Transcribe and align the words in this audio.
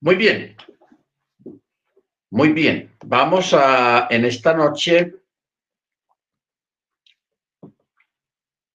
Muy 0.00 0.14
bien. 0.16 0.56
Muy 2.30 2.52
bien. 2.52 2.96
Vamos 3.04 3.52
a, 3.54 4.08
en 4.10 4.24
esta 4.24 4.54
noche, 4.54 5.14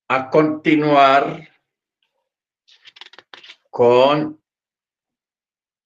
a 0.08 0.28
continuar 0.30 1.48
con 3.70 4.42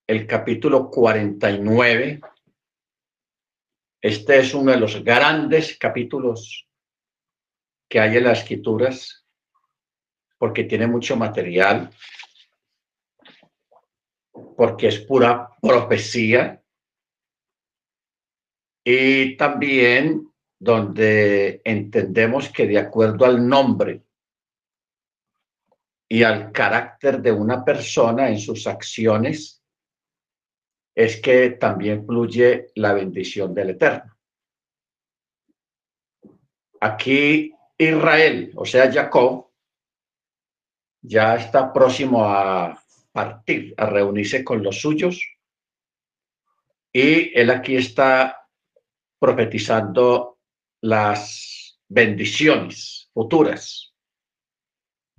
el 0.07 0.27
capítulo 0.27 0.91
49. 0.91 2.21
Este 4.01 4.39
es 4.39 4.55
uno 4.55 4.73
de 4.73 4.79
los 4.79 5.03
grandes 5.03 5.79
capítulos 5.79 6.69
que 7.89 8.01
hay 8.01 8.17
en 8.17 8.25
las 8.25 8.41
escrituras 8.41 9.27
porque 10.39 10.65
tiene 10.65 10.87
mucho 10.87 11.17
material, 11.17 11.91
porque 14.57 14.89
es 14.89 15.01
pura 15.01 15.51
profecía 15.61 16.63
y 18.85 19.37
también 19.37 20.33
donde 20.59 21.61
entendemos 21.65 22.49
que 22.49 22.67
de 22.67 22.79
acuerdo 22.79 23.25
al 23.25 23.47
nombre 23.47 24.05
y 26.09 26.23
al 26.23 26.53
carácter 26.53 27.21
de 27.21 27.33
una 27.33 27.65
persona 27.65 28.29
en 28.29 28.39
sus 28.39 28.67
acciones, 28.67 29.63
es 30.95 31.21
que 31.21 31.51
también 31.51 32.07
fluye 32.07 32.69
la 32.77 32.95
bendición 32.95 33.53
del 33.53 33.71
Eterno. 33.71 34.17
Aquí 36.81 37.53
Israel, 37.77 38.53
o 38.55 38.65
sea, 38.65 38.91
Jacob, 38.91 39.51
ya 41.03 41.35
está 41.35 41.73
próximo 41.73 42.25
a 42.25 42.83
partir, 43.17 43.73
a 43.79 43.87
reunirse 43.87 44.45
con 44.45 44.63
los 44.63 44.79
suyos. 44.79 45.27
Y 46.93 47.33
él 47.39 47.49
aquí 47.49 47.75
está 47.75 48.47
profetizando 49.19 50.39
las 50.83 51.81
bendiciones 51.89 53.11
futuras 53.15 53.95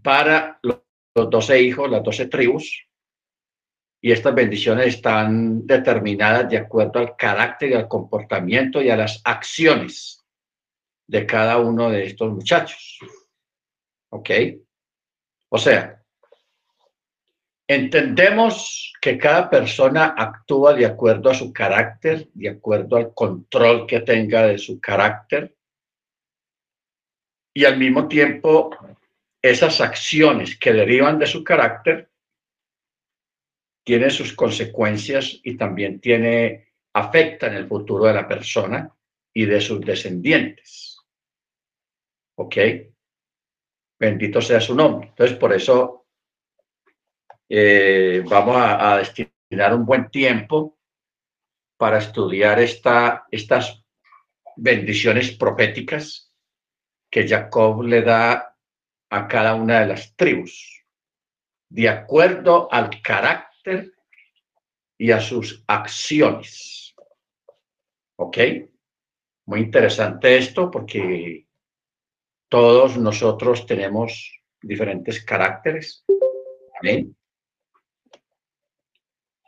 para 0.04 0.60
los 0.62 0.84
doce 1.16 1.60
hijos, 1.60 1.90
las 1.90 2.04
doce 2.04 2.28
tribus. 2.28 2.88
Y 4.00 4.12
estas 4.12 4.36
bendiciones 4.36 4.88
están 4.94 5.66
determinadas 5.66 6.48
de 6.52 6.60
acuerdo 6.60 7.00
al 7.00 7.16
carácter 7.16 7.72
y 7.72 7.74
al 7.74 7.88
comportamiento 7.88 8.80
y 8.80 8.92
a 8.92 8.96
las 8.96 9.20
acciones 9.24 10.24
de 11.08 11.26
cada 11.26 11.58
uno 11.58 11.90
de 11.90 12.04
estos 12.04 12.32
muchachos. 12.32 13.00
¿Ok? 14.12 14.30
O 15.50 15.58
sea, 15.58 15.97
entendemos 17.68 18.94
que 19.02 19.18
cada 19.18 19.50
persona 19.50 20.16
actúa 20.18 20.74
de 20.74 20.86
acuerdo 20.86 21.30
a 21.30 21.34
su 21.34 21.52
carácter, 21.52 22.30
de 22.34 22.50
acuerdo 22.50 22.96
al 22.96 23.14
control 23.14 23.86
que 23.86 24.00
tenga 24.00 24.48
de 24.48 24.58
su 24.58 24.80
carácter. 24.80 25.56
Y 27.54 27.66
al 27.66 27.78
mismo 27.78 28.08
tiempo, 28.08 28.76
esas 29.42 29.82
acciones 29.82 30.58
que 30.58 30.72
derivan 30.72 31.20
de 31.20 31.28
su 31.28 31.44
carácter 31.44 32.10
tienen 33.84 34.12
sus 34.12 34.34
consecuencias 34.34 35.40
y 35.44 35.58
también 35.58 36.00
tiene, 36.00 36.74
afectan 36.94 37.54
el 37.54 37.68
futuro 37.68 38.06
de 38.06 38.14
la 38.14 38.28
persona 38.28 38.94
y 39.34 39.46
de 39.46 39.62
sus 39.62 39.82
descendientes. 39.82 40.98
¿Ok? 42.36 42.56
Bendito 44.00 44.42
sea 44.42 44.60
su 44.60 44.76
nombre. 44.76 45.10
Entonces, 45.10 45.38
por 45.38 45.54
eso 45.54 46.07
eh, 47.50 48.24
vamos 48.28 48.56
a, 48.58 48.98
destinar 48.98 49.74
un 49.74 49.86
buen 49.86 50.10
tiempo 50.10 50.78
para 51.78 52.00
estudiar 52.00 52.60
esta, 52.60 53.26
estas 53.32 53.84
bendiciones 54.56 55.32
proféticas 55.38 56.34
que 57.10 57.28
Jacob 57.28 57.84
le 57.84 58.02
da 58.02 58.56
a 59.10 59.28
cada 59.28 59.56
una 59.56 59.80
de 59.82 59.88
las 59.88 60.16
tribus, 60.16 60.84
de 61.70 61.88
acuerdo 61.88 62.68
al 62.72 63.02
carácter 63.02 63.94
y 64.98 65.12
a 65.12 65.22
sus 65.22 65.64
acciones. 65.68 66.96
¿Ok? 68.18 68.38
Muy 69.46 69.62
interesante 69.62 70.38
esto 70.38 70.70
porque 70.70 71.48
todos 72.50 72.98
nosotros 72.98 73.66
tenemos 73.66 74.42
diferentes 74.62 75.24
caracteres. 75.24 76.04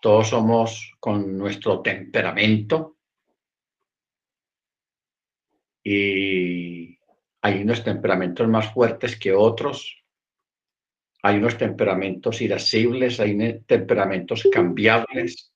Todos 0.01 0.29
somos 0.29 0.95
con 0.99 1.37
nuestro 1.37 1.81
temperamento. 1.81 2.97
Y 5.83 6.97
hay 7.41 7.61
unos 7.61 7.83
temperamentos 7.83 8.47
más 8.47 8.73
fuertes 8.73 9.17
que 9.17 9.33
otros. 9.33 10.03
Hay 11.23 11.37
unos 11.37 11.57
temperamentos 11.57 12.41
irascibles, 12.41 13.19
hay 13.19 13.61
temperamentos 13.65 14.47
cambiables. 14.51 15.53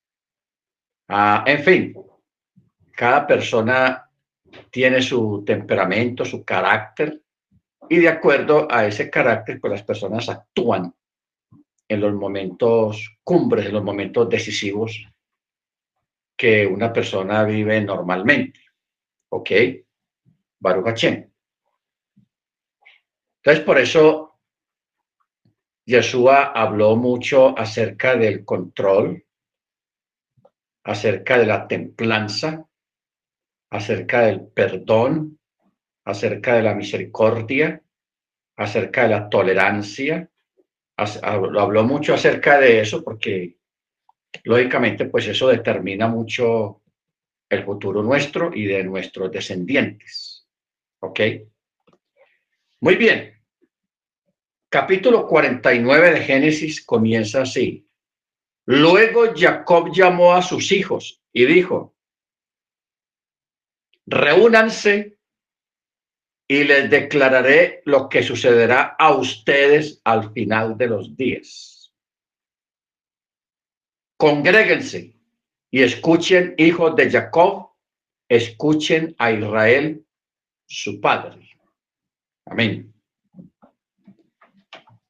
Ah, 1.07 1.43
en 1.47 1.63
fin, 1.63 1.93
cada 2.95 3.25
persona 3.25 4.09
tiene 4.69 5.01
su 5.01 5.43
temperamento, 5.45 6.25
su 6.25 6.43
carácter, 6.43 7.21
y 7.89 7.97
de 7.97 8.09
acuerdo 8.09 8.67
a 8.71 8.85
ese 8.85 9.09
carácter, 9.09 9.59
pues 9.59 9.71
las 9.71 9.83
personas 9.83 10.29
actúan 10.29 10.93
en 11.87 11.99
los 11.99 12.13
momentos 12.13 13.12
cumbres, 13.23 13.71
los 13.71 13.83
momentos 13.83 14.29
decisivos 14.29 15.07
que 16.35 16.65
una 16.67 16.91
persona 16.91 17.43
vive 17.43 17.81
normalmente. 17.81 18.59
¿Ok? 19.29 19.51
Baruch 20.59 20.85
Hashem. 20.85 21.29
Entonces, 23.37 23.65
por 23.65 23.77
eso 23.77 24.39
Yeshua 25.85 26.53
habló 26.53 26.95
mucho 26.95 27.57
acerca 27.57 28.15
del 28.15 28.45
control, 28.45 29.25
acerca 30.83 31.37
de 31.37 31.45
la 31.45 31.67
templanza, 31.67 32.65
acerca 33.69 34.21
del 34.21 34.47
perdón, 34.47 35.39
acerca 36.05 36.55
de 36.55 36.63
la 36.63 36.73
misericordia, 36.73 37.81
acerca 38.55 39.03
de 39.03 39.09
la 39.09 39.29
tolerancia. 39.29 40.29
Habló 40.95 41.83
mucho 41.83 42.13
acerca 42.13 42.59
de 42.59 42.81
eso 42.81 43.03
porque, 43.03 43.57
lógicamente, 44.43 45.05
pues 45.05 45.27
eso 45.27 45.47
determina 45.47 46.07
mucho 46.07 46.81
el 47.49 47.63
futuro 47.63 48.03
nuestro 48.03 48.51
y 48.53 48.65
de 48.65 48.83
nuestros 48.83 49.31
descendientes. 49.31 50.47
¿Ok? 50.99 51.19
Muy 52.81 52.95
bien. 52.95 53.33
Capítulo 54.69 55.27
49 55.27 56.11
de 56.11 56.21
Génesis 56.21 56.83
comienza 56.83 57.43
así. 57.43 57.87
Luego 58.65 59.33
Jacob 59.35 59.91
llamó 59.93 60.33
a 60.33 60.41
sus 60.41 60.71
hijos 60.71 61.21
y 61.31 61.45
dijo, 61.45 61.95
reúnanse 64.05 65.12
y 66.47 66.63
les 66.63 66.89
declararé 66.89 67.81
lo 67.85 68.09
que 68.09 68.21
sucederá 68.21 68.95
a 68.99 69.13
ustedes 69.15 70.01
al 70.03 70.31
final 70.33 70.77
de 70.77 70.87
los 70.87 71.15
días. 71.15 71.93
Congréguense 74.17 75.15
y 75.71 75.81
escuchen, 75.81 76.53
hijos 76.57 76.95
de 76.95 77.09
Jacob, 77.09 77.71
escuchen 78.29 79.15
a 79.17 79.31
Israel, 79.31 80.05
su 80.65 81.01
padre. 81.01 81.49
Amén. 82.45 82.93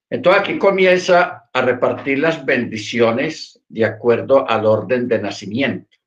Entonces 0.09 0.41
aquí 0.41 0.57
comienza 0.57 1.49
a 1.51 1.61
repartir 1.61 2.19
las 2.19 2.45
bendiciones 2.45 3.59
de 3.67 3.85
acuerdo 3.85 4.47
al 4.47 4.65
orden 4.65 5.07
de 5.07 5.19
nacimiento 5.19 5.97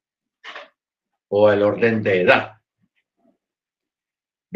o 1.29 1.51
el 1.51 1.63
orden 1.63 2.03
de 2.03 2.23
edad. 2.23 2.56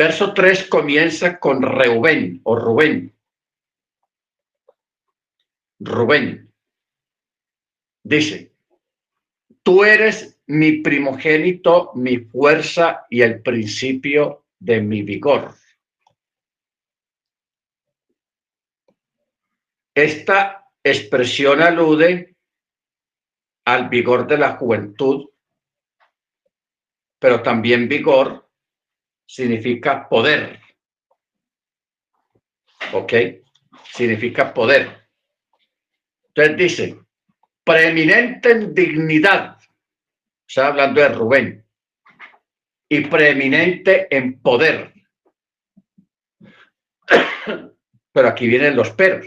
Verso 0.01 0.33
3 0.33 0.67
comienza 0.71 1.39
con 1.39 1.61
Reuben 1.61 2.41
o 2.45 2.57
Rubén. 2.57 3.15
Rubén 5.79 6.51
dice, 8.03 8.51
tú 9.63 9.85
eres 9.85 10.41
mi 10.47 10.81
primogénito, 10.81 11.93
mi 11.97 12.17
fuerza 12.17 13.05
y 13.11 13.21
el 13.21 13.43
principio 13.43 14.47
de 14.59 14.81
mi 14.81 15.03
vigor. 15.03 15.55
Esta 19.95 20.67
expresión 20.83 21.61
alude 21.61 22.37
al 23.67 23.91
vigor 23.91 24.27
de 24.27 24.39
la 24.39 24.57
juventud, 24.57 25.29
pero 27.19 27.43
también 27.43 27.87
vigor 27.87 28.50
significa 29.31 30.09
poder. 30.09 30.59
¿Ok? 32.93 33.13
Significa 33.93 34.53
poder. 34.53 35.09
Entonces 36.29 36.57
dice, 36.57 36.99
preeminente 37.63 38.51
en 38.51 38.75
dignidad, 38.75 39.57
está 40.49 40.67
hablando 40.67 41.01
de 41.01 41.09
Rubén, 41.11 41.65
y 42.89 43.03
preeminente 43.07 44.09
en 44.15 44.41
poder. 44.41 44.95
Pero 48.13 48.29
aquí 48.29 48.49
vienen 48.49 48.75
los 48.75 48.91
peros. 48.91 49.27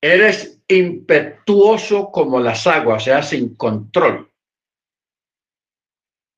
Eres 0.00 0.62
impetuoso 0.68 2.12
como 2.12 2.38
las 2.38 2.64
aguas, 2.68 3.02
o 3.02 3.04
sea, 3.04 3.22
sin 3.24 3.56
control. 3.56 4.27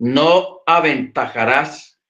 No 0.01 0.63
aventajarás, 0.65 2.01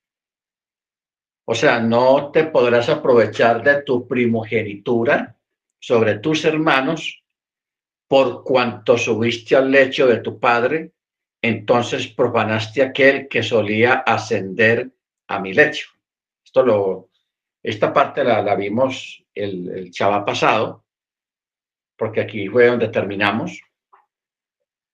o 1.45 1.55
sea, 1.57 1.81
no 1.81 2.31
te 2.31 2.45
podrás 2.45 2.89
aprovechar 2.89 3.65
de 3.65 3.83
tu 3.83 4.07
primogenitura 4.07 5.37
sobre 5.81 6.21
tus 6.21 6.45
hermanos 6.45 7.25
por 8.07 8.45
cuanto 8.45 8.97
subiste 8.97 9.57
al 9.57 9.73
lecho 9.73 10.07
de 10.07 10.19
tu 10.19 10.39
padre, 10.39 10.93
entonces 11.43 12.07
profanaste 12.07 12.83
aquel 12.83 13.27
que 13.27 13.43
solía 13.43 13.95
ascender 13.95 14.93
a 15.27 15.41
mi 15.41 15.53
lecho. 15.53 15.89
Esto 16.45 16.63
lo, 16.63 17.11
esta 17.61 17.93
parte 17.93 18.23
la, 18.23 18.55
vimos 18.55 19.25
el, 19.35 19.69
el 19.69 19.91
chava 19.91 20.25
pasado, 20.25 20.85
porque 21.97 22.21
aquí 22.21 22.47
fue 22.47 22.67
donde 22.67 22.87
terminamos. 22.87 23.61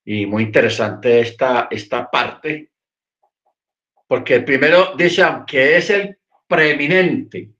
Y 0.02 0.24
muy 0.24 0.44
interesante 0.44 1.20
esta, 1.20 1.68
esta 1.70 2.10
parte, 2.10 2.70
porque 4.06 4.36
el 4.36 4.44
primero 4.44 4.94
dice, 4.96 5.24
que 5.46 5.76
es 5.76 5.90
el 5.90 6.18
preeminente 6.46 7.50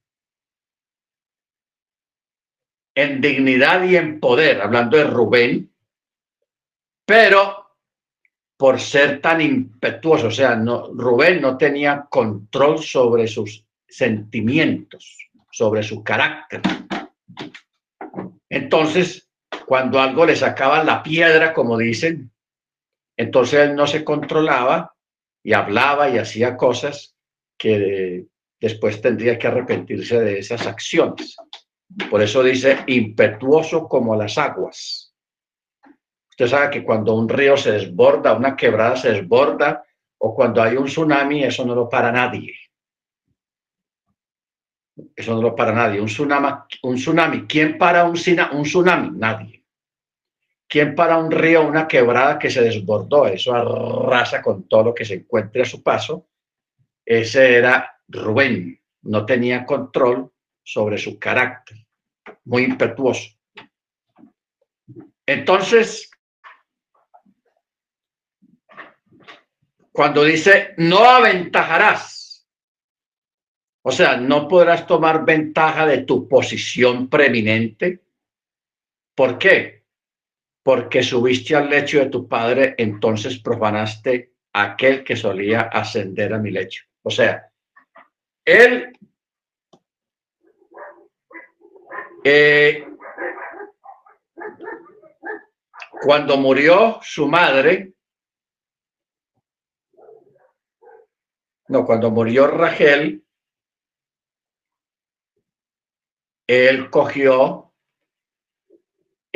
en 2.94 3.20
dignidad 3.20 3.84
y 3.84 3.96
en 3.96 4.20
poder, 4.20 4.62
hablando 4.62 4.96
de 4.96 5.04
Rubén, 5.04 5.70
pero 7.04 7.76
por 8.56 8.80
ser 8.80 9.20
tan 9.20 9.40
impetuoso, 9.42 10.28
o 10.28 10.30
sea, 10.30 10.56
no, 10.56 10.88
Rubén 10.94 11.42
no 11.42 11.58
tenía 11.58 12.06
control 12.08 12.82
sobre 12.82 13.28
sus 13.28 13.66
sentimientos, 13.86 15.28
sobre 15.50 15.82
su 15.82 16.02
carácter. 16.02 16.62
Entonces, 18.48 19.28
cuando 19.66 20.00
algo 20.00 20.24
le 20.24 20.34
sacaba 20.34 20.82
la 20.82 21.02
piedra, 21.02 21.52
como 21.52 21.76
dicen, 21.76 22.30
entonces 23.16 23.60
él 23.60 23.74
no 23.74 23.86
se 23.86 24.04
controlaba 24.04 24.95
y 25.46 25.52
hablaba 25.52 26.10
y 26.10 26.18
hacía 26.18 26.56
cosas 26.56 27.14
que 27.56 28.26
después 28.60 29.00
tendría 29.00 29.38
que 29.38 29.46
arrepentirse 29.46 30.18
de 30.18 30.40
esas 30.40 30.66
acciones. 30.66 31.36
Por 32.10 32.20
eso 32.20 32.42
dice 32.42 32.78
impetuoso 32.88 33.86
como 33.86 34.16
las 34.16 34.38
aguas. 34.38 35.14
Usted 36.30 36.48
sabe 36.48 36.70
que 36.70 36.84
cuando 36.84 37.14
un 37.14 37.28
río 37.28 37.56
se 37.56 37.70
desborda, 37.70 38.34
una 38.34 38.56
quebrada 38.56 38.96
se 38.96 39.12
desborda, 39.12 39.84
o 40.18 40.34
cuando 40.34 40.60
hay 40.60 40.76
un 40.76 40.86
tsunami, 40.86 41.44
eso 41.44 41.64
no 41.64 41.76
lo 41.76 41.88
para 41.88 42.10
nadie. 42.10 42.52
Eso 45.14 45.32
no 45.32 45.42
lo 45.42 45.54
para 45.54 45.72
nadie. 45.72 46.00
Un 46.00 46.08
tsunami, 46.08 46.48
un 46.82 46.96
tsunami. 46.96 47.46
¿Quién 47.46 47.78
para 47.78 48.02
un, 48.02 48.16
un 48.52 48.62
tsunami? 48.64 49.10
Nadie. 49.16 49.55
¿Quién 50.68 50.94
para 50.94 51.18
un 51.18 51.30
río 51.30 51.66
una 51.66 51.86
quebrada 51.86 52.38
que 52.38 52.50
se 52.50 52.62
desbordó? 52.62 53.26
Eso 53.26 53.54
arrasa 53.54 54.42
con 54.42 54.68
todo 54.68 54.84
lo 54.84 54.94
que 54.94 55.04
se 55.04 55.14
encuentre 55.14 55.62
a 55.62 55.66
su 55.66 55.82
paso. 55.82 56.26
Ese 57.04 57.56
era 57.56 58.00
Rubén. 58.08 58.80
No 59.02 59.24
tenía 59.24 59.64
control 59.64 60.32
sobre 60.62 60.98
su 60.98 61.18
carácter. 61.18 61.78
Muy 62.44 62.64
impetuoso. 62.64 63.30
Entonces, 65.24 66.10
cuando 69.92 70.24
dice 70.24 70.74
no 70.78 71.04
aventajarás, 71.04 72.46
o 73.82 73.92
sea, 73.92 74.16
no 74.16 74.48
podrás 74.48 74.84
tomar 74.84 75.24
ventaja 75.24 75.86
de 75.86 75.98
tu 75.98 76.26
posición 76.26 77.08
preeminente. 77.08 78.02
¿Por 79.14 79.38
qué? 79.38 79.85
Porque 80.66 81.00
subiste 81.00 81.54
al 81.54 81.70
lecho 81.70 82.00
de 82.00 82.06
tu 82.06 82.26
padre, 82.26 82.74
entonces 82.76 83.38
profanaste 83.38 84.32
aquel 84.52 85.04
que 85.04 85.14
solía 85.14 85.60
ascender 85.60 86.34
a 86.34 86.40
mi 86.40 86.50
lecho. 86.50 86.82
O 87.02 87.08
sea, 87.08 87.52
él 88.44 88.92
eh, 92.24 92.84
cuando 96.02 96.36
murió 96.36 96.98
su 97.00 97.28
madre, 97.28 97.92
no, 101.68 101.84
cuando 101.86 102.10
murió 102.10 102.48
Rachel, 102.48 103.24
él 106.48 106.90
cogió 106.90 107.65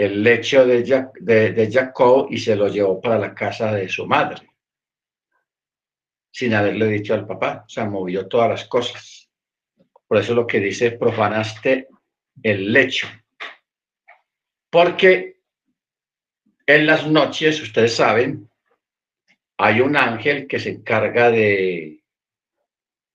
el 0.00 0.22
lecho 0.22 0.66
de, 0.66 1.70
Jacob 1.70 2.28
y 2.30 2.38
se 2.38 2.56
lo 2.56 2.68
llevó 2.68 3.00
para 3.00 3.18
la 3.18 3.34
casa 3.34 3.72
de 3.72 3.88
su 3.88 4.06
madre, 4.06 4.48
sin 6.32 6.54
haberle 6.54 6.86
dicho 6.86 7.14
al 7.14 7.26
papá, 7.26 7.66
o 7.76 7.86
movió 7.86 8.26
todas 8.28 8.50
las 8.50 8.64
cosas. 8.66 9.28
Por 10.06 10.18
eso 10.18 10.34
lo 10.34 10.46
que 10.46 10.60
dice, 10.60 10.92
profanaste 10.92 11.88
el 12.42 12.72
lecho. 12.72 13.08
Porque 14.70 15.40
en 16.66 16.86
las 16.86 17.06
noches, 17.06 17.60
ustedes 17.60 17.94
saben, 17.96 18.48
hay 19.58 19.80
un 19.80 19.96
ángel 19.96 20.46
que 20.46 20.58
se 20.58 20.70
encarga 20.70 21.30
de, 21.30 22.02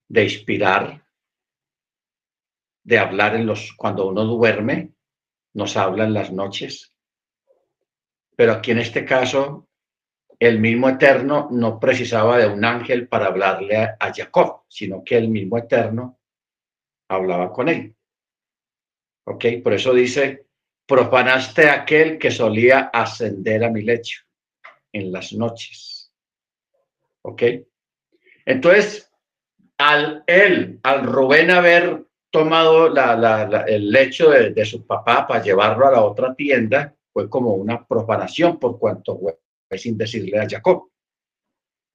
de 0.08 0.22
inspirar, 0.22 1.04
de 2.84 2.98
hablar 2.98 3.34
en 3.34 3.46
los, 3.46 3.72
cuando 3.72 4.06
uno 4.06 4.24
duerme, 4.24 4.95
nos 5.56 5.76
habla 5.78 6.04
en 6.04 6.12
las 6.12 6.30
noches. 6.30 6.94
Pero 8.36 8.52
aquí 8.52 8.72
en 8.72 8.78
este 8.78 9.06
caso, 9.06 9.68
el 10.38 10.60
mismo 10.60 10.90
Eterno 10.90 11.48
no 11.50 11.80
precisaba 11.80 12.36
de 12.36 12.46
un 12.46 12.62
ángel 12.62 13.08
para 13.08 13.28
hablarle 13.28 13.78
a, 13.98 14.12
Jacob, 14.14 14.64
sino 14.68 15.02
que 15.02 15.16
el 15.16 15.28
mismo 15.28 15.56
Eterno 15.56 16.20
hablaba 17.08 17.50
con 17.50 17.70
él. 17.70 17.96
¿Ok? 19.24 19.46
Por 19.64 19.72
eso 19.72 19.94
dice, 19.94 20.46
profanaste 20.84 21.70
aquel 21.70 22.18
que 22.18 22.30
solía 22.30 22.90
ascender 22.92 23.64
a 23.64 23.70
mi 23.70 23.80
lecho 23.80 24.24
en 24.92 25.10
las 25.10 25.32
noches. 25.32 26.12
¿Ok? 27.22 27.42
Entonces, 28.44 29.10
al 29.78 30.22
él, 30.26 30.80
al 30.82 31.04
Rubén 31.04 31.50
haber 31.50 32.04
tomado 32.30 32.92
el 33.66 33.90
lecho 33.90 34.30
de, 34.30 34.64
su 34.64 34.86
papá 34.86 35.26
para 35.26 35.42
llevarlo 35.42 35.86
a 35.86 35.92
la 35.92 36.02
otra 36.02 36.34
tienda 36.34 36.94
fue 37.12 37.28
como 37.30 37.54
una 37.54 37.86
profanación 37.86 38.58
por 38.58 38.78
cuanto 38.78 39.18
fue 39.18 39.78
sin 39.78 39.96
decirle 39.96 40.38
a 40.38 40.48
Jacob. 40.48 40.90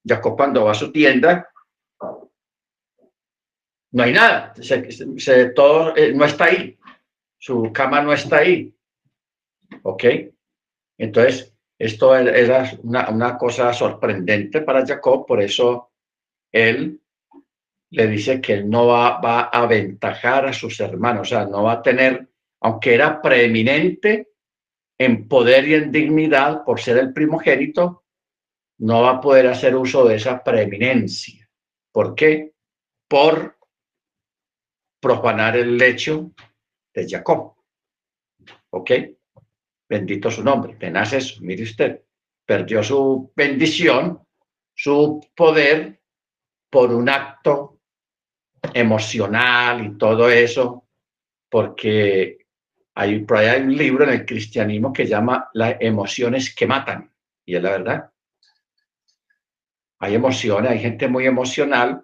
Jacob 0.06 0.36
cuando 0.36 0.66
va 0.66 0.72
a 0.72 0.76
su 0.76 0.92
tienda, 0.92 1.48
no 3.92 4.04
hay 4.04 4.14
nada, 4.14 4.54
todo 5.56 5.96
eh, 5.96 6.14
no 6.14 6.26
está 6.26 6.46
ahí, 6.46 6.78
su 7.38 7.72
cama 7.74 8.02
no 8.02 8.14
está 8.14 8.38
ahí. 8.38 8.74
¿Ok? 9.84 10.04
Entonces, 10.98 11.54
esto 11.78 12.16
era 12.16 12.72
una, 12.84 13.10
una 13.10 13.38
cosa 13.38 13.74
sorprendente 13.74 14.62
para 14.62 14.86
Jacob, 14.86 15.26
por 15.26 15.42
eso 15.42 15.92
él 16.52 17.01
le 17.92 18.08
dice 18.08 18.42
que 18.42 18.64
no 18.64 18.88
va, 18.88 19.20
va, 19.20 19.42
a 19.42 19.64
aventajar 19.64 20.46
a 20.46 20.54
sus 20.54 20.80
hermanos, 20.80 21.28
o 21.28 21.30
sea, 21.30 21.46
no 21.46 21.64
va 21.64 21.74
a 21.74 21.82
tener, 21.82 22.30
aunque 22.62 22.94
era 22.94 23.22
preeminente 23.22 24.30
en 24.98 25.28
poder 25.28 25.68
y 25.68 25.74
en 25.76 25.92
dignidad 25.92 26.64
por 26.64 26.80
ser 26.80 26.98
el 26.98 27.12
primogénito, 27.12 28.06
no 28.80 29.02
va 29.02 29.12
a 29.12 29.22
poder 29.22 29.48
hacer 29.48 29.76
uso 29.76 30.06
de 30.06 30.16
esa 30.16 30.44
preeminencia. 30.44 31.50
¿Por 31.92 32.16
qué? 32.16 32.54
Por 33.08 33.58
profanar 35.02 35.58
el 35.58 35.78
lecho 35.78 36.32
de 36.94 37.08
Jacob. 37.10 37.56
¿Ok? 38.70 38.92
Bendito 39.90 40.32
su 40.32 40.44
nombre. 40.44 40.76
Tenaz 40.76 41.14
eso, 41.14 41.42
mire 41.42 41.64
usted. 41.64 42.02
Perdió 42.46 42.82
su 42.82 43.32
bendición, 43.36 44.26
su 44.74 45.20
poder 45.36 46.02
por 46.70 46.94
un 46.94 47.10
acto 47.10 47.81
emocional 48.74 49.86
y 49.86 49.98
todo 49.98 50.30
eso, 50.30 50.88
porque 51.50 52.46
hay, 52.94 53.20
por 53.20 53.38
ahí 53.38 53.48
hay 53.48 53.62
un 53.62 53.76
libro 53.76 54.04
en 54.04 54.12
el 54.12 54.26
cristianismo 54.26 54.94
que 54.94 55.06
llama 55.06 55.50
Las 55.54 55.78
emociones 55.80 56.54
que 56.54 56.68
matan, 56.68 57.12
y 57.46 57.56
es 57.56 57.64
la 57.64 57.72
verdad. 57.72 58.12
Hay 60.00 60.16
emociones, 60.16 60.72
hay 60.72 60.80
gente 60.80 61.08
muy 61.08 61.28
emocional 61.28 62.04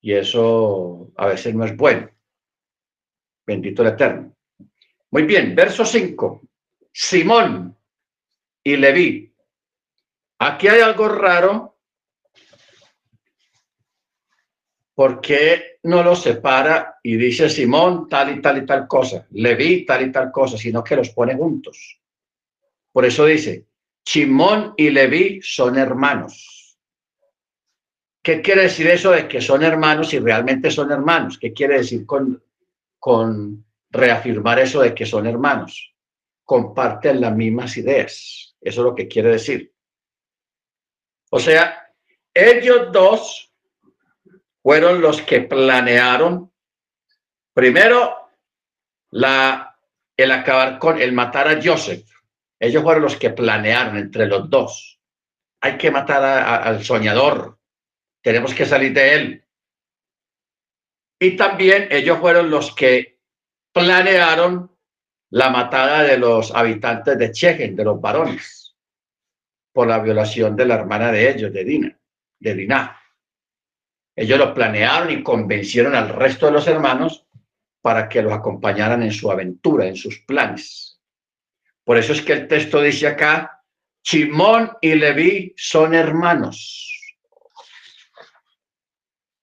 y 0.00 0.12
eso 0.12 1.12
a 1.16 1.26
veces 1.28 1.54
no 1.54 1.64
es 1.64 1.76
bueno. 1.76 2.10
Bendito 3.46 3.82
el 3.82 3.88
Eterno. 3.88 4.36
Muy 5.10 5.22
bien, 5.22 5.54
verso 5.54 5.84
5. 5.84 6.42
Simón 6.92 7.76
y 8.62 8.76
Leví. 8.76 9.34
Aquí 10.38 10.68
hay 10.68 10.80
algo 10.80 11.08
raro. 11.08 11.71
¿Por 14.94 15.20
qué 15.20 15.78
no 15.84 16.02
los 16.02 16.22
separa 16.22 16.98
y 17.02 17.16
dice 17.16 17.48
Simón 17.48 18.08
tal 18.08 18.36
y 18.36 18.42
tal 18.42 18.62
y 18.62 18.66
tal 18.66 18.86
cosa, 18.86 19.26
Leví 19.30 19.86
tal 19.86 20.06
y 20.06 20.12
tal 20.12 20.30
cosa, 20.30 20.56
sino 20.56 20.84
que 20.84 20.96
los 20.96 21.10
pone 21.10 21.34
juntos? 21.34 22.00
Por 22.92 23.04
eso 23.04 23.24
dice, 23.24 23.66
Simón 24.04 24.74
y 24.76 24.90
Leví 24.90 25.40
son 25.42 25.78
hermanos. 25.78 26.78
¿Qué 28.22 28.40
quiere 28.40 28.62
decir 28.62 28.86
eso 28.86 29.10
de 29.12 29.26
que 29.26 29.40
son 29.40 29.62
hermanos 29.62 30.12
y 30.12 30.18
realmente 30.18 30.70
son 30.70 30.92
hermanos? 30.92 31.38
¿Qué 31.38 31.52
quiere 31.52 31.78
decir 31.78 32.06
con, 32.06 32.42
con 32.98 33.64
reafirmar 33.90 34.58
eso 34.60 34.82
de 34.82 34.94
que 34.94 35.06
son 35.06 35.26
hermanos? 35.26 35.92
comparten 36.44 37.20
las 37.20 37.34
mismas 37.34 37.76
ideas. 37.76 38.54
Eso 38.60 38.80
es 38.80 38.84
lo 38.84 38.94
que 38.94 39.08
quiere 39.08 39.30
decir. 39.30 39.72
O 41.30 41.40
sea, 41.40 41.90
ellos 42.34 42.92
dos 42.92 43.51
fueron 44.62 45.00
los 45.00 45.20
que 45.22 45.40
planearon 45.40 46.52
primero 47.52 48.30
la, 49.10 49.78
el 50.16 50.30
acabar 50.30 50.78
con, 50.78 51.00
el 51.00 51.12
matar 51.12 51.48
a 51.48 51.60
Joseph. 51.62 52.08
Ellos 52.58 52.82
fueron 52.82 53.02
los 53.02 53.16
que 53.16 53.30
planearon 53.30 53.96
entre 53.96 54.26
los 54.26 54.48
dos. 54.48 55.00
Hay 55.60 55.76
que 55.76 55.90
matar 55.90 56.22
al 56.22 56.82
soñador. 56.84 57.58
Tenemos 58.22 58.54
que 58.54 58.66
salir 58.66 58.92
de 58.92 59.14
él. 59.14 59.44
Y 61.20 61.36
también 61.36 61.88
ellos 61.90 62.18
fueron 62.18 62.50
los 62.50 62.74
que 62.74 63.20
planearon 63.72 64.70
la 65.30 65.50
matada 65.50 66.02
de 66.02 66.18
los 66.18 66.54
habitantes 66.54 67.16
de 67.16 67.32
Chechen, 67.32 67.74
de 67.74 67.84
los 67.84 68.00
varones, 68.00 68.76
por 69.72 69.88
la 69.88 69.98
violación 69.98 70.54
de 70.56 70.66
la 70.66 70.74
hermana 70.74 71.10
de 71.10 71.30
ellos, 71.30 71.52
de 71.52 71.64
Dina, 71.64 71.98
de 72.38 72.54
Diná. 72.54 73.01
Ellos 74.14 74.38
lo 74.38 74.54
planearon 74.54 75.10
y 75.10 75.22
convencieron 75.22 75.94
al 75.94 76.10
resto 76.10 76.46
de 76.46 76.52
los 76.52 76.66
hermanos 76.66 77.26
para 77.80 78.08
que 78.08 78.22
los 78.22 78.32
acompañaran 78.32 79.02
en 79.02 79.12
su 79.12 79.30
aventura, 79.30 79.86
en 79.86 79.96
sus 79.96 80.20
planes. 80.20 81.00
Por 81.84 81.98
eso 81.98 82.12
es 82.12 82.22
que 82.22 82.32
el 82.34 82.48
texto 82.48 82.80
dice 82.80 83.06
acá, 83.08 83.64
Simón 84.02 84.72
y 84.80 84.94
Leví 84.94 85.54
son 85.56 85.94
hermanos. 85.94 86.88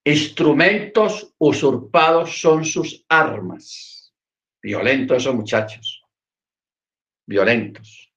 Instrumentos 0.03 1.33
usurpados 1.37 2.39
son 2.39 2.63
sus 2.63 3.05
armas 3.09 3.99
Violentos 4.61 5.17
esos 5.17 5.35
muchachos. 5.35 6.03
Violentos. 7.25 8.11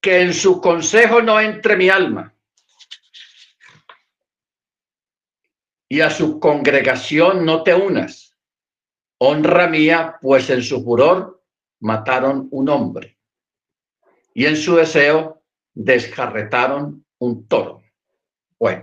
Que 0.00 0.22
en 0.22 0.34
su 0.34 0.60
consejo 0.60 1.22
no 1.22 1.40
entre 1.40 1.76
mi 1.76 1.88
alma. 1.88 2.34
Y 5.88 6.00
a 6.00 6.10
su 6.10 6.40
congregación 6.40 7.44
no 7.44 7.62
te 7.62 7.74
unas. 7.74 8.36
Honra 9.18 9.68
mía, 9.68 10.18
pues 10.20 10.50
en 10.50 10.62
su 10.62 10.82
furor 10.82 11.42
mataron 11.80 12.48
un 12.50 12.68
hombre. 12.68 13.18
Y 14.34 14.46
en 14.46 14.56
su 14.56 14.76
deseo 14.76 15.42
descarretaron 15.72 17.06
un 17.18 17.46
toro. 17.48 17.82
Bueno, 18.58 18.82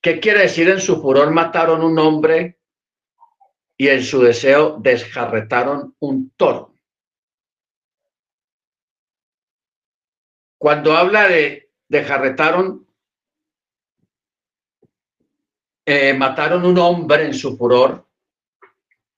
¿qué 0.00 0.20
quiere 0.20 0.40
decir 0.40 0.68
en 0.68 0.80
su 0.80 1.00
furor 1.00 1.30
mataron 1.30 1.82
un 1.82 1.98
hombre 1.98 2.58
y 3.76 3.88
en 3.88 4.02
su 4.02 4.22
deseo 4.22 4.78
desjarretaron 4.80 5.96
un 5.98 6.30
toro. 6.30 6.74
Cuando 10.58 10.96
habla 10.96 11.28
de 11.28 11.70
desjarretaron, 11.88 12.86
eh, 15.86 16.14
mataron 16.14 16.64
un 16.64 16.78
hombre 16.78 17.26
en 17.26 17.34
su 17.34 17.56
furor, 17.56 18.06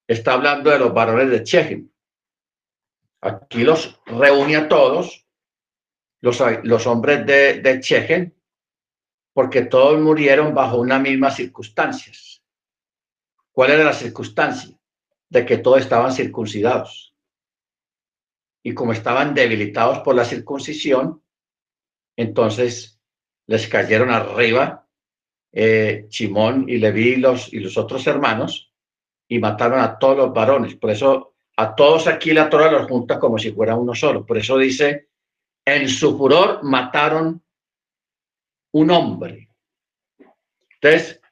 está 0.06 0.32
hablando 0.32 0.70
de 0.70 0.78
los 0.78 0.92
varones 0.92 1.30
de 1.30 1.42
Chejim. 1.42 1.90
Aquí 3.20 3.64
los 3.64 4.00
reúne 4.06 4.56
a 4.56 4.68
todos, 4.68 5.26
los, 6.20 6.86
hombres 6.86 7.26
de, 7.26 7.60
de 7.60 8.32
porque 9.32 9.62
todos 9.62 10.00
murieron 10.00 10.54
bajo 10.54 10.78
una 10.78 10.98
misma 10.98 11.30
circunstancias 11.30 12.36
¿Cuál 13.56 13.70
era 13.70 13.84
la 13.84 13.94
circunstancia? 13.94 14.78
De 15.30 15.46
que 15.46 15.56
todos 15.56 15.80
estaban 15.80 16.12
circuncidados. 16.12 17.16
Y 18.62 18.74
como 18.74 18.92
estaban 18.92 19.32
debilitados 19.32 20.00
por 20.00 20.14
la 20.14 20.26
circuncisión, 20.26 21.22
entonces 22.16 23.00
les 23.46 23.66
cayeron 23.66 24.10
arriba 24.10 24.85
eh, 25.58 26.04
Chimón 26.10 26.68
y 26.68 26.76
Leví 26.76 27.16
los, 27.16 27.50
y 27.50 27.60
los 27.60 27.78
otros 27.78 28.06
hermanos 28.06 28.70
y 29.26 29.38
mataron 29.38 29.80
a 29.80 29.98
todos 29.98 30.18
los 30.18 30.34
varones. 30.34 30.74
Por 30.76 30.90
eso 30.90 31.34
a 31.56 31.74
todos 31.74 32.06
aquí 32.06 32.34
la 32.34 32.50
Torah 32.50 32.70
los 32.70 32.86
junta 32.86 33.18
como 33.18 33.38
si 33.38 33.52
fuera 33.52 33.74
uno 33.74 33.94
solo. 33.94 34.26
Por 34.26 34.36
eso 34.36 34.58
dice, 34.58 35.08
en 35.64 35.88
su 35.88 36.18
furor 36.18 36.62
mataron 36.62 37.42
un 38.72 38.90
hombre. 38.90 39.48
Entonces, 40.74 41.22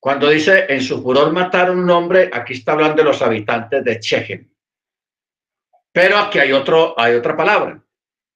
cuando 0.00 0.28
dice 0.30 0.66
en 0.68 0.82
su 0.82 1.00
furor 1.00 1.32
mataron 1.32 1.78
un 1.78 1.90
hombre, 1.90 2.28
aquí 2.32 2.54
está 2.54 2.72
hablando 2.72 2.96
de 2.96 3.08
los 3.08 3.22
habitantes 3.22 3.84
de 3.84 4.00
Chechen. 4.00 4.52
Pero 5.92 6.18
aquí 6.18 6.40
hay, 6.40 6.50
otro, 6.50 6.98
hay 6.98 7.14
otra 7.14 7.36
palabra. 7.36 7.80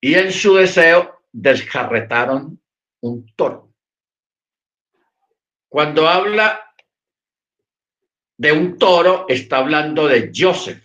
Y 0.00 0.14
en 0.14 0.30
su 0.30 0.54
deseo 0.54 1.24
descarretaron 1.32 2.60
un 3.00 3.26
toro. 3.34 3.71
Cuando 5.72 6.06
habla 6.06 6.60
de 8.36 8.52
un 8.52 8.76
toro, 8.76 9.24
está 9.26 9.56
hablando 9.56 10.06
de 10.06 10.30
Joseph. 10.36 10.84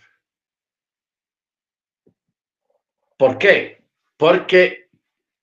¿Por 3.17 3.37
qué? 3.37 3.83
Porque 4.15 4.87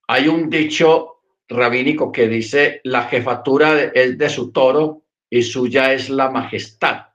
hay 0.08 0.28
un 0.28 0.48
dicho 0.48 1.24
rabínico 1.46 2.10
que 2.10 2.26
dice 2.26 2.80
la 2.84 3.02
jefatura 3.02 3.78
es 3.92 4.16
de 4.16 4.30
su 4.30 4.50
toro 4.50 5.02
y 5.28 5.42
suya 5.42 5.92
es 5.92 6.08
la 6.08 6.30
majestad. 6.30 7.08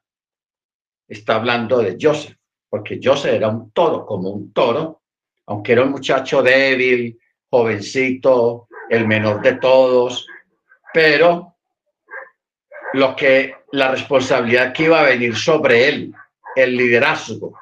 Está 1.07 1.37
hablando 1.37 1.79
de 1.79 1.97
Joseph, 1.99 2.37
porque 2.69 2.99
Joseph 3.03 3.33
era 3.33 3.47
un 3.47 3.71
toro, 3.71 4.05
como 4.05 4.29
un 4.29 4.53
toro, 4.53 5.01
aunque 5.47 5.71
era 5.71 5.81
un 5.81 5.89
muchacho 5.89 6.43
débil, 6.43 7.19
jovencito, 7.49 8.67
el 8.87 9.07
menor 9.07 9.41
de 9.41 9.55
todos, 9.55 10.27
pero 10.93 11.48
lo 12.93 13.15
que 13.15 13.55
la 13.71 13.91
responsabilidad 13.91 14.73
que 14.73 14.83
iba 14.83 14.99
a 14.99 15.05
venir 15.05 15.35
sobre 15.35 15.87
él, 15.87 16.13
el 16.55 16.75
liderazgo, 16.75 17.57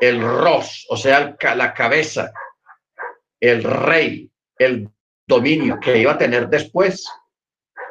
el 0.00 0.20
ros, 0.20 0.86
o 0.88 0.96
sea, 0.96 1.36
la 1.54 1.74
cabeza, 1.74 2.32
el 3.40 3.62
rey, 3.64 4.30
el 4.58 4.88
dominio 5.26 5.78
que 5.80 5.98
iba 5.98 6.12
a 6.12 6.18
tener 6.18 6.48
después, 6.48 7.04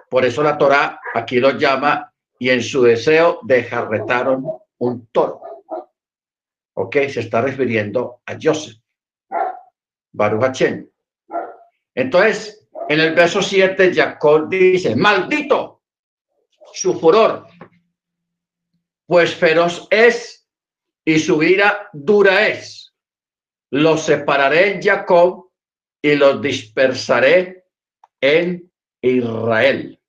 por 0.09 0.25
eso 0.25 0.43
la 0.43 0.57
Torá 0.57 0.99
aquí 1.13 1.39
lo 1.39 1.51
llama 1.51 2.13
y 2.37 2.49
en 2.49 2.61
su 2.61 2.83
deseo 2.83 3.39
dejarretaron 3.43 4.45
un 4.79 5.07
toro. 5.07 5.41
Ok, 6.73 6.95
se 7.09 7.21
está 7.21 7.41
refiriendo 7.41 8.21
a 8.25 8.37
Joseph. 8.41 8.77
Baruch 10.13 10.63
Entonces, 11.95 12.67
en 12.89 12.99
el 12.99 13.13
verso 13.13 13.41
7, 13.41 13.93
Jacob 13.93 14.49
dice, 14.49 14.95
maldito 14.95 15.80
su 16.73 16.99
furor, 16.99 17.47
pues 19.05 19.35
feroz 19.35 19.87
es 19.89 20.47
y 21.03 21.19
su 21.19 21.41
ira 21.43 21.89
dura 21.93 22.47
es. 22.47 22.93
Los 23.69 24.03
separaré 24.03 24.73
en 24.73 24.81
Jacob 24.81 25.51
y 26.01 26.15
los 26.15 26.41
dispersaré 26.41 27.65
en 28.19 28.71
Israel. 29.01 29.99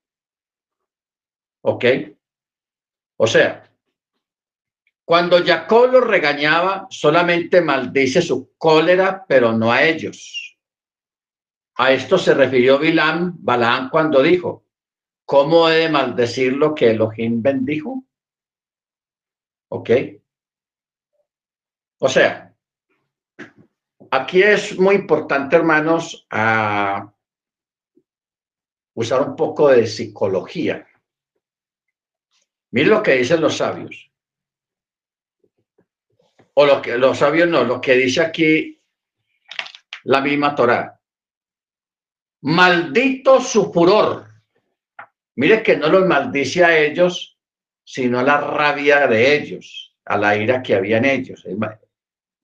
¿Ok? 1.63 1.85
O 3.17 3.27
sea, 3.27 3.71
cuando 5.05 5.45
Jacob 5.45 5.93
los 5.93 6.07
regañaba, 6.07 6.87
solamente 6.91 7.61
maldice 7.61 8.23
su 8.23 8.53
cólera, 8.57 9.25
pero 9.29 9.53
no 9.53 9.71
a 9.73 9.83
ellos. 9.83 10.59
A 11.77 11.93
esto 11.93 12.19
se 12.19 12.35
refirió 12.35 12.79
Bilam, 12.79 13.35
Balaam 13.39 13.91
cuando 13.91 14.23
dijo, 14.23 14.62
¿cómo 15.33 15.67
he 15.67 15.77
de 15.77 15.89
maldecir 15.89 16.53
lo 16.53 16.75
que 16.75 16.91
Elohim 16.91 17.41
bendijo? 17.41 18.05
¿Ok? 19.69 19.91
O 22.01 22.07
sea, 22.07 22.55
aquí 24.11 24.43
es 24.43 24.79
muy 24.79 24.95
importante, 24.95 25.57
hermanos, 25.57 26.27
usar 28.93 29.23
un 29.27 29.35
poco 29.35 29.69
de 29.69 29.87
psicología. 29.87 30.87
Mire 32.73 32.89
lo 32.89 33.03
que 33.03 33.15
dicen 33.15 33.41
los 33.41 33.57
sabios. 33.57 34.11
o 36.53 36.67
lo 36.67 36.83
que 36.83 36.99
los 36.99 37.17
sabios 37.17 37.49
no, 37.49 37.65
lo 37.65 37.81
que 37.81 37.95
dice 37.95 38.21
aquí 38.21 38.79
la 40.05 40.21
misma 40.21 40.55
Torá. 40.55 41.01
Maldito 42.43 43.41
su 43.41 43.73
furor. 43.73 44.32
Mire 45.37 45.63
que 45.63 45.77
no 45.77 45.89
los 45.89 46.07
maldice 46.07 46.65
a 46.65 46.79
ellos, 46.79 47.39
sino 47.85 48.19
a 48.19 48.23
la 48.23 48.41
rabia 48.41 49.07
de 49.07 49.37
ellos, 49.37 49.97
a 50.05 50.17
la 50.19 50.37
ira 50.37 50.63
que 50.63 50.75
había 50.75 50.99
en 50.99 51.07
ellos. 51.07 51.45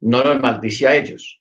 No 0.00 0.25
los 0.25 0.40
maldice 0.40 0.87
a 0.87 0.97
ellos. 0.97 1.40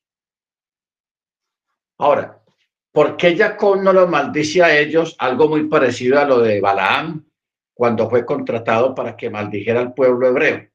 Ahora, 2.00 2.44
¿por 2.92 3.18
qué 3.18 3.36
Jacob 3.36 3.82
no 3.82 3.94
los 3.94 4.10
maldice 4.10 4.62
a 4.62 4.78
ellos? 4.78 5.16
Algo 5.20 5.48
muy 5.48 5.68
parecido 5.68 6.20
a 6.20 6.26
lo 6.26 6.40
de 6.40 6.62
Balaam 6.62 7.26
cuando 7.74 8.10
fue 8.10 8.26
contratado 8.26 8.94
para 8.94 9.16
que 9.16 9.30
maldijera 9.30 9.80
al 9.80 9.94
pueblo 9.94 10.28
hebreo. 10.28 10.68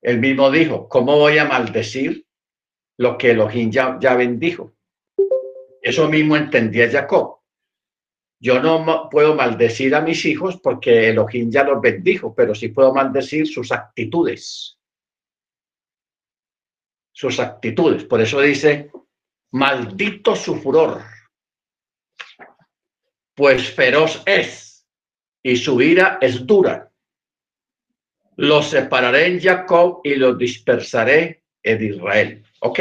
Él 0.00 0.20
mismo 0.20 0.50
dijo, 0.50 0.88
¿cómo 0.88 1.16
voy 1.16 1.38
a 1.38 1.44
maldecir 1.44 2.26
lo 2.98 3.18
que 3.18 3.32
Elohim 3.32 3.70
ya, 3.70 3.98
ya 4.00 4.14
bendijo? 4.14 4.74
Eso 5.82 6.08
mismo 6.08 6.36
entendía 6.36 6.90
Jacob. 6.90 7.37
Yo 8.40 8.60
no 8.60 9.08
puedo 9.10 9.34
maldecir 9.34 9.94
a 9.94 10.00
mis 10.00 10.24
hijos 10.24 10.58
porque 10.62 11.08
Elohim 11.08 11.50
ya 11.50 11.64
los 11.64 11.80
bendijo, 11.80 12.34
pero 12.34 12.54
sí 12.54 12.68
puedo 12.68 12.94
maldecir 12.94 13.46
sus 13.46 13.72
actitudes. 13.72 14.78
Sus 17.12 17.40
actitudes. 17.40 18.04
Por 18.04 18.20
eso 18.20 18.40
dice, 18.40 18.90
maldito 19.50 20.36
su 20.36 20.56
furor, 20.56 21.02
pues 23.34 23.70
feroz 23.70 24.22
es 24.24 24.86
y 25.42 25.56
su 25.56 25.80
ira 25.82 26.18
es 26.20 26.46
dura 26.46 26.88
los 28.38 28.70
separaré 28.70 29.26
en 29.26 29.40
Jacob 29.40 30.00
y 30.04 30.14
los 30.14 30.38
dispersaré 30.38 31.42
en 31.60 31.84
Israel. 31.84 32.44
Ok. 32.60 32.80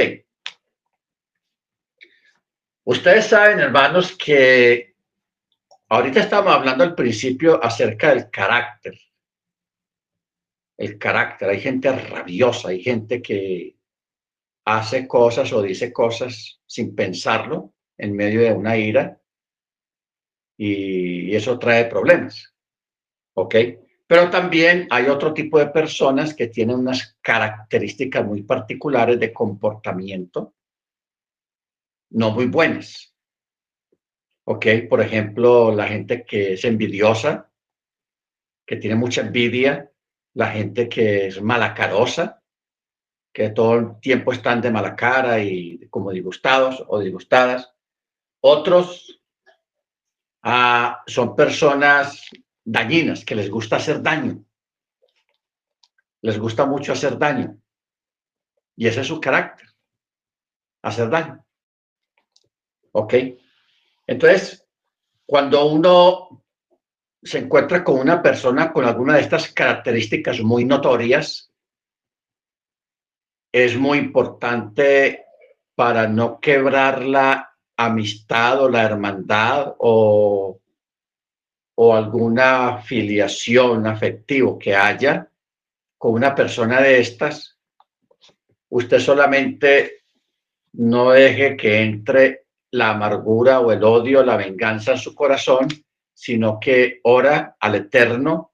Ustedes 2.84 3.26
saben, 3.26 3.60
hermanos, 3.60 4.16
que 4.16 4.96
ahorita 5.90 6.22
estamos 6.22 6.54
hablando 6.54 6.84
al 6.84 6.96
principio 6.96 7.64
acerca 7.64 8.14
del 8.14 8.30
carácter. 8.30 8.98
El 10.78 10.98
carácter. 10.98 11.50
Hay 11.50 11.60
gente 11.60 11.92
rabiosa, 11.92 12.70
hay 12.70 12.82
gente 12.82 13.22
que 13.22 13.76
hace 14.66 15.08
cosas 15.08 15.52
o 15.54 15.62
dice 15.62 15.92
cosas 15.94 16.62
sin 16.66 16.94
pensarlo 16.94 17.74
en 17.98 18.16
medio 18.16 18.42
de 18.42 18.54
una 18.54 18.78
ira 18.78 19.20
y 20.58 21.36
eso 21.36 21.58
trae 21.58 21.86
problemas. 21.86 22.54
¿Ok? 23.36 23.56
Pero 24.08 24.30
también 24.30 24.88
hay 24.90 25.08
otro 25.08 25.34
tipo 25.34 25.60
de 25.60 25.68
personas 25.68 26.34
que 26.34 26.48
tienen 26.48 26.78
unas 26.78 27.18
características 27.22 28.26
muy 28.26 28.44
particulares 28.44 29.20
de 29.20 29.34
comportamiento, 29.34 30.56
no 32.12 32.32
muy 32.32 32.46
buenas. 32.48 33.14
¿Ok? 34.50 34.66
Por 34.90 35.02
ejemplo, 35.02 35.76
la 35.76 35.88
gente 35.88 36.24
que 36.24 36.54
es 36.54 36.64
envidiosa, 36.64 37.52
que 38.66 38.78
tiene 38.78 38.96
mucha 38.96 39.20
envidia, 39.20 39.92
la 40.36 40.48
gente 40.52 40.88
que 40.88 41.28
es 41.28 41.42
malacarosa, 41.42 42.42
que 43.34 43.50
todo 43.50 43.74
el 43.76 44.00
tiempo 44.00 44.32
están 44.32 44.62
de 44.62 44.72
mala 44.72 44.96
cara 44.96 45.44
y 45.44 45.86
como 45.90 46.12
disgustados 46.12 46.82
o 46.88 46.98
disgustadas. 47.00 47.74
Otros 48.40 49.20
ah, 50.44 51.04
son 51.06 51.36
personas 51.36 52.30
dañinas, 52.64 53.26
que 53.26 53.36
les 53.36 53.50
gusta 53.50 53.76
hacer 53.76 54.02
daño. 54.02 54.46
Les 56.22 56.40
gusta 56.40 56.66
mucho 56.66 56.94
hacer 56.94 57.18
daño. 57.18 57.60
Y 58.78 58.88
ese 58.88 59.02
es 59.02 59.08
su 59.08 59.20
carácter, 59.20 59.68
hacer 60.84 61.10
daño. 61.10 61.46
¿Ok? 62.94 63.14
Entonces, 64.08 64.66
cuando 65.26 65.66
uno 65.66 66.44
se 67.22 67.40
encuentra 67.40 67.84
con 67.84 68.00
una 68.00 68.22
persona 68.22 68.72
con 68.72 68.86
alguna 68.86 69.16
de 69.16 69.22
estas 69.22 69.52
características 69.52 70.42
muy 70.42 70.66
notorias, 70.66 71.52
es 73.52 73.78
muy 73.78 73.98
importante 74.00 75.26
para 75.76 76.08
no 76.08 76.40
quebrar 76.40 77.04
la 77.04 77.54
amistad 77.76 78.64
o 78.64 78.70
la 78.70 78.84
hermandad 78.84 79.76
o 79.78 80.62
o 81.80 81.96
alguna 81.96 82.82
filiación 82.82 83.86
afectivo 83.86 84.58
que 84.58 84.76
haya 84.76 85.30
con 85.98 86.14
una 86.14 86.34
persona 86.34 86.82
de 86.82 87.00
estas, 87.00 87.60
usted 88.70 89.00
solamente 89.00 90.04
no 90.74 91.12
deje 91.12 91.56
que 91.56 91.82
entre 91.82 92.47
la 92.72 92.92
amargura 92.92 93.60
o 93.60 93.72
el 93.72 93.84
odio, 93.84 94.24
la 94.24 94.38
venganza 94.38 94.92
en 94.94 94.98
su 94.98 95.16
corazón, 95.16 95.68
sino 96.14 96.60
que 96.60 97.00
ora 97.04 97.56
al 97.60 97.76
Eterno 97.76 98.54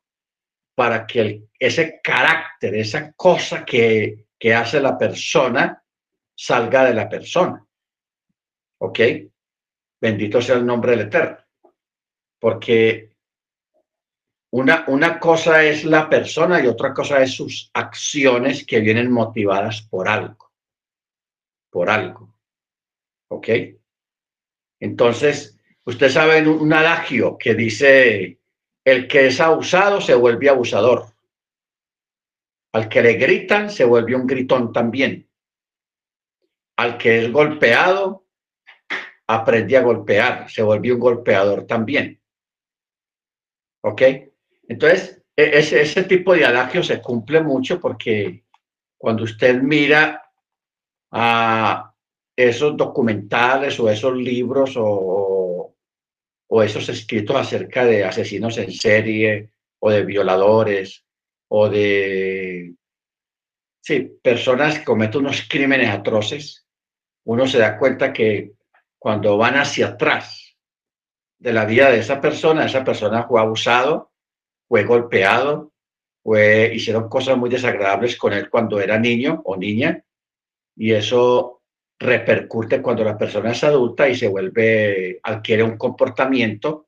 para 0.75 1.05
que 1.05 1.47
ese 1.57 1.99
carácter, 2.03 2.75
esa 2.75 3.13
cosa 3.13 3.63
que, 3.63 4.27
que 4.37 4.53
hace 4.53 4.79
la 4.79 4.97
persona, 4.97 5.83
salga 6.35 6.85
de 6.85 6.93
la 6.93 7.07
persona. 7.07 7.65
¿Ok? 8.79 8.99
Bendito 10.01 10.41
sea 10.41 10.55
el 10.55 10.65
nombre 10.65 10.91
del 10.91 11.07
Eterno. 11.07 11.37
Porque 12.39 13.13
una, 14.53 15.19
cosa 15.19 15.63
es 15.63 15.83
la 15.83 16.07
persona 16.07 16.63
y 16.63 16.67
otra 16.67 16.93
cosa 16.93 17.23
es 17.23 17.33
sus 17.33 17.71
acciones 17.73 18.63
que 18.65 18.81
vienen 18.81 19.11
motivadas 19.11 19.81
por 19.81 20.07
algo. 20.07 20.51
Por 21.71 21.89
algo. 21.89 22.35
¿Ok? 23.29 23.49
Entonces, 24.83 25.57
usted 25.85 26.09
sabe 26.09 26.45
un, 26.45 26.73
adagio 26.73 27.37
que 27.37 27.55
dice, 27.55 28.41
el 28.83 29.07
que 29.07 29.27
es 29.27 29.39
abusado 29.39 30.01
se 30.01 30.13
vuelve 30.13 30.49
abusador. 30.49 31.05
Al 32.73 32.89
que 32.89 33.01
le 33.01 33.13
gritan 33.13 33.69
se 33.69 33.85
vuelve 33.85 34.13
un 34.13 34.27
gritón 34.27 34.73
también. 34.73 35.29
Al 36.75 36.97
que 36.97 37.19
es 37.19 37.31
golpeado, 37.31 38.25
aprende 39.25 39.77
a 39.77 39.83
golpear, 39.83 40.51
se 40.51 40.63
vuelve 40.63 40.91
un 40.91 40.99
golpeador 40.99 41.65
también. 41.65 42.21
¿Ok? 43.85 44.01
Entonces, 44.67 45.23
e-, 45.33 45.59
ese, 45.59 45.81
ese 45.81 46.03
tipo 46.03 46.33
de 46.33 46.43
adagio 46.43 46.83
se 46.83 47.01
cumple 47.01 47.41
mucho 47.41 47.79
porque 47.79 48.43
cuando 48.97 49.23
usted 49.23 49.61
mira 49.61 50.29
a 51.09 51.92
esos 52.35 52.75
documentales 52.75 53.79
o 53.79 53.89
esos 53.89 54.15
libros 54.15 54.73
o, 54.77 55.75
o 56.47 56.63
esos 56.63 56.89
escritos 56.89 57.35
acerca 57.35 57.85
de 57.85 58.03
asesinos 58.03 58.57
en 58.57 58.71
serie 58.71 59.49
o 59.79 59.91
de 59.91 60.03
violadores 60.03 61.03
o 61.49 61.69
de 61.69 62.73
sí, 63.81 64.17
personas 64.21 64.79
que 64.79 64.85
cometen 64.85 65.21
unos 65.21 65.47
crímenes 65.47 65.89
atroces, 65.89 66.65
uno 67.25 67.45
se 67.47 67.59
da 67.59 67.77
cuenta 67.77 68.13
que 68.13 68.53
cuando 68.97 69.37
van 69.37 69.57
hacia 69.57 69.87
atrás 69.87 70.57
de 71.37 71.53
la 71.53 71.65
vida 71.65 71.91
de 71.91 71.99
esa 71.99 72.21
persona, 72.21 72.65
esa 72.65 72.83
persona 72.83 73.23
fue 73.27 73.41
abusado, 73.41 74.11
fue 74.67 74.85
golpeado, 74.85 75.73
fue, 76.23 76.71
hicieron 76.73 77.09
cosas 77.09 77.37
muy 77.37 77.49
desagradables 77.49 78.15
con 78.15 78.31
él 78.31 78.49
cuando 78.49 78.79
era 78.79 78.97
niño 78.97 79.41
o 79.43 79.57
niña, 79.57 80.03
y 80.75 80.93
eso 80.93 81.62
repercute 81.99 82.81
cuando 82.81 83.03
la 83.03 83.17
persona 83.17 83.51
es 83.51 83.63
adulta 83.63 84.07
y 84.09 84.15
se 84.15 84.27
vuelve, 84.27 85.19
adquiere 85.23 85.63
un 85.63 85.77
comportamiento 85.77 86.87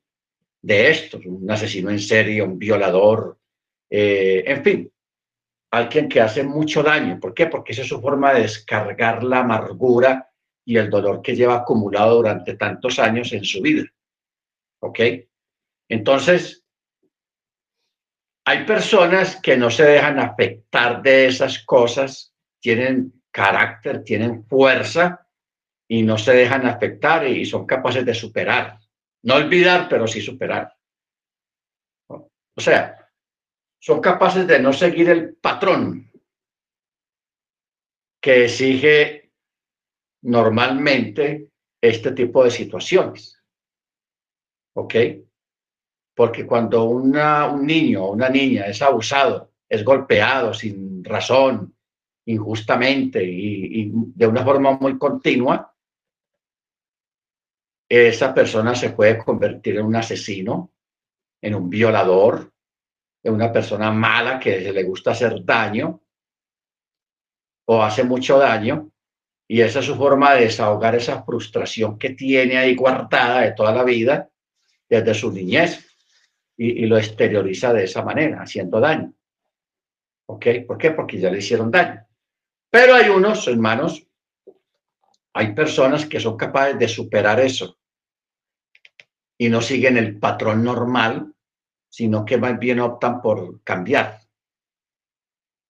de 0.61 0.89
estos, 0.89 1.25
un 1.25 1.49
asesino 1.49 1.89
en 1.89 1.99
serie, 1.99 2.41
un 2.41 2.57
violador, 2.57 3.37
eh, 3.89 4.43
en 4.45 4.63
fin, 4.63 4.91
alguien 5.71 6.09
que 6.09 6.21
hace 6.21 6.43
mucho 6.43 6.81
daño. 6.81 7.19
¿Por 7.19 7.33
qué? 7.33 7.47
Porque 7.47 7.73
esa 7.73 7.83
es 7.83 7.87
su 7.87 8.01
forma 8.01 8.33
de 8.33 8.41
descargar 8.41 9.23
la 9.23 9.39
amargura 9.39 10.31
y 10.65 10.77
el 10.77 10.89
dolor 10.89 11.21
que 11.21 11.35
lleva 11.35 11.57
acumulado 11.57 12.15
durante 12.15 12.55
tantos 12.55 12.97
años 12.97 13.31
en 13.33 13.45
su 13.45 13.61
vida. 13.61 13.83
¿Ok? 14.79 14.99
Entonces, 15.87 16.63
hay 18.45 18.65
personas 18.65 19.35
que 19.37 19.57
no 19.57 19.69
se 19.69 19.83
dejan 19.83 20.19
afectar 20.19 21.01
de 21.01 21.27
esas 21.27 21.63
cosas, 21.65 22.33
tienen 22.59 23.14
carácter, 23.35 24.03
tienen 24.03 24.45
fuerza 24.45 25.27
y 25.89 26.03
no 26.03 26.17
se 26.17 26.33
dejan 26.33 26.65
afectar 26.65 27.27
y 27.27 27.45
son 27.45 27.65
capaces 27.65 28.05
de 28.05 28.13
superar. 28.13 28.79
No 29.23 29.35
olvidar, 29.35 29.89
pero 29.89 30.07
sí 30.07 30.21
superar. 30.21 30.73
O 32.07 32.61
sea, 32.61 33.11
son 33.77 33.99
capaces 33.99 34.47
de 34.47 34.59
no 34.59 34.71
seguir 34.71 35.09
el 35.09 35.35
patrón 35.35 36.09
que 38.21 38.45
exige 38.45 39.33
normalmente 40.21 41.49
este 41.81 42.11
tipo 42.13 42.43
de 42.43 42.51
situaciones. 42.51 43.43
¿Ok? 44.75 44.95
porque 46.15 46.47
cuando 46.47 46.85
un 46.85 47.11
niño 47.65 48.05
o 48.05 48.11
una 48.13 48.29
niña 48.29 48.65
es 48.67 48.81
abusado, 48.81 49.51
es 49.67 49.83
golpeado 49.83 50.53
sin 50.53 51.03
razón 51.03 51.74
injustamente 52.25 53.23
y, 53.23 53.91
de 53.93 54.27
una 54.27 54.43
forma 54.43 54.77
muy 54.77 54.97
continua, 54.97 55.73
esa 57.87 58.33
persona 58.33 58.73
se 58.73 58.89
puede 58.91 59.17
convertir 59.23 59.77
en 59.77 59.85
un 59.85 59.95
asesino, 59.95 60.71
en 61.41 61.55
un 61.55 61.69
violador, 61.69 62.51
en 63.23 63.33
una 63.33 63.51
persona 63.51 63.91
mala 63.91 64.39
que 64.39 64.71
le 64.71 64.83
gusta 64.83 65.11
hacer 65.11 65.43
daño 65.43 66.01
o 67.65 67.83
hace 67.83 68.03
mucho 68.03 68.39
daño. 68.39 68.91
Y 69.47 69.61
esa 69.61 69.79
es 69.79 69.85
su 69.85 69.95
forma 69.95 70.33
de 70.33 70.45
desahogar 70.45 70.95
esa 70.95 71.23
frustración 71.23 71.99
que 71.99 72.11
tiene 72.11 72.57
ahí 72.57 72.75
guardada 72.75 73.41
de 73.41 73.51
toda 73.51 73.71
la 73.71 73.83
vida 73.83 74.31
desde 74.89 75.13
su 75.13 75.31
niñez 75.31 75.85
y, 76.57 76.83
y 76.83 76.85
lo 76.87 76.97
exterioriza 76.97 77.71
de 77.71 77.83
esa 77.83 78.03
manera, 78.03 78.41
haciendo 78.41 78.79
daño. 78.79 79.13
¿Ok? 80.27 80.47
¿Por 80.65 80.79
qué? 80.79 80.91
Porque 80.91 81.19
ya 81.19 81.29
le 81.29 81.37
hicieron 81.37 81.69
daño. 81.69 82.05
Pero 82.75 82.93
hay 82.93 83.07
unos, 83.07 83.47
hermanos, 83.47 84.05
hay 85.33 85.53
personas 85.53 86.05
que 86.05 86.19
son 86.19 86.35
capaces 86.35 86.77
de 86.77 86.89
superar 86.89 87.39
eso 87.39 87.79
y 89.37 89.47
no 89.47 89.61
siguen 89.61 89.95
el 89.95 90.19
patrón 90.19 90.61
normal, 90.61 91.33
sino 91.87 92.25
que 92.25 92.37
más 92.37 92.59
bien 92.59 92.81
optan 92.81 93.21
por 93.21 93.63
cambiar, 93.63 94.19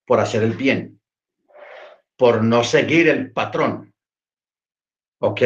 por 0.04 0.20
hacer 0.20 0.41
el 0.41 0.54
bien, 0.54 1.00
por 2.18 2.44
no 2.44 2.63
seguir 2.63 3.08
el 3.08 3.32
patrón. 3.32 3.94
¿Ok? 5.20 5.41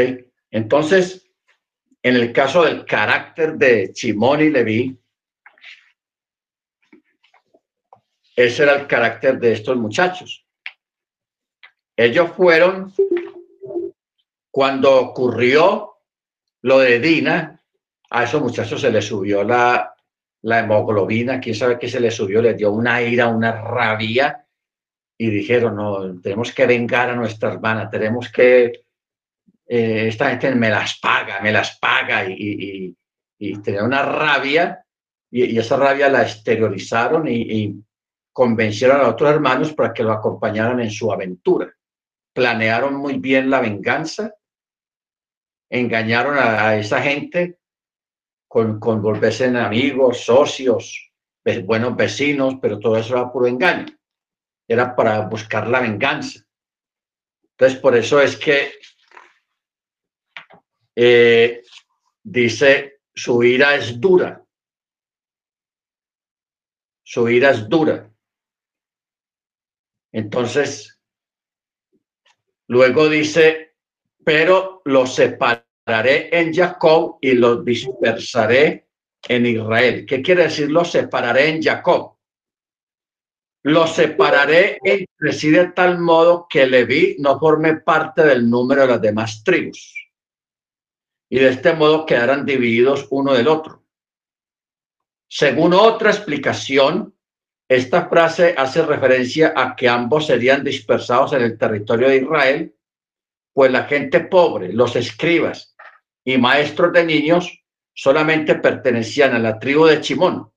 Entonces, 0.52 1.30
en 2.02 2.16
el 2.16 2.32
caso 2.32 2.64
del 2.64 2.86
carácter 2.86 3.56
de 3.56 3.92
Chimón 3.92 4.40
y 4.40 4.50
Leví, 4.50 4.98
ese 8.34 8.64
era 8.64 8.76
el 8.76 8.88
carácter 8.88 9.38
de 9.38 9.52
estos 9.52 9.76
muchachos. 9.76 10.46
Ellos 12.00 12.32
fueron, 12.32 12.94
cuando 14.50 15.02
ocurrió 15.02 15.98
lo 16.62 16.80
de 16.80 16.98
Dina, 17.02 17.62
a 18.10 18.24
esos 18.24 18.42
muchachos 18.42 18.80
se 18.80 18.90
les 18.90 19.04
subió 19.04 19.44
la, 19.44 19.94
la 20.44 20.60
hemoglobina, 20.60 21.42
quién 21.42 21.56
sabe 21.56 21.78
qué 21.78 21.90
se 21.90 22.00
les 22.00 22.16
subió, 22.16 22.42
les 22.42 22.56
dio 22.56 22.72
una 22.72 23.02
ira, 23.02 23.28
una 23.28 23.52
rabia, 23.52 24.46
y 25.18 25.30
dijeron, 25.30 25.76
no, 25.76 26.22
tenemos 26.22 26.54
que 26.54 26.66
vengar 26.66 27.10
a 27.10 27.18
nuestra 27.18 27.52
hermana, 27.52 27.90
tenemos 27.90 28.32
que, 28.32 28.86
eh, 29.68 30.08
esta 30.08 30.30
gente 30.30 30.56
me 30.56 30.70
las 30.70 31.00
paga, 31.00 31.42
me 31.42 31.52
las 31.52 31.78
paga, 31.80 32.24
y, 32.30 32.96
y, 33.38 33.58
tenía 33.62 33.84
una 33.84 34.04
rabia, 34.04 34.86
y, 35.30 35.60
esa 35.60 35.76
rabia 35.76 36.08
la 36.08 36.22
exteriorizaron 36.22 37.28
y 37.28 37.84
convencieron 38.32 39.02
a 39.02 39.10
otros 39.10 39.32
hermanos 39.32 39.74
para 39.74 39.92
que 39.92 40.04
lo 40.04 40.14
acompañaran 40.14 40.80
en 40.80 40.92
su 40.92 41.12
aventura 41.12 41.76
planearon 42.40 42.96
muy 42.96 43.20
bien 43.20 43.50
la 43.50 43.60
venganza, 43.60 44.34
engañaron 45.70 46.38
a, 46.38 46.78
esa 46.78 47.02
gente 47.02 47.60
con, 48.48 48.80
con, 48.80 49.02
volverse 49.02 49.44
en 49.44 49.58
amigos, 49.58 50.24
socios, 50.24 51.12
buenos 51.66 51.98
vecinos, 51.98 52.56
pero 52.62 52.80
todo 52.80 52.96
eso 52.96 53.18
era 53.18 53.30
puro 53.30 53.48
engaño. 53.48 53.88
Era 54.70 54.96
para 54.96 55.28
buscar 55.28 55.68
la 55.68 55.82
venganza. 55.82 56.40
Entonces, 57.44 57.78
por 57.80 57.98
eso 57.98 58.22
es 58.22 58.38
que 58.38 58.72
eh, 60.96 61.62
dice, 62.24 63.02
su 63.14 63.44
ira 63.44 63.76
es 63.76 64.00
dura. 64.00 64.42
Su 67.04 67.28
ira 67.28 67.50
es 67.50 67.68
dura. 67.68 68.10
Entonces, 70.14 70.99
Luego 72.70 73.10
dice, 73.10 73.74
pero 74.24 74.84
los 74.86 75.16
separaré 75.16 76.30
en 76.32 76.54
Jacob 76.54 77.18
y 77.20 77.34
los 77.34 77.66
dispersaré 77.66 78.88
en 79.28 79.46
Israel. 79.48 80.06
¿Qué 80.06 80.22
quiere 80.22 80.44
decir 80.44 80.70
los 80.70 80.92
separaré 80.92 81.50
en 81.50 81.64
Jacob? 81.64 82.18
Los 83.64 83.96
separaré 83.96 84.78
entre 84.84 85.34
sí 85.34 85.50
de 85.50 85.72
tal 85.72 85.98
modo 85.98 86.46
que 86.48 86.68
Leví 86.68 87.16
no 87.18 87.40
forme 87.40 87.78
parte 87.78 88.24
del 88.24 88.48
número 88.48 88.84
de 88.84 88.88
las 88.88 89.02
demás 89.02 89.44
tribus. 89.44 89.96
Y 91.28 91.40
de 91.40 91.50
este 91.50 91.74
modo 91.74 92.06
quedarán 92.06 92.46
divididos 92.46 93.08
uno 93.10 93.34
del 93.34 93.48
otro. 93.48 93.84
Según 95.28 95.74
otra 95.74 96.12
explicación, 96.12 97.16
esta 97.70 98.10
frase 98.10 98.56
hace 98.58 98.82
referencia 98.82 99.54
a 99.56 99.76
que 99.76 99.88
ambos 99.88 100.26
serían 100.26 100.64
dispersados 100.64 101.34
en 101.34 101.44
el 101.44 101.56
territorio 101.56 102.10
de 102.10 102.18
Israel, 102.18 102.76
pues 103.54 103.72
la 103.72 103.84
gente 103.84 104.22
pobre, 104.22 104.74
los 104.74 104.96
escribas 104.96 105.76
y 106.26 106.40
maestros 106.40 106.92
de 106.94 107.06
niños 107.06 107.64
solamente 107.94 108.56
pertenecían 108.56 109.36
a 109.36 109.40
la 109.40 109.60
tribu 109.60 109.86
de 109.86 110.02
Chimón. 110.02 110.52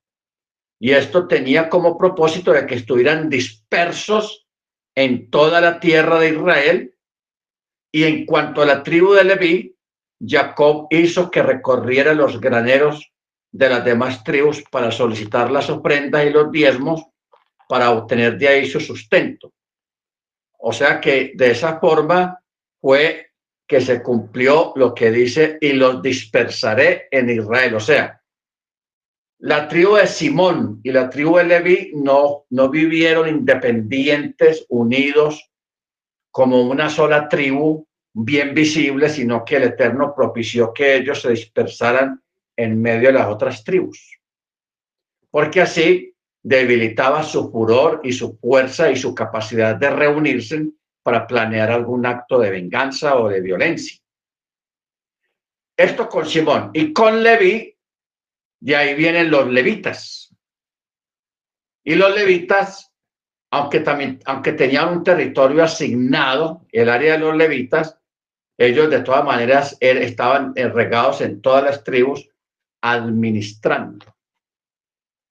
Y 0.79 0.91
esto 0.91 1.27
tenía 1.27 1.69
como 1.69 1.99
propósito 1.99 2.51
de 2.51 2.65
que 2.65 2.75
estuvieran 2.75 3.29
dispersos 3.29 4.47
en 4.95 5.29
toda 5.29 5.61
la 5.61 5.79
tierra 5.79 6.19
de 6.19 6.29
Israel. 6.29 6.95
Y 7.93 8.05
en 8.05 8.25
cuanto 8.25 8.63
a 8.63 8.65
la 8.65 8.81
tribu 8.81 9.13
de 9.13 9.23
Leví, 9.23 9.77
Jacob 10.19 10.87
hizo 10.89 11.29
que 11.29 11.43
recorriera 11.43 12.15
los 12.15 12.41
graneros 12.41 13.12
de 13.53 13.69
las 13.69 13.85
demás 13.85 14.23
tribus 14.23 14.63
para 14.69 14.91
solicitar 14.91 15.51
las 15.51 15.69
ofrendas 15.69 16.25
y 16.25 16.31
los 16.31 16.51
diezmos 16.51 17.05
para 17.69 17.91
obtener 17.91 18.37
de 18.37 18.47
ahí 18.47 18.65
su 18.65 18.79
sustento. 18.79 19.53
O 20.57 20.73
sea 20.73 20.99
que 20.99 21.33
de 21.35 21.51
esa 21.51 21.79
forma 21.79 22.39
fue 22.81 23.27
que 23.67 23.79
se 23.79 24.01
cumplió 24.01 24.73
lo 24.75 24.93
que 24.93 25.11
dice 25.11 25.57
y 25.61 25.73
los 25.73 26.01
dispersaré 26.01 27.07
en 27.11 27.29
Israel. 27.29 27.75
O 27.75 27.79
sea, 27.79 28.21
la 29.39 29.67
tribu 29.67 29.95
de 29.95 30.07
Simón 30.07 30.79
y 30.83 30.91
la 30.91 31.09
tribu 31.09 31.37
de 31.37 31.43
Leví 31.43 31.91
no, 31.95 32.45
no 32.49 32.69
vivieron 32.69 33.29
independientes, 33.29 34.65
unidos 34.69 35.51
como 36.31 36.63
una 36.63 36.89
sola 36.89 37.29
tribu 37.29 37.85
bien 38.13 38.55
visible, 38.55 39.09
sino 39.09 39.45
que 39.45 39.57
el 39.57 39.63
Eterno 39.63 40.13
propició 40.15 40.73
que 40.73 40.95
ellos 40.95 41.21
se 41.21 41.29
dispersaran 41.29 42.22
en 42.55 42.81
medio 42.81 43.07
de 43.09 43.13
las 43.13 43.27
otras 43.27 43.63
tribus. 43.63 44.19
Porque 45.29 45.61
así 45.61 46.15
debilitaba 46.41 47.23
su 47.23 47.49
furor 47.49 48.01
y 48.03 48.11
su 48.13 48.37
fuerza 48.37 48.91
y 48.91 48.95
su 48.95 49.15
capacidad 49.15 49.75
de 49.75 49.89
reunirse 49.89 50.67
para 51.01 51.25
planear 51.25 51.71
algún 51.71 52.05
acto 52.05 52.39
de 52.39 52.49
venganza 52.49 53.17
o 53.17 53.29
de 53.29 53.41
violencia. 53.41 53.99
Esto 55.75 56.07
con 56.07 56.25
Simón 56.25 56.71
y 56.73 56.93
con 56.93 57.23
Leví, 57.23 57.75
de 58.59 58.75
ahí 58.75 58.93
vienen 58.93 59.31
los 59.31 59.47
levitas. 59.47 60.33
Y 61.83 61.95
los 61.95 62.13
levitas, 62.15 62.93
aunque 63.51 63.79
también, 63.79 64.19
aunque 64.25 64.53
tenían 64.53 64.97
un 64.97 65.03
territorio 65.03 65.63
asignado, 65.63 66.65
el 66.71 66.89
área 66.89 67.13
de 67.13 67.19
los 67.19 67.35
levitas, 67.35 67.97
ellos 68.57 68.89
de 68.89 69.01
todas 69.01 69.25
maneras 69.25 69.75
er, 69.79 69.97
estaban 69.97 70.53
regados 70.55 71.21
en 71.21 71.41
todas 71.41 71.63
las 71.63 71.83
tribus 71.83 72.29
administrando, 72.83 74.05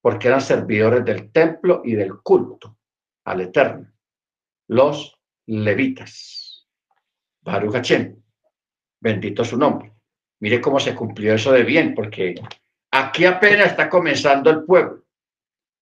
porque 0.01 0.29
eran 0.29 0.41
servidores 0.41 1.05
del 1.05 1.31
templo 1.31 1.83
y 1.85 1.95
del 1.95 2.21
culto 2.23 2.79
al 3.25 3.43
Eterno, 3.43 3.93
los 4.69 5.19
levitas. 5.47 6.67
Baruch 7.43 7.75
bendito 9.01 9.45
su 9.45 9.59
nombre. 9.59 9.93
Mire 10.41 10.61
cómo 10.61 10.81
se 10.81 10.95
cumplió 10.95 11.35
eso 11.35 11.53
de 11.53 11.63
bien, 11.63 11.95
porque 11.95 12.37
aquí 12.91 13.27
apenas 13.27 13.73
está 13.73 13.91
comenzando 13.91 14.51
el 14.51 14.65
pueblo. 14.65 15.05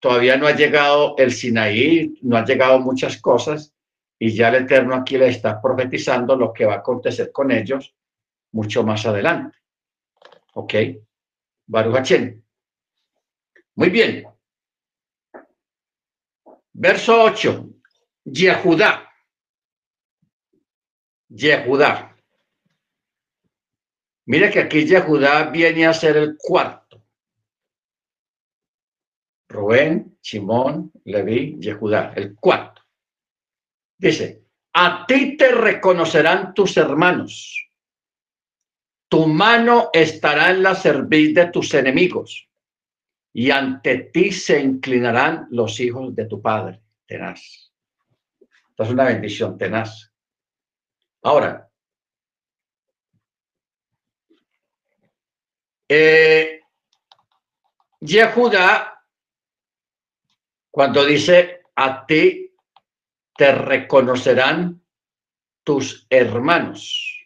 Todavía 0.00 0.37
no 0.37 0.46
ha 0.46 0.56
llegado 0.56 1.14
el 1.18 1.30
Sinaí, 1.30 2.18
no 2.22 2.37
han 2.37 2.46
llegado 2.46 2.80
muchas 2.80 3.20
cosas, 3.20 3.74
y 4.18 4.35
ya 4.35 4.48
el 4.48 4.64
Eterno 4.64 4.96
aquí 4.96 5.16
le 5.18 5.28
está 5.28 5.62
profetizando 5.62 6.35
lo 6.35 6.52
que 6.52 6.64
va 6.64 6.74
a 6.74 6.78
acontecer 6.78 7.30
con 7.30 7.52
ellos 7.52 7.94
mucho 8.52 8.83
más 8.83 9.06
adelante. 9.06 9.56
¿Ok? 10.54 10.74
Baruch 11.70 12.11
Muy 13.76 13.90
bien. 13.90 14.26
Verso 16.72 17.22
8. 17.22 17.70
Yehudá. 18.24 19.09
Yehudá. 21.28 22.16
Mire 24.26 24.50
que 24.50 24.61
aquí 24.61 24.85
Yehudá 24.85 25.44
viene 25.50 25.87
a 25.87 25.94
ser 25.94 26.16
el 26.16 26.37
cuarto. 26.37 27.04
Rubén, 29.48 30.18
Simón, 30.20 30.92
Leví, 31.04 31.56
Yehudá, 31.61 32.12
el 32.16 32.35
cuarto. 32.35 32.83
Dice, 33.96 34.44
a 34.72 35.06
ti 35.06 35.37
te 35.37 35.52
reconocerán 35.52 36.52
tus 36.52 36.76
hermanos 36.76 37.69
tu 39.11 39.27
mano 39.27 39.90
estará 39.92 40.51
en 40.51 40.62
la 40.62 40.77
cerviz 40.77 41.35
de 41.35 41.46
tus 41.46 41.75
enemigos 41.75 42.49
y 43.33 43.51
ante 43.51 43.96
ti 44.12 44.31
se 44.31 44.61
inclinarán 44.61 45.49
los 45.51 45.81
hijos 45.81 46.14
de 46.14 46.27
tu 46.27 46.40
padre. 46.40 46.81
Tenaz. 47.07 47.73
es 48.79 48.88
una 48.88 49.05
bendición 49.05 49.59
tenaz. 49.59 50.12
Ahora, 51.23 51.68
eh, 55.88 56.61
Yehuda, 57.99 59.05
cuando 60.70 61.05
dice 61.05 61.64
a 61.75 62.07
ti 62.07 62.55
te 63.37 63.53
reconocerán 63.53 64.81
tus 65.64 66.07
hermanos. 66.09 67.19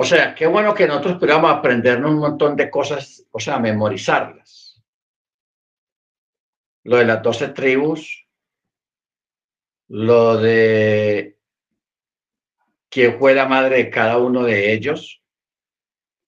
O 0.00 0.04
sea, 0.04 0.32
qué 0.32 0.46
bueno 0.46 0.76
que 0.76 0.86
nosotros 0.86 1.18
pudiéramos 1.18 1.50
aprendernos 1.50 2.12
un 2.12 2.20
montón 2.20 2.54
de 2.54 2.70
cosas, 2.70 3.26
o 3.32 3.40
sea, 3.40 3.58
memorizarlas. 3.58 4.80
Lo 6.84 6.98
de 6.98 7.04
las 7.04 7.20
doce 7.20 7.48
tribus, 7.48 8.24
lo 9.88 10.36
de 10.36 11.36
quién 12.88 13.18
fue 13.18 13.34
la 13.34 13.48
madre 13.48 13.78
de 13.78 13.90
cada 13.90 14.18
uno 14.18 14.44
de 14.44 14.72
ellos, 14.72 15.20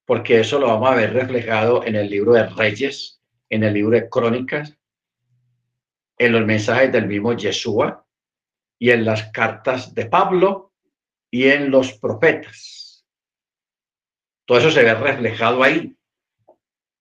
porque 0.04 0.40
eso 0.40 0.58
lo 0.58 0.66
vamos 0.66 0.90
a 0.90 0.96
ver 0.96 1.12
reflejado 1.12 1.86
en 1.86 1.94
el 1.94 2.10
libro 2.10 2.32
de 2.32 2.48
Reyes, 2.48 3.22
en 3.48 3.62
el 3.62 3.74
libro 3.74 3.92
de 3.96 4.10
Crónicas, 4.10 4.76
en 6.18 6.32
los 6.32 6.44
mensajes 6.44 6.90
del 6.90 7.06
mismo 7.06 7.34
Yeshua 7.34 8.04
y 8.80 8.90
en 8.90 9.04
las 9.04 9.30
cartas 9.30 9.94
de 9.94 10.06
Pablo 10.06 10.72
y 11.30 11.46
en 11.46 11.70
los 11.70 11.92
profetas. 11.92 12.79
Todo 14.50 14.58
eso 14.58 14.72
se 14.72 14.82
ve 14.82 14.92
reflejado 14.94 15.62
ahí. 15.62 15.96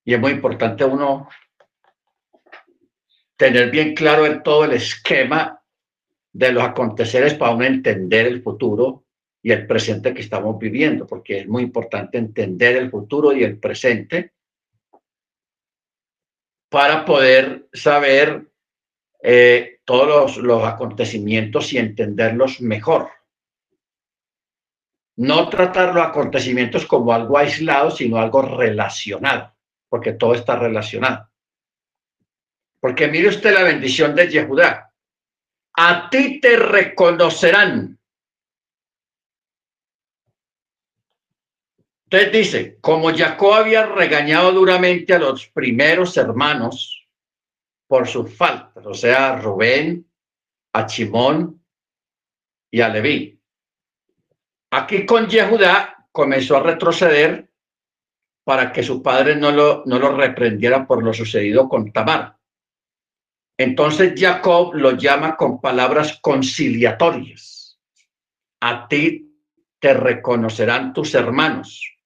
Y 0.05 0.13
es 0.13 0.19
muy 0.19 0.33
importante 0.33 0.85
uno 0.85 1.27
tener 3.35 3.71
bien 3.71 3.95
claro 3.95 4.27
en 4.27 4.43
todo 4.43 4.65
el 4.65 4.73
esquema 4.73 5.59
de 6.31 6.51
los 6.51 6.63
aconteceres 6.63 7.33
para 7.33 7.55
uno 7.55 7.65
entender 7.65 8.27
el 8.27 8.43
futuro 8.43 9.05
y 9.41 9.51
el 9.51 9.65
presente 9.65 10.13
que 10.13 10.21
estamos 10.21 10.59
viviendo, 10.59 11.07
porque 11.07 11.39
es 11.39 11.47
muy 11.47 11.63
importante 11.63 12.19
entender 12.19 12.75
el 12.75 12.91
futuro 12.91 13.33
y 13.33 13.43
el 13.43 13.57
presente 13.57 14.33
para 16.69 17.03
poder 17.03 17.67
saber 17.73 18.45
eh, 19.23 19.79
todos 19.85 20.07
los, 20.07 20.37
los 20.37 20.63
acontecimientos 20.63 21.73
y 21.73 21.79
entenderlos 21.79 22.61
mejor 22.61 23.09
no 25.19 25.49
tratar 25.49 25.93
los 25.93 26.05
acontecimientos 26.05 26.85
como 26.85 27.11
algo 27.11 27.37
aislado, 27.37 27.91
sino 27.91 28.17
algo 28.17 28.41
relacionado, 28.41 29.53
porque 29.89 30.13
todo 30.13 30.33
está 30.33 30.55
relacionado. 30.55 31.29
Porque 32.79 33.09
mire 33.09 33.27
usted 33.27 33.53
la 33.53 33.63
bendición 33.63 34.15
de 34.15 34.29
Yehudá. 34.29 34.93
A 35.75 36.09
ti 36.09 36.39
te 36.39 36.55
reconocerán. 36.55 37.99
Entonces 42.05 42.31
dice, 42.31 42.77
como 42.79 43.13
Jacob 43.13 43.55
había 43.55 43.87
regañado 43.87 44.53
duramente 44.53 45.13
a 45.13 45.19
los 45.19 45.47
primeros 45.47 46.15
hermanos 46.15 47.09
por 47.87 48.07
sus 48.07 48.33
faltas, 48.33 48.85
o 48.85 48.93
sea, 48.93 49.33
a 49.33 49.41
Rubén, 49.41 50.09
a 50.71 50.85
Chimón 50.85 51.61
y 52.71 52.79
a 52.79 52.87
Leví 52.87 53.38
Aquí 54.71 55.05
con 55.05 55.27
Yehudá 55.27 56.07
comenzó 56.11 56.57
a 56.57 56.63
retroceder 56.63 57.49
para 58.43 58.71
que 58.71 58.83
su 58.83 59.01
padre 59.01 59.35
no 59.35 59.51
lo, 59.51 59.83
no 59.85 59.99
lo 59.99 60.15
reprendiera 60.15 60.85
por 60.85 61.03
lo 61.03 61.13
sucedido 61.13 61.67
con 61.67 61.91
Tamar. 61.91 62.37
Entonces 63.57 64.13
Jacob 64.15 64.73
lo 64.73 64.91
llama 64.91 65.35
con 65.35 65.59
palabras 65.59 66.19
conciliatorias. 66.21 67.79
A 68.61 68.87
ti 68.87 69.35
te 69.79 69.93
reconocerán 69.93 70.93
tus 70.93 71.13
hermanos. 71.13 71.97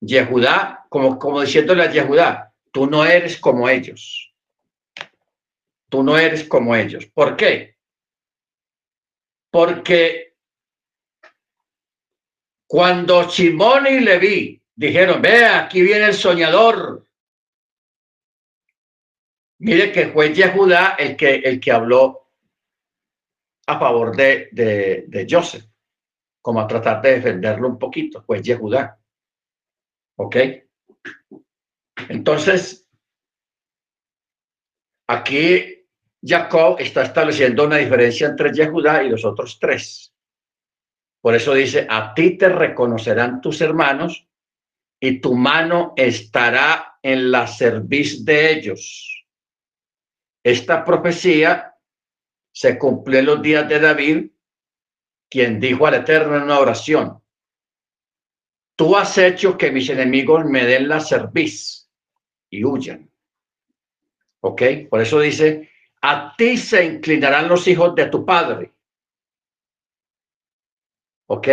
Yehudá, 0.00 0.86
como, 0.88 1.18
como 1.18 1.40
diciéndole 1.40 1.82
a 1.82 1.90
Yehudá, 1.90 2.54
tú 2.72 2.86
no 2.86 3.04
eres 3.04 3.38
como 3.38 3.68
ellos. 3.68 4.32
Tú 5.88 6.02
no 6.02 6.16
eres 6.16 6.44
como 6.44 6.74
ellos. 6.74 7.06
¿Por 7.06 7.36
qué? 7.36 7.76
Porque 9.50 10.29
cuando 12.70 13.28
Simón 13.28 13.88
y 13.88 13.98
Leví 13.98 14.62
dijeron, 14.76 15.20
vea, 15.20 15.64
aquí 15.64 15.82
viene 15.82 16.04
el 16.04 16.14
soñador. 16.14 17.04
Mire 19.58 19.90
que 19.90 20.12
fue 20.12 20.32
Yehudá 20.32 20.94
el 20.96 21.16
que, 21.16 21.34
el 21.34 21.58
que 21.58 21.72
habló 21.72 22.28
a 23.66 23.76
favor 23.76 24.14
de, 24.14 24.50
de, 24.52 25.04
de 25.08 25.26
Joseph, 25.28 25.64
como 26.40 26.60
a 26.60 26.68
tratar 26.68 27.02
de 27.02 27.14
defenderlo 27.16 27.66
un 27.66 27.76
poquito, 27.76 28.22
pues 28.24 28.40
Yehudá. 28.42 29.00
¿Ok? 30.18 30.36
Entonces, 32.08 32.88
aquí 35.08 35.88
Jacob 36.22 36.76
está 36.78 37.02
estableciendo 37.02 37.64
una 37.64 37.78
diferencia 37.78 38.28
entre 38.28 38.52
Yehudá 38.52 39.02
y 39.02 39.08
los 39.08 39.24
otros 39.24 39.58
tres. 39.58 40.14
Por 41.20 41.34
eso 41.34 41.52
dice, 41.52 41.86
a 41.88 42.14
ti 42.14 42.38
te 42.38 42.48
reconocerán 42.48 43.40
tus 43.40 43.60
hermanos 43.60 44.26
y 44.98 45.20
tu 45.20 45.34
mano 45.34 45.92
estará 45.96 46.98
en 47.02 47.30
la 47.30 47.46
cerviz 47.46 48.24
de 48.24 48.52
ellos. 48.52 49.26
Esta 50.42 50.84
profecía 50.84 51.74
se 52.52 52.78
cumplió 52.78 53.18
en 53.18 53.26
los 53.26 53.42
días 53.42 53.68
de 53.68 53.80
David, 53.80 54.30
quien 55.28 55.60
dijo 55.60 55.86
al 55.86 55.94
Eterno 55.94 56.36
en 56.36 56.42
una 56.44 56.58
oración, 56.58 57.22
tú 58.74 58.96
has 58.96 59.16
hecho 59.18 59.56
que 59.58 59.70
mis 59.70 59.88
enemigos 59.90 60.44
me 60.46 60.64
den 60.64 60.88
la 60.88 61.00
cerviz 61.00 61.90
y 62.48 62.64
huyan. 62.64 63.10
¿Ok? 64.40 64.62
Por 64.88 65.02
eso 65.02 65.20
dice, 65.20 65.70
a 66.00 66.34
ti 66.36 66.56
se 66.56 66.84
inclinarán 66.84 67.46
los 67.46 67.68
hijos 67.68 67.94
de 67.94 68.06
tu 68.06 68.24
padre 68.24 68.72
¿Ok? 71.32 71.48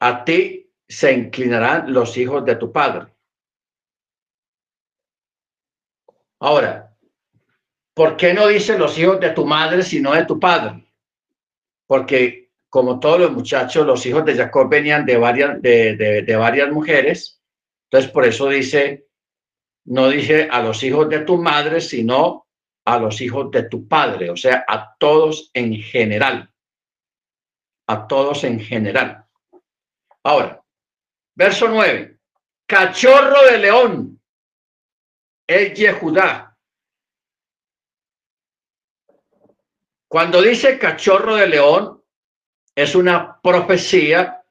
A 0.00 0.24
ti 0.24 0.68
se 0.88 1.12
inclinarán 1.12 1.92
los 1.92 2.16
hijos 2.16 2.44
de 2.44 2.56
tu 2.56 2.72
padre. 2.72 3.06
Ahora, 6.40 6.96
¿por 7.94 8.16
qué 8.16 8.34
no 8.34 8.48
dice 8.48 8.76
los 8.76 8.98
hijos 8.98 9.20
de 9.20 9.30
tu 9.30 9.46
madre 9.46 9.84
sino 9.84 10.12
de 10.12 10.24
tu 10.24 10.40
padre? 10.40 10.84
Porque 11.86 12.50
como 12.68 12.98
todos 12.98 13.20
los 13.20 13.30
muchachos, 13.30 13.86
los 13.86 14.04
hijos 14.04 14.24
de 14.24 14.34
Jacob 14.34 14.68
venían 14.68 15.06
de 15.06 15.16
varias, 15.18 15.62
de, 15.62 16.36
varias 16.36 16.72
mujeres. 16.72 17.40
Entonces, 17.84 18.10
por 18.10 18.24
eso 18.24 18.48
dice, 18.48 19.06
no 19.84 20.08
dice 20.08 20.48
a 20.50 20.62
los 20.62 20.82
hijos 20.82 21.08
de 21.08 21.20
tu 21.20 21.38
madre, 21.38 21.80
sino 21.80 22.48
a 22.84 22.98
los 22.98 23.20
hijos 23.20 23.52
de 23.52 23.68
tu 23.68 23.86
padre, 23.86 24.30
o 24.30 24.36
sea, 24.36 24.64
a 24.66 24.96
todos 24.98 25.50
en 25.54 25.74
general 25.74 26.52
a 27.86 28.06
todos 28.06 28.44
en 28.44 28.60
general. 28.60 29.26
Ahora, 30.22 30.62
verso 31.34 31.68
9. 31.68 32.18
Cachorro 32.66 33.44
de 33.50 33.58
león 33.58 34.20
es 35.46 35.74
Yehudá. 35.74 36.56
Cuando 40.08 40.40
dice 40.40 40.78
cachorro 40.78 41.36
de 41.36 41.48
león, 41.48 42.02
es 42.74 42.94
una 42.94 43.40
profecía 43.40 44.44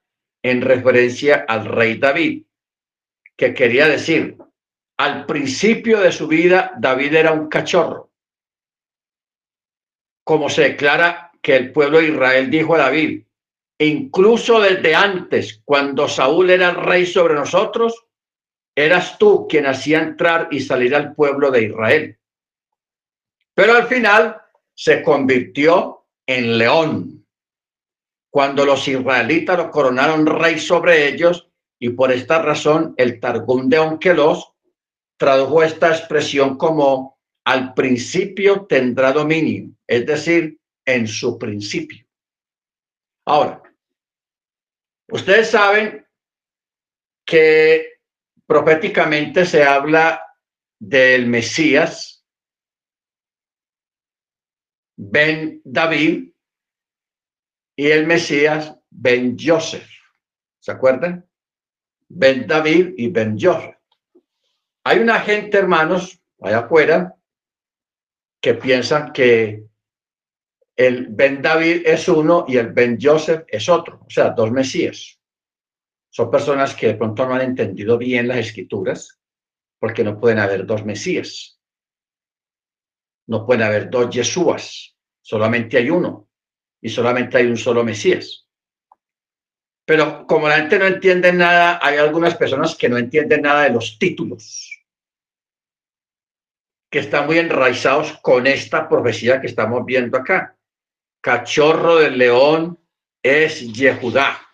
en 0.44 0.62
referencia 0.62 1.46
al 1.48 1.66
rey 1.66 1.98
David, 1.98 2.46
que 3.36 3.54
quería 3.54 3.88
decir, 3.88 4.38
al 4.98 5.26
principio 5.26 6.00
de 6.00 6.12
su 6.12 6.28
vida, 6.28 6.74
David 6.78 7.16
era 7.16 7.32
un 7.32 7.50
cachorro. 7.50 8.12
Como 10.24 10.50
se 10.50 10.64
declara 10.64 11.25
que 11.46 11.56
el 11.56 11.72
pueblo 11.72 12.00
de 12.00 12.08
Israel 12.08 12.50
dijo 12.50 12.74
a 12.74 12.80
David, 12.80 13.22
incluso 13.78 14.60
desde 14.60 14.96
antes, 14.96 15.62
cuando 15.64 16.08
Saúl 16.08 16.50
era 16.50 16.72
rey 16.72 17.06
sobre 17.06 17.36
nosotros, 17.36 17.94
eras 18.76 19.20
tú 19.20 19.46
quien 19.48 19.68
hacía 19.68 20.02
entrar 20.02 20.48
y 20.50 20.60
salir 20.60 20.96
al 20.96 21.14
pueblo 21.14 21.52
de 21.52 21.66
Israel. 21.66 22.18
Pero 23.54 23.76
al 23.76 23.86
final 23.86 24.42
se 24.74 25.04
convirtió 25.04 26.08
en 26.26 26.58
león. 26.58 27.28
Cuando 28.32 28.66
los 28.66 28.88
israelitas 28.88 29.56
lo 29.56 29.70
coronaron 29.70 30.26
rey 30.26 30.58
sobre 30.58 31.08
ellos, 31.08 31.48
y 31.78 31.90
por 31.90 32.12
esta 32.12 32.42
razón 32.42 32.96
el 32.98 33.20
Targum 33.20 33.70
de 33.70 33.78
Onkelos 33.78 34.52
tradujo 35.16 35.62
esta 35.62 35.90
expresión 35.90 36.58
como 36.58 37.20
al 37.46 37.76
principio 37.76 38.66
tendrá 38.66 39.12
dominio, 39.12 39.70
es 39.86 40.08
decir, 40.08 40.58
en 40.86 41.08
su 41.08 41.38
principio. 41.38 42.06
Ahora, 43.26 43.66
Ustedes 45.08 45.52
saben 45.52 46.06
que 47.26 48.00
proféticamente 48.48 49.46
se 49.46 49.64
habla 49.64 50.22
del 50.80 51.28
Mesías 51.28 52.26
Ben 54.98 55.62
David 55.64 56.32
y 57.76 57.88
el 57.88 58.08
Mesías 58.08 58.76
Ben 58.90 59.38
Joseph. 59.40 59.90
¿Se 60.60 60.72
acuerdan? 60.72 61.28
Ben 62.08 62.48
David 62.48 62.94
y 62.98 63.10
Ben 63.10 63.38
Joseph. 63.40 63.76
Hay 64.86 65.00
una 65.00 65.20
gente, 65.20 65.58
hermanos, 65.58 66.22
allá 66.40 66.60
afuera, 66.60 67.16
que 68.42 68.54
piensan 68.54 69.12
que 69.12 69.66
el 70.76 71.08
Ben 71.08 71.42
David 71.42 71.84
es 71.86 72.08
uno 72.08 72.46
y 72.48 72.58
el 72.58 72.74
Ben 72.74 72.98
Joseph 73.02 73.46
es 73.48 73.70
otro, 73.70 74.02
o 74.06 74.10
sea, 74.10 74.32
dos 74.32 74.52
Mesías. 74.52 75.20
Son 76.10 76.30
personas 76.30 76.76
que 76.76 76.88
de 76.88 76.96
pronto 76.96 77.26
no 77.26 77.36
han 77.36 77.42
entendido 77.42 77.98
bien 77.98 78.28
las 78.28 78.38
escrituras, 78.38 79.20
porque 79.80 80.04
no 80.04 80.20
pueden 80.20 80.40
haber 80.40 80.66
dos 80.66 80.86
Mesías. 80.86 81.60
No 83.28 83.46
pueden 83.46 83.64
haber 83.64 83.90
dos 83.90 84.14
Yesúas, 84.14 84.96
solamente 85.22 85.78
hay 85.78 85.90
uno 85.90 86.30
y 86.82 86.90
solamente 86.90 87.38
hay 87.38 87.48
un 87.48 87.58
solo 87.58 87.84
Mesías. 87.84 88.48
Pero 89.86 90.26
como 90.28 90.48
la 90.48 90.58
gente 90.58 90.80
no 90.80 90.86
entiende 90.86 91.32
nada, 91.32 91.80
hay 91.82 91.98
algunas 91.98 92.36
personas 92.36 92.76
que 92.76 92.90
no 92.90 92.98
entienden 92.98 93.44
nada 93.44 93.64
de 93.64 93.72
los 93.72 93.98
títulos, 94.00 94.84
que 96.90 97.00
están 97.00 97.28
muy 97.28 97.38
enraizados 97.38 98.14
con 98.22 98.48
esta 98.48 98.88
profecía 98.90 99.40
que 99.40 99.48
estamos 99.48 99.86
viendo 99.86 100.18
acá. 100.18 100.55
Cachorro 101.26 101.96
del 101.96 102.20
león 102.20 102.80
es 103.24 103.74
Yehudá. 103.74 104.48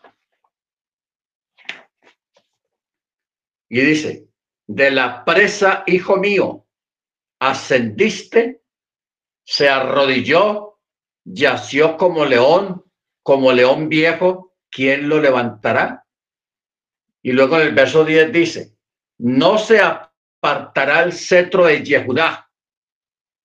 Y 3.67 3.81
dice, 3.81 4.29
de 4.67 4.89
la 4.89 5.25
presa, 5.25 5.83
hijo 5.85 6.15
mío, 6.15 6.65
ascendiste, 7.39 8.61
se 9.43 9.67
arrodilló, 9.67 10.79
yació 11.25 11.97
como 11.97 12.23
león, 12.23 12.85
como 13.21 13.51
león 13.51 13.89
viejo, 13.89 14.55
¿quién 14.69 15.09
lo 15.09 15.19
levantará? 15.19 16.07
Y 17.21 17.33
luego 17.33 17.59
en 17.59 17.67
el 17.67 17.75
verso 17.75 18.05
10 18.05 18.31
dice, 18.31 18.77
no 19.17 19.57
se 19.57 19.81
apartará 19.81 21.03
el 21.03 21.11
cetro 21.11 21.65
de 21.65 21.83
Yehudá, 21.83 22.49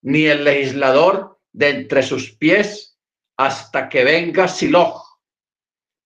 ni 0.03 0.27
el 0.27 0.45
legislador 0.45 1.41
de 1.51 1.71
entre 1.71 2.05
sus 2.05 2.31
pies 2.31 2.93
hasta 3.37 3.88
que 3.88 4.05
venga 4.05 4.49
Siloh, 4.49 5.03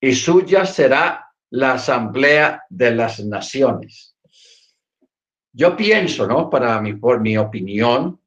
y 0.00 0.14
suya 0.14 0.64
será 0.64 1.30
la 1.50 1.74
asamblea 1.74 2.64
de 2.68 2.90
las 2.92 3.20
naciones. 3.20 4.16
Yo 5.52 5.76
pienso, 5.76 6.26
¿no? 6.26 6.48
Para 6.48 6.80
mi, 6.80 6.94
por 6.94 7.20
mi 7.20 7.36
opinión, 7.36 8.20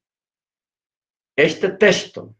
este 1.35 1.69
texto 1.69 2.35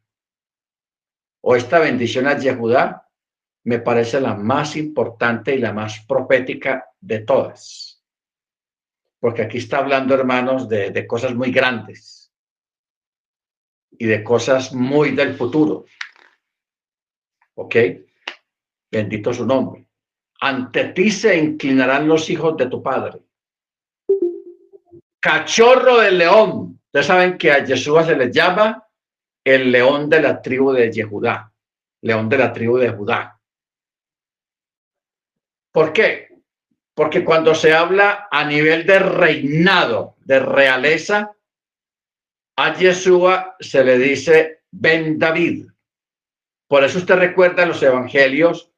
o 1.42 1.56
esta 1.56 1.80
bendición 1.80 2.28
a 2.28 2.38
Yehudá 2.38 3.10
me 3.66 3.80
parece 3.80 4.20
la 4.20 4.36
más 4.36 4.76
importante 4.76 5.56
y 5.56 5.60
la 5.60 5.74
más 5.74 6.06
profética 6.06 6.90
de 7.00 7.20
todas. 7.20 8.04
Porque 9.20 9.42
aquí 9.42 9.58
está 9.58 9.78
hablando, 9.78 10.14
hermanos, 10.14 10.68
de 10.68 11.08
cosas 11.08 11.34
muy 11.34 11.50
grandes 11.50 12.34
y 13.98 14.06
de 14.06 14.22
cosas 14.22 14.74
muy 14.74 15.12
del 15.12 15.36
futuro. 15.36 15.86
¿Ok? 17.56 17.76
Bendito 18.92 19.34
su 19.34 19.46
nombre. 19.46 19.88
Ante 20.42 20.86
ti 20.86 21.10
se 21.12 21.38
inclinarán 21.38 22.08
los 22.08 22.30
hijos 22.30 22.58
de 22.58 22.68
tu 22.68 22.82
padre 22.84 23.20
cachorro 25.24 26.02
del 26.02 26.18
león. 26.18 26.82
Ustedes 26.88 27.06
saben 27.06 27.38
que 27.38 27.50
a 27.50 27.64
Yeshua 27.64 28.04
se 28.04 28.14
le 28.18 28.30
llama 28.30 28.86
el 29.42 29.72
león 29.72 30.10
de 30.10 30.22
la 30.22 30.42
tribu 30.42 30.74
de 30.74 30.92
Yehudá, 30.92 31.50
león 32.02 32.28
de 32.28 32.38
la 32.38 32.52
tribu 32.52 32.78
de 32.78 32.90
Judá. 32.90 33.40
¿Por 35.72 35.94
qué? 35.94 36.28
Porque 36.94 37.24
cuando 37.24 37.56
se 37.56 37.74
habla 37.74 38.28
a 38.30 38.44
nivel 38.44 38.86
de 38.86 39.00
reinado, 39.00 40.18
de 40.20 40.40
realeza, 40.40 41.34
a 42.58 42.78
Yeshua 42.78 43.56
se 43.62 43.82
le 43.82 43.98
dice 43.98 44.64
Ben 44.72 45.18
David. 45.18 45.68
Por 46.74 46.84
eso 46.84 46.98
usted 46.98 47.18
recuerda 47.18 47.68
los 47.68 47.84
evangelios 47.84 48.72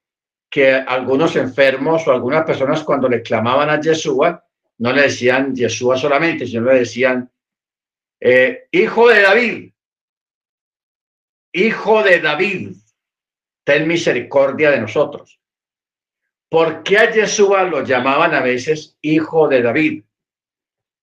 que 0.49 0.73
algunos 0.73 1.37
enfermos 1.37 2.05
o 2.05 2.11
algunas 2.11 2.43
personas 2.43 2.83
cuando 2.83 3.07
le 3.07 3.21
clamaban 3.21 3.69
a 3.69 3.79
Yeshua, 3.79 4.45
no 4.79 4.91
le 4.91 5.03
decían 5.03 5.55
Yeshua 5.55 5.95
solamente, 5.95 6.45
sino 6.45 6.65
le 6.65 6.79
decían 6.79 7.31
eh, 8.19 8.67
hijo 8.69 9.07
de 9.07 9.21
David, 9.21 9.71
hijo 11.53 12.03
de 12.03 12.19
David, 12.19 12.75
ten 13.63 13.87
misericordia 13.87 14.71
de 14.71 14.81
nosotros. 14.81 15.39
¿Por 16.49 16.83
qué 16.83 16.97
a 16.97 17.13
Yeshua 17.13 17.63
lo 17.63 17.81
llamaban 17.81 18.33
a 18.33 18.41
veces 18.41 18.97
hijo 19.03 19.47
de 19.47 19.61
David? 19.61 20.03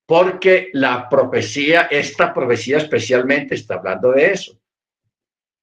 Porque 0.04 0.68
la 0.74 1.08
profecía, 1.08 1.88
esta 1.90 2.34
profecía 2.34 2.76
especialmente 2.76 3.54
está 3.54 3.76
hablando 3.76 4.12
de 4.12 4.32
eso, 4.32 4.60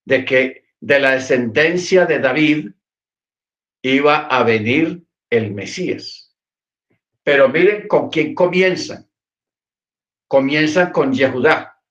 de 0.05 0.25
que 0.25 0.68
de 0.81 0.99
la 0.99 1.11
descendencia 1.11 2.05
de 2.05 2.19
David 2.19 2.71
iba 3.81 4.27
a 4.27 4.43
venir 4.43 5.05
el 5.29 5.53
Mesías. 5.53 6.35
Pero 7.23 7.49
miren 7.49 7.87
con 7.87 8.09
quién 8.09 8.33
comienzan. 8.33 9.09
Comienzan 10.27 10.91
con 10.91 11.13
Yehudá. 11.13 11.81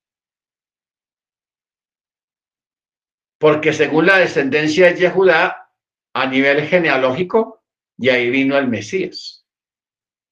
Porque 3.39 3.71
según 3.73 4.07
la 4.07 4.17
descendencia 4.17 4.87
de 4.87 4.99
Yehudá, 4.99 5.71
a 6.13 6.25
nivel 6.25 6.67
genealógico, 6.67 7.63
y 7.97 8.09
ahí 8.09 8.29
vino 8.29 8.57
el 8.57 8.67
Mesías. 8.67 9.45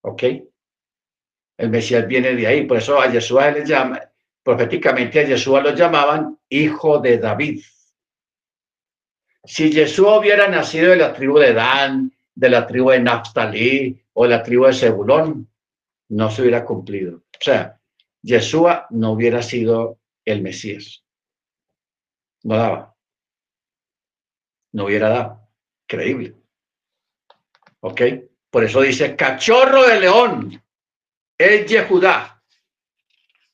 ¿Ok? 0.01 0.23
El 1.57 1.69
Mesías 1.69 2.07
viene 2.07 2.35
de 2.35 2.47
ahí. 2.47 2.65
Por 2.65 2.77
eso 2.77 2.99
a 2.99 3.11
Yeshua 3.11 3.51
le 3.51 3.65
llama, 3.65 4.01
proféticamente 4.43 5.19
a 5.19 5.27
Yeshua 5.27 5.61
lo 5.61 5.73
llamaban 5.73 6.39
hijo 6.49 6.99
de 6.99 7.17
David. 7.17 7.63
Si 9.47 9.71
Yeshua 9.71 10.19
hubiera 10.19 10.49
nacido 10.49 10.91
de 10.91 10.97
la 10.97 11.13
tribu 11.13 11.39
de 11.39 11.53
Dan, 11.53 12.11
de 12.35 12.49
la 12.49 12.67
tribu 12.67 12.89
de 12.91 12.99
Naftali 12.99 13.97
o 14.13 14.23
de 14.23 14.29
la 14.29 14.43
tribu 14.43 14.65
de 14.65 14.73
Zebulón, 14.73 15.49
no 16.09 16.29
se 16.29 16.41
hubiera 16.41 16.65
cumplido. 16.65 17.17
O 17.17 17.39
sea, 17.39 17.79
Yeshua 18.21 18.87
no 18.89 19.11
hubiera 19.11 19.41
sido 19.41 19.99
el 20.25 20.41
Mesías. 20.41 21.03
No 22.43 22.57
daba. 22.57 22.95
No 24.73 24.85
hubiera 24.85 25.09
dado. 25.09 25.49
Creíble. 25.87 26.35
¿Ok? 27.79 28.01
Por 28.49 28.65
eso 28.65 28.81
dice, 28.81 29.15
cachorro 29.15 29.87
de 29.87 29.99
león, 30.01 30.63
es 31.37 31.69
Yehudá, 31.69 32.43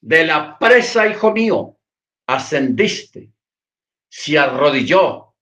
de 0.01 0.25
la 0.25 0.57
presa, 0.57 1.07
hijo 1.07 1.31
mío, 1.31 1.77
ascendiste, 2.27 3.31
se 4.09 4.37
arrodilló, 4.37 5.32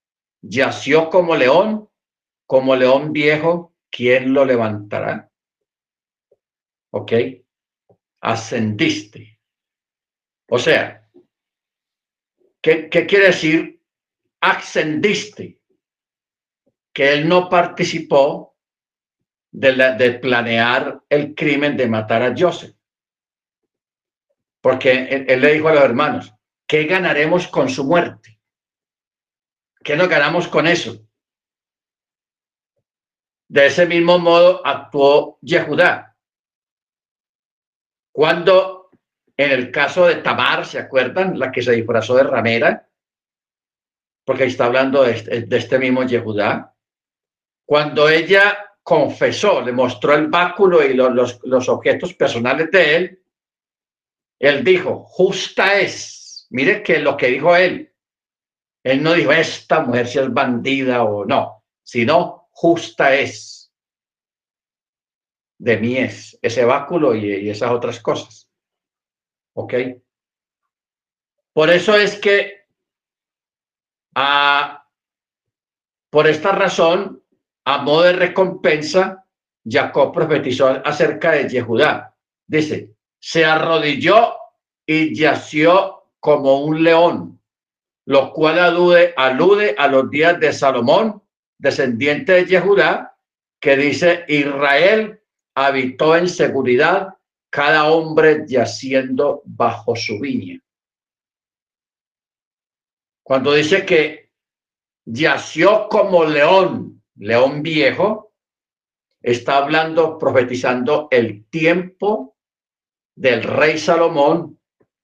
yació 0.42 1.10
como 1.10 1.36
león 1.36 1.92
como 2.52 2.76
león 2.76 3.14
viejo, 3.14 3.74
¿quién 3.90 4.34
lo 4.34 4.44
levantará? 4.44 5.32
¿Ok? 6.90 7.14
Ascendiste. 8.20 9.40
O 10.50 10.60
sea, 10.60 11.10
¿qué, 12.62 12.90
quiere 12.90 13.28
decir 13.28 13.82
ascendiste? 14.42 15.62
Que 16.94 17.14
él 17.14 17.30
no 17.30 17.48
participó 17.48 18.58
de, 19.50 19.96
de 19.98 20.20
planear 20.20 21.02
el 21.08 21.34
crimen 21.34 21.78
de 21.78 21.88
matar 21.88 22.22
a 22.22 22.36
Joseph. 22.38 22.76
Porque 24.60 25.26
él, 25.26 25.40
le 25.40 25.54
dijo 25.54 25.70
a 25.70 25.76
los 25.76 25.84
hermanos, 25.86 26.34
¿qué 26.68 26.84
ganaremos 26.84 27.48
con 27.48 27.70
su 27.70 27.86
muerte? 27.86 28.41
¿Qué 29.84 29.96
nos 29.96 30.10
ganamos 30.10 30.48
con 30.48 30.68
eso? 30.68 31.08
De 33.48 33.66
ese 33.66 33.86
mismo 33.86 34.20
modo 34.20 34.66
actuó 34.66 35.40
Yehudá. 35.42 36.16
Cuando 38.14 38.82
en 39.38 39.52
el 39.52 39.72
caso 39.72 40.06
de 40.06 40.16
Tamar, 40.16 40.66
¿se 40.66 40.78
acuerdan? 40.78 41.40
La 41.40 41.52
que 41.52 41.62
se 41.62 41.72
disfrazó 41.72 42.16
de 42.16 42.24
ramera, 42.24 42.88
porque 44.24 44.46
está 44.46 44.66
hablando 44.66 45.04
de 45.04 45.12
este, 45.12 45.48
este 45.50 45.80
mismo 45.80 46.04
Yehudá. 46.04 46.76
Cuando 47.66 48.08
ella 48.08 48.76
confesó, 48.84 49.62
le 49.62 49.72
mostró 49.72 50.14
el 50.14 50.28
báculo 50.28 50.86
y 50.86 50.94
los 50.94 51.70
objetos 51.70 52.14
personales 52.14 52.70
de 52.70 52.96
él, 52.96 53.24
él 54.40 54.64
dijo, 54.64 55.04
justa 55.06 55.80
es. 55.80 56.48
Mire 56.52 56.84
que 56.84 57.00
lo 57.00 57.16
que 57.16 57.28
dijo 57.28 57.56
él, 57.56 57.91
él 58.84 59.04
no 59.04 59.14
dijo, 59.14 59.32
esta 59.32 59.82
mujer 59.82 60.08
si 60.08 60.20
es 60.20 60.34
bandida 60.34 61.04
o 61.04 61.26
no, 61.26 61.64
sino 61.84 62.50
justa 62.52 63.14
es. 63.16 63.72
De 65.58 65.78
mí 65.78 65.98
es 65.98 66.38
ese 66.42 66.66
báculo 66.66 67.16
y, 67.16 67.50
esas 67.50 67.72
otras 67.72 68.00
cosas. 68.00 68.50
¿Ok? 69.54 69.74
Por 71.54 71.70
eso 71.70 71.96
es 71.96 72.18
que 72.18 72.62
Ah, 74.16 74.86
por 76.10 76.28
esta 76.28 76.52
razón, 76.52 77.24
a 77.66 77.78
modo 77.80 78.04
de 78.04 78.14
recompensa, 78.14 79.26
Jacob 79.64 80.14
profetizó 80.14 80.68
acerca 80.86 81.32
de 81.32 81.48
Yehudá. 81.48 82.16
Dice, 82.46 82.96
se 83.20 83.46
arrodilló 83.46 84.34
y 84.86 85.16
yació 85.16 86.10
como 86.20 86.62
un 86.62 86.84
león, 86.84 87.41
lo 88.12 88.34
cual 88.34 88.60
alude, 88.60 89.14
alude 89.16 89.74
a 89.78 89.88
los 89.88 90.10
días 90.10 90.38
de 90.38 90.52
Salomón, 90.52 91.24
descendiente 91.58 92.34
de 92.34 92.46
Yehudá, 92.46 93.18
que 93.58 93.78
dice, 93.78 94.26
Israel 94.28 95.22
habitó 95.56 96.18
en 96.18 96.28
seguridad, 96.28 97.08
cada 97.50 97.90
hombre 97.90 98.44
yaciendo 98.46 99.42
bajo 99.46 99.96
su 99.96 100.20
viña. 100.20 100.60
Cuando 103.24 103.54
dice 103.54 103.86
que 103.86 104.34
yació 105.06 105.88
como 105.88 106.26
león, 106.26 107.02
león 107.16 107.64
viejo, 107.64 108.34
está 109.22 109.56
hablando, 109.56 110.18
profetizando 110.18 111.08
el 111.12 111.46
tiempo 111.46 112.36
del 113.16 113.42
rey 113.44 113.78
Salomón 113.78 114.60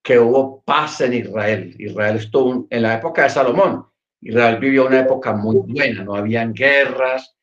que 0.07 0.17
hubo 0.17 0.63
paz 0.63 1.01
en 1.01 1.15
Israel. 1.15 1.75
Israel 1.77 2.15
estuvo 2.15 2.65
en 2.69 2.81
la 2.81 2.95
época 2.95 3.23
de 3.23 3.29
Salomón. 3.29 3.87
Israel 4.21 4.57
vivió 4.57 4.85
una 4.87 5.01
época 5.01 5.33
muy 5.33 5.57
buena, 5.57 6.01
no 6.01 6.15
habían 6.15 6.53
guerras, 6.53 7.35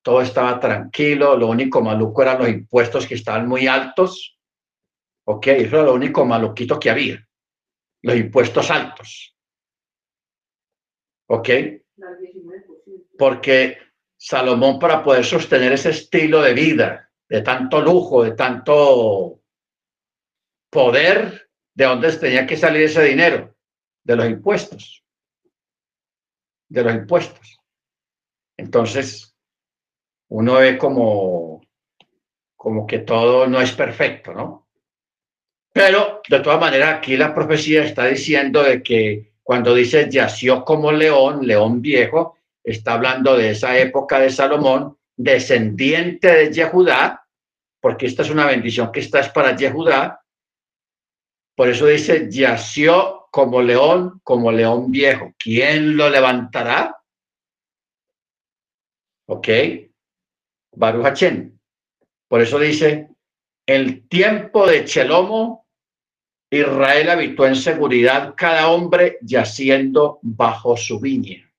todo 0.00 0.20
estaba 0.20 0.60
tranquilo, 0.60 1.36
lo 1.36 1.48
único 1.48 1.80
maluco 1.80 2.22
eran 2.22 2.38
los 2.38 2.48
impuestos 2.48 3.08
que 3.08 3.16
estaban 3.16 3.48
muy 3.48 3.66
altos. 3.66 4.38
Ok, 5.24 5.48
eso 5.48 5.74
era 5.74 5.86
lo 5.86 5.94
único 5.94 6.24
maluquito 6.24 6.78
que 6.78 6.90
había, 6.90 7.26
los 8.02 8.14
impuestos 8.14 8.70
altos. 8.70 9.36
Ok, 11.26 11.48
porque 13.18 13.78
Salomón 14.16 14.78
para 14.78 15.02
poder 15.02 15.24
sostener 15.24 15.72
ese 15.72 15.90
estilo 15.90 16.42
de 16.42 16.54
vida, 16.54 17.10
de 17.28 17.42
tanto 17.42 17.80
lujo, 17.80 18.22
de 18.22 18.36
tanto 18.36 19.40
poder, 20.70 21.43
¿de 21.74 21.84
dónde 21.84 22.12
tenía 22.12 22.46
que 22.46 22.56
salir 22.56 22.82
ese 22.82 23.02
dinero? 23.02 23.54
De 24.02 24.16
los 24.16 24.26
impuestos. 24.26 25.04
De 26.68 26.82
los 26.82 26.94
impuestos. 26.94 27.58
Entonces, 28.56 29.36
uno 30.28 30.54
ve 30.54 30.78
como, 30.78 31.60
como 32.56 32.86
que 32.86 33.00
todo 33.00 33.46
no 33.46 33.60
es 33.60 33.72
perfecto, 33.72 34.32
¿no? 34.32 34.68
Pero 35.72 36.22
de 36.28 36.40
todas 36.40 36.60
maneras, 36.60 36.94
aquí 36.94 37.16
la 37.16 37.34
profecía 37.34 37.84
está 37.84 38.06
diciendo 38.06 38.62
de 38.62 38.82
que 38.82 39.34
cuando 39.42 39.74
dice 39.74 40.08
yació 40.08 40.64
como 40.64 40.92
león, 40.92 41.46
león 41.46 41.82
viejo, 41.82 42.38
está 42.62 42.94
hablando 42.94 43.36
de 43.36 43.50
esa 43.50 43.76
época 43.76 44.20
de 44.20 44.30
Salomón, 44.30 44.96
descendiente 45.16 46.28
de 46.28 46.52
Yehudá, 46.52 47.26
porque 47.80 48.06
esta 48.06 48.22
es 48.22 48.30
una 48.30 48.46
bendición 48.46 48.90
que 48.90 49.00
está 49.00 49.20
es 49.20 49.28
para 49.28 49.54
Yehudá. 49.54 50.23
Por 51.56 51.68
eso 51.68 51.86
dice 51.86 52.28
yació 52.30 53.28
como 53.30 53.62
león, 53.62 54.20
como 54.22 54.50
león 54.50 54.90
viejo. 54.90 55.32
¿Quién 55.38 55.96
lo 55.96 56.08
levantará? 56.08 56.96
¿Ok? 59.26 59.48
Baruch 60.72 61.24
Por 62.28 62.40
eso 62.40 62.58
dice, 62.58 63.08
el 63.66 64.08
tiempo 64.08 64.66
de 64.66 64.84
Chelomo, 64.84 65.66
Israel 66.50 67.10
habitó 67.10 67.46
en 67.46 67.56
seguridad, 67.56 68.34
cada 68.36 68.70
hombre 68.70 69.18
yaciendo 69.22 70.18
bajo 70.22 70.76
su 70.76 71.00
viña. 71.00 71.50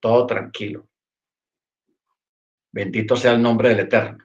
Todo 0.00 0.26
tranquilo. 0.26 0.86
Bendito 2.72 3.16
sea 3.16 3.32
el 3.32 3.42
nombre 3.42 3.70
del 3.70 3.80
Eterno. 3.80 4.24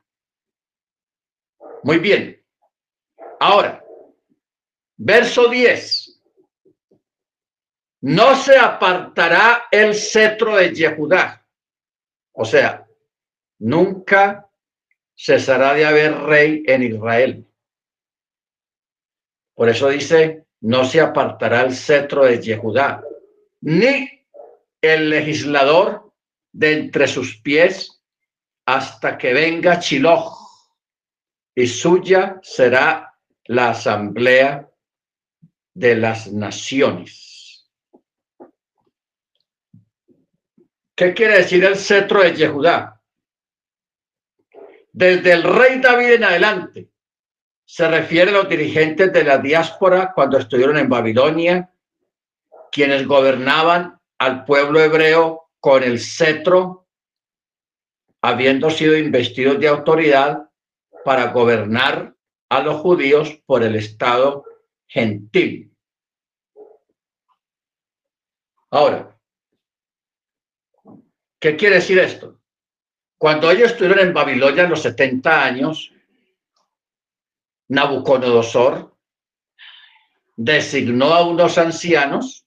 Muy 1.83 1.99
bien. 1.99 2.43
Ahora, 3.39 3.84
verso 4.97 5.49
10. 5.49 6.21
No 8.01 8.35
se 8.35 8.57
apartará 8.57 9.65
el 9.71 9.95
cetro 9.95 10.57
de 10.57 10.73
Yehudá. 10.73 11.45
O 12.33 12.45
sea, 12.45 12.85
Nunca 13.59 14.49
cesará 15.15 15.73
de 15.73 15.85
haber 15.85 16.13
rey 16.23 16.63
en 16.67 16.83
Israel. 16.83 17.47
Por 19.53 19.69
eso 19.69 19.87
dice, 19.89 20.45
no 20.61 20.83
se 20.83 20.99
apartará 20.99 21.61
el 21.61 21.73
cetro 21.73 22.25
de 22.25 22.41
Yehudá, 22.41 23.01
ni 23.61 24.09
el 24.81 25.09
legislador 25.09 26.13
de 26.51 26.73
entre 26.73 27.07
sus 27.07 27.37
pies 27.41 28.01
hasta 28.65 29.17
que 29.17 29.33
venga 29.33 29.79
Chiloj, 29.79 30.41
y 31.55 31.67
suya 31.67 32.39
será 32.41 33.13
la 33.45 33.69
asamblea 33.69 34.69
de 35.75 35.95
las 35.95 36.31
naciones. 36.31 37.69
¿Qué 40.95 41.13
quiere 41.13 41.39
decir 41.39 41.63
el 41.65 41.75
cetro 41.75 42.23
de 42.23 42.33
Yehudá? 42.33 43.01
Desde 44.93 45.33
el 45.33 45.43
rey 45.43 45.81
David 45.81 46.13
en 46.13 46.23
adelante, 46.23 46.89
se 47.65 47.87
refiere 47.89 48.31
a 48.31 48.35
los 48.35 48.47
dirigentes 48.49 49.11
de 49.11 49.23
la 49.25 49.37
diáspora 49.39 50.13
cuando 50.13 50.37
estuvieron 50.37 50.77
en 50.77 50.87
Babilonia, 50.87 51.69
quienes 52.71 53.05
gobernaban 53.05 53.99
al 54.17 54.45
pueblo 54.45 54.79
hebreo 54.79 55.49
con 55.59 55.83
el 55.83 55.99
cetro, 55.99 56.87
habiendo 58.21 58.69
sido 58.69 58.97
investidos 58.97 59.59
de 59.59 59.67
autoridad 59.67 60.49
para 61.03 61.33
gobernar 61.33 62.15
a 62.47 62.61
los 62.61 62.77
judíos 62.77 63.41
por 63.45 63.63
el 63.63 63.75
Estado 63.75 64.45
gentil. 64.87 65.71
Ahora, 68.69 69.17
¿qué 71.39 71.55
quiere 71.55 71.75
decir 71.75 71.99
esto? 71.99 72.39
Cuando 73.17 73.49
ellos 73.49 73.71
estuvieron 73.71 73.99
en 73.99 74.13
Babilonia 74.13 74.67
los 74.67 74.81
70 74.81 75.43
años, 75.43 75.91
Nabucodonosor 77.69 78.95
designó 80.35 81.13
a 81.13 81.25
unos 81.25 81.57
ancianos 81.57 82.45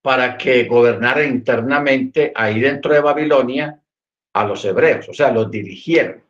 para 0.00 0.38
que 0.38 0.64
gobernaran 0.64 1.28
internamente 1.28 2.32
ahí 2.34 2.60
dentro 2.60 2.94
de 2.94 3.00
Babilonia 3.00 3.82
a 4.32 4.44
los 4.44 4.64
hebreos, 4.64 5.08
o 5.08 5.12
sea, 5.12 5.32
los 5.32 5.50
dirigieron 5.50 6.24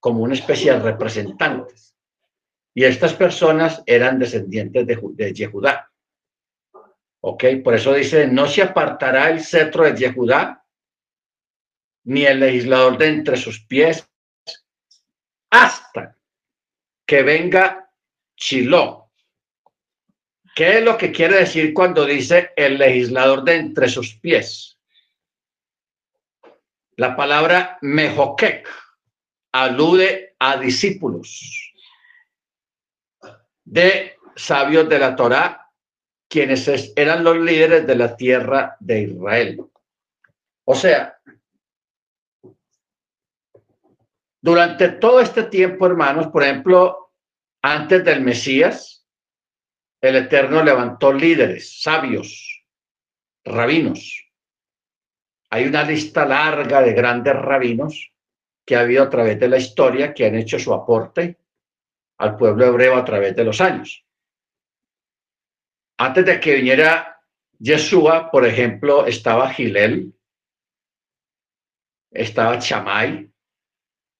como 0.00 0.22
una 0.22 0.34
especie 0.34 0.72
de 0.72 0.80
representantes. 0.80 1.94
Y 2.74 2.84
estas 2.84 3.14
personas 3.14 3.82
eran 3.86 4.18
descendientes 4.18 4.86
de, 4.86 4.98
de 5.02 5.32
Yehudá. 5.32 5.90
¿Ok? 7.20 7.44
Por 7.62 7.74
eso 7.74 7.92
dice, 7.92 8.26
no 8.26 8.46
se 8.46 8.62
apartará 8.62 9.30
el 9.30 9.42
cetro 9.42 9.84
de 9.84 9.96
Yehudá 9.96 10.64
ni 12.04 12.24
el 12.24 12.40
legislador 12.40 12.96
de 12.96 13.08
entre 13.08 13.36
sus 13.36 13.60
pies, 13.60 14.08
hasta 15.50 16.16
que 17.04 17.22
venga 17.22 17.90
Chiló. 18.36 19.10
¿Qué 20.54 20.78
es 20.78 20.84
lo 20.84 20.96
que 20.96 21.12
quiere 21.12 21.36
decir 21.36 21.74
cuando 21.74 22.06
dice 22.06 22.50
el 22.56 22.78
legislador 22.78 23.44
de 23.44 23.56
entre 23.56 23.88
sus 23.88 24.14
pies? 24.14 24.78
La 26.96 27.14
palabra 27.14 27.78
mejoquek 27.82 28.68
alude 29.52 30.34
a 30.38 30.56
discípulos 30.56 31.69
de 33.64 34.16
sabios 34.36 34.88
de 34.88 34.98
la 34.98 35.16
Torá, 35.16 35.70
quienes 36.28 36.68
eran 36.96 37.24
los 37.24 37.36
líderes 37.36 37.86
de 37.86 37.96
la 37.96 38.16
tierra 38.16 38.76
de 38.80 39.02
Israel. 39.02 39.64
O 40.64 40.74
sea, 40.74 41.20
Durante 44.42 44.88
todo 44.88 45.20
este 45.20 45.44
tiempo, 45.44 45.86
hermanos, 45.86 46.28
por 46.28 46.42
ejemplo, 46.42 47.12
antes 47.62 48.02
del 48.04 48.22
Mesías, 48.22 49.06
el 50.00 50.16
Eterno 50.16 50.62
levantó 50.62 51.12
líderes, 51.12 51.82
sabios, 51.82 52.64
rabinos. 53.44 54.32
Hay 55.50 55.66
una 55.66 55.82
lista 55.82 56.24
larga 56.24 56.80
de 56.80 56.94
grandes 56.94 57.34
rabinos 57.34 58.12
que 58.64 58.76
ha 58.76 58.80
habido 58.80 59.02
a 59.02 59.10
través 59.10 59.38
de 59.38 59.48
la 59.48 59.58
historia 59.58 60.14
que 60.14 60.24
han 60.24 60.36
hecho 60.36 60.58
su 60.58 60.72
aporte 60.72 61.36
al 62.20 62.36
pueblo 62.36 62.66
hebreo 62.66 62.96
a 62.96 63.04
través 63.04 63.34
de 63.34 63.44
los 63.44 63.60
años. 63.62 64.04
Antes 65.98 66.26
de 66.26 66.38
que 66.38 66.56
viniera 66.56 67.18
Yeshua, 67.58 68.30
por 68.30 68.46
ejemplo, 68.46 69.06
estaba 69.06 69.50
Gilel, 69.50 70.12
estaba 72.10 72.58
Chamay, 72.58 73.30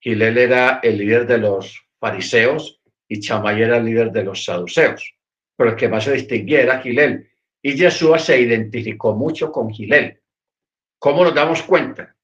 Gilel 0.00 0.38
era 0.38 0.80
el 0.82 0.96
líder 0.96 1.26
de 1.26 1.38
los 1.38 1.86
fariseos 1.98 2.80
y 3.06 3.20
Chamay 3.20 3.62
era 3.62 3.76
el 3.76 3.84
líder 3.84 4.10
de 4.12 4.24
los 4.24 4.44
saduceos. 4.44 5.14
Pero 5.54 5.70
el 5.70 5.76
que 5.76 5.88
más 5.88 6.04
se 6.04 6.12
distinguía 6.12 6.62
era 6.62 6.80
Gilel. 6.80 7.30
y 7.62 7.74
Yeshua 7.74 8.18
se 8.18 8.40
identificó 8.40 9.14
mucho 9.14 9.52
con 9.52 9.68
Gilel. 9.70 10.22
¿Cómo 10.98 11.24
nos 11.24 11.34
damos 11.34 11.62
cuenta 11.62 12.16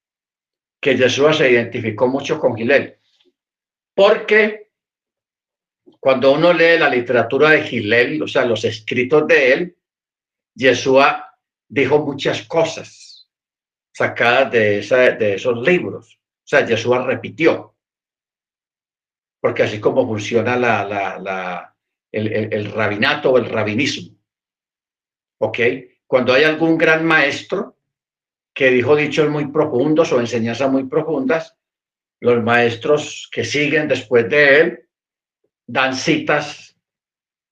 que 0.81 0.97
Yeshua 0.97 1.33
se 1.33 1.51
identificó 1.51 2.07
mucho 2.07 2.39
con 2.39 2.55
Gilel? 2.55 2.97
Porque 3.93 4.66
cuando 5.99 6.33
uno 6.33 6.53
lee 6.53 6.77
la 6.77 6.89
literatura 6.89 7.49
de 7.51 7.63
Gilel, 7.63 8.21
o 8.21 8.27
sea, 8.27 8.45
los 8.45 8.63
escritos 8.63 9.27
de 9.27 9.53
él, 9.53 9.77
Yeshua 10.53 11.37
dijo 11.67 11.99
muchas 11.99 12.43
cosas 12.43 13.29
sacadas 13.91 14.51
de, 14.51 15.33
esos 15.33 15.61
libros. 15.61 16.19
O 16.19 16.47
sea, 16.47 16.65
Yeshua 16.65 17.05
repitió. 17.05 17.75
Porque 19.39 19.63
así 19.63 19.79
como 19.79 20.05
funciona 20.05 20.55
la, 20.55 21.75
el, 22.11 22.27
el, 22.27 22.53
el 22.53 22.71
rabinato 22.71 23.31
o 23.31 23.37
el 23.37 23.49
rabinismo. 23.49 24.15
¿Ok? 25.39 25.59
Cuando 26.05 26.33
hay 26.33 26.43
algún 26.43 26.77
gran 26.77 27.05
maestro 27.05 27.77
que 28.53 28.69
dijo 28.69 28.95
dichos 28.95 29.29
muy 29.29 29.47
profundos 29.51 30.11
o 30.11 30.19
enseñanzas 30.19 30.71
muy 30.71 30.85
profundas, 30.85 31.55
los 32.19 32.43
maestros 32.43 33.29
que 33.31 33.45
siguen 33.45 33.87
después 33.87 34.27
de 34.29 34.59
él 34.59 34.86
dan 35.67 35.95
citas 35.95 36.75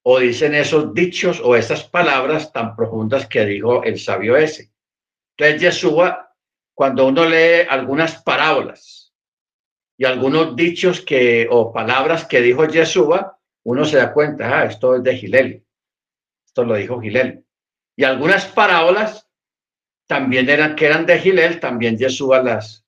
o 0.04 0.20
dicen 0.20 0.56
esos 0.56 0.94
dichos 0.94 1.42
o 1.44 1.56
esas 1.56 1.84
palabras 1.84 2.52
tan 2.54 2.76
profundas 2.76 3.28
que 3.28 3.46
dijo 3.46 3.84
el 3.84 4.00
sabio 4.00 4.38
ese. 4.38 4.72
Entonces, 5.38 5.62
Yeshua, 5.62 6.34
cuando 6.74 7.08
uno 7.08 7.26
lee 7.26 7.68
algunas 7.70 8.22
parábolas 8.22 9.14
y 9.98 10.06
algunos 10.06 10.56
dichos 10.56 11.02
que 11.02 11.48
o 11.50 11.74
palabras 11.74 12.26
que 12.26 12.42
dijo 12.42 12.66
Yeshua, 12.68 13.40
uno 13.64 13.84
se 13.84 13.98
da 13.98 14.14
cuenta, 14.14 14.60
ah, 14.60 14.66
esto 14.66 14.96
es 14.96 15.04
de 15.04 15.18
Gilel. 15.18 15.66
Esto 16.46 16.64
lo 16.64 16.76
dijo 16.76 17.02
Gilel. 17.02 17.44
Y 17.96 18.04
algunas 18.04 18.46
parábolas 18.46 19.28
también 20.08 20.50
eran 20.50 20.76
que 20.76 20.86
eran 20.86 21.06
de 21.06 21.20
Gilel, 21.20 21.60
también 21.60 21.98
Yeshua 21.98 22.44
las, 22.44 22.86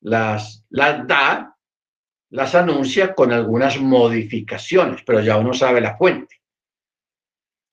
las, 0.00 0.64
las 0.70 1.06
da, 1.06 1.53
las 2.30 2.54
anuncia 2.54 3.14
con 3.14 3.32
algunas 3.32 3.78
modificaciones, 3.80 5.02
pero 5.04 5.20
ya 5.20 5.36
uno 5.36 5.54
sabe 5.54 5.80
la 5.80 5.96
fuente. 5.96 6.40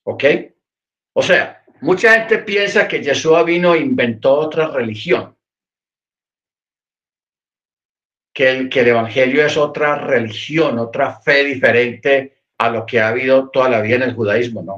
¿Ok? 0.04 0.24
O 1.14 1.22
sea, 1.22 1.64
mucha 1.82 2.14
gente 2.14 2.40
piensa 2.40 2.88
que 2.88 3.02
Yeshua 3.02 3.44
vino 3.44 3.74
e 3.74 3.80
inventó 3.80 4.34
otra 4.34 4.68
religión. 4.68 5.38
Que 8.34 8.50
el, 8.50 8.70
que 8.70 8.82
el 8.82 8.88
Evangelio 8.90 9.46
es 9.46 9.58
otra 9.58 9.96
religión, 9.96 10.80
otra 10.80 11.20
fe 11.20 11.44
diferente 11.44 12.44
a 12.58 12.70
lo 12.70 12.86
que 12.86 13.00
ha 13.00 13.10
habido 13.10 13.50
toda 13.50 13.70
la 13.70 13.82
vida 13.82 13.96
en 13.96 14.04
el 14.04 14.16
judaísmo, 14.16 14.62
no. 14.62 14.74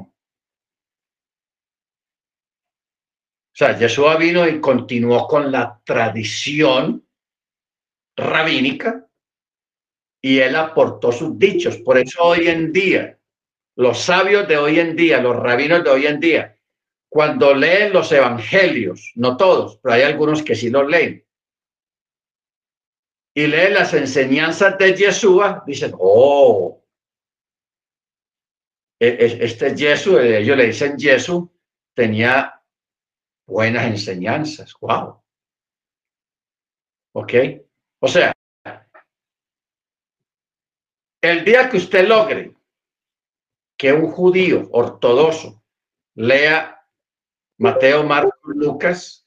O 3.54 3.56
sea, 3.56 3.78
Yeshua 3.78 4.16
vino 4.16 4.48
y 4.48 4.60
continuó 4.60 5.28
con 5.28 5.52
la 5.52 5.80
tradición 5.84 7.06
rabínica 8.16 9.06
y 10.24 10.40
él 10.40 10.56
aportó 10.56 11.12
sus 11.12 11.38
dichos. 11.38 11.76
Por 11.76 11.98
eso 11.98 12.22
hoy 12.22 12.48
en 12.48 12.72
día, 12.72 13.18
los 13.76 14.00
sabios 14.00 14.48
de 14.48 14.56
hoy 14.56 14.80
en 14.80 14.96
día, 14.96 15.20
los 15.20 15.36
rabinos 15.36 15.84
de 15.84 15.90
hoy 15.90 16.06
en 16.06 16.18
día, 16.18 16.58
cuando 17.10 17.52
leen 17.52 17.92
los 17.92 18.10
evangelios, 18.10 19.12
no 19.16 19.36
todos, 19.36 19.78
pero 19.82 19.96
hay 19.96 20.00
algunos 20.00 20.42
que 20.42 20.54
sí 20.54 20.70
los 20.70 20.88
leen, 20.88 21.26
y 23.34 23.46
leen 23.46 23.74
las 23.74 23.92
enseñanzas 23.92 24.78
de 24.78 24.94
Yeshua, 24.96 25.62
dicen, 25.66 25.92
oh, 25.98 26.82
e, 28.98 29.08
e, 29.08 29.44
este 29.44 29.76
Jesús, 29.76 30.20
ellos 30.20 30.56
le 30.56 30.66
dicen 30.68 30.98
Jesús, 30.98 31.50
tenía 31.94 32.64
buenas 33.46 33.84
enseñanzas. 33.84 34.72
Wow. 34.80 35.22
¿Ok? 37.12 37.32
O 38.00 38.08
sea, 38.08 38.33
el 41.30 41.44
día 41.44 41.68
que 41.68 41.78
usted 41.78 42.06
logre 42.06 42.54
que 43.76 43.92
un 43.92 44.10
judío 44.10 44.68
ortodoxo 44.72 45.62
lea 46.14 46.86
Mateo, 47.58 48.04
Marcos, 48.04 48.54
Lucas 48.54 49.26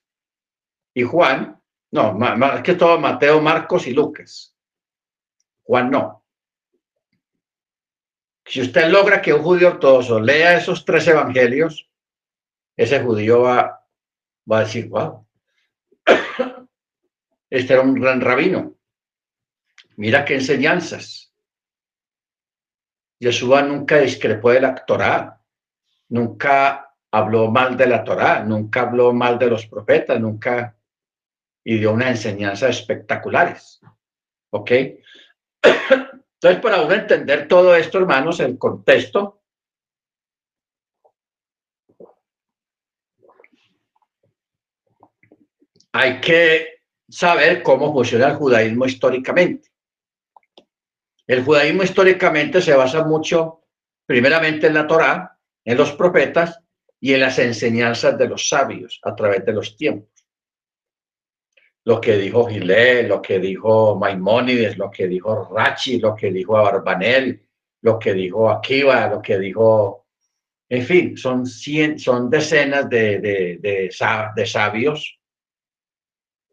y 0.93 1.03
Juan, 1.03 1.61
no, 1.91 2.13
más 2.13 2.61
que 2.61 2.75
todo 2.75 2.99
Mateo, 2.99 3.41
Marcos 3.41 3.87
y 3.87 3.93
Lucas. 3.93 4.55
Juan 5.63 5.89
no. 5.91 6.23
Si 8.45 8.61
usted 8.61 8.89
logra 8.89 9.21
que 9.21 9.33
un 9.33 9.43
judío 9.43 9.69
ortodoxo 9.69 10.19
lea 10.19 10.57
esos 10.57 10.85
tres 10.85 11.07
evangelios, 11.07 11.89
ese 12.75 13.01
judío 13.01 13.41
va 13.41 13.77
va 14.49 14.59
a 14.59 14.63
decir, 14.63 14.87
wow, 14.87 15.27
este 17.49 17.73
era 17.73 17.81
un 17.81 17.95
gran 17.95 18.21
rabino. 18.21 18.75
Mira 19.97 20.23
qué 20.25 20.35
enseñanzas. 20.35 21.26
Yeshua 23.20 23.61
nunca 23.63 23.97
discrepó 23.97 24.51
de 24.51 24.61
la 24.61 24.76
Torah, 24.76 25.41
nunca 26.09 26.93
habló 27.11 27.49
mal 27.49 27.76
de 27.76 27.88
la 27.88 28.03
Torah, 28.03 28.43
nunca 28.43 28.82
habló 28.82 29.13
mal 29.13 29.39
de 29.39 29.47
los 29.47 29.65
profetas, 29.65 30.20
nunca 30.20 30.76
y 31.63 31.80
dio 31.80 31.91
una 31.91 32.09
enseñanza 32.09 32.70
espectaculares. 32.70 33.82
¿Ok? 34.51 34.72
Entonces, 35.61 36.61
para 36.61 36.82
uno 36.82 36.93
entender 36.93 37.47
todo 37.47 37.76
esto, 37.76 37.97
hermanos, 37.97 38.39
el 38.39 38.57
contexto, 38.57 39.41
hay 45.91 46.22
que 46.22 46.82
saber 47.09 47.63
cómo 47.63 47.91
funciona 47.91 48.28
el 48.28 48.36
judaísmo 48.36 48.86
históricamente. 48.86 49.70
El 51.28 51.43
judaísmo 51.43 51.84
históricamente 51.84 52.61
se 52.61 52.73
basa 52.73 53.03
mucho, 53.03 53.65
primeramente 54.05 54.67
en 54.67 54.73
la 54.73 54.88
Torá, 54.88 55.38
en 55.65 55.78
los 55.78 55.91
profetas 55.91 56.63
y 56.99 57.13
en 57.13 57.19
las 57.19 57.38
enseñanzas 57.38 58.17
de 58.17 58.30
los 58.30 58.47
sabios 58.47 58.99
a 59.03 59.13
través 59.13 59.45
de 59.45 59.51
los 59.51 59.75
tiempos. 59.75 60.25
Lo 61.84 61.99
que 62.01 62.17
dijo 62.17 62.45
Gilé, 62.45 63.03
lo 63.03 63.21
que 63.21 63.39
dijo 63.39 63.97
Maimónides, 63.97 64.78
lo 64.78 64.89
que 64.89 65.07
dijo 65.07 65.49
Rachi, 65.53 65.99
lo 65.99 66.15
que 66.15 66.32
dijo 66.32 66.57
Abarbanel, 66.57 67.45
lo 67.82 67.99
que 67.99 68.13
dijo 68.13 68.49
Akiva, 68.49 69.07
lo 69.07 69.21
que 69.21 69.38
dijo, 69.38 70.07
en 70.69 70.84
fin, 70.84 71.17
son, 71.17 71.45
son 71.45 72.30
decenas 72.30 72.89
de, 72.89 73.19
de, 73.19 73.89
de 74.36 74.45
sabios 74.45 75.19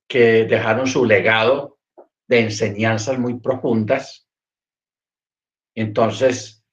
que 0.06 0.44
dejaron 0.44 0.86
su 0.86 1.04
legado 1.04 1.78
de 2.26 2.40
enseñanzas 2.40 3.18
muy 3.18 3.38
profundas. 3.40 4.23
Entonces, 5.74 6.64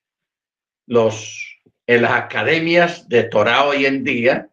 los, 0.88 1.60
en 1.88 2.02
las 2.04 2.12
academias 2.12 3.08
de 3.08 3.24
Torah 3.24 3.66
hoy 3.66 3.86
en 3.86 4.04
día 4.04 4.50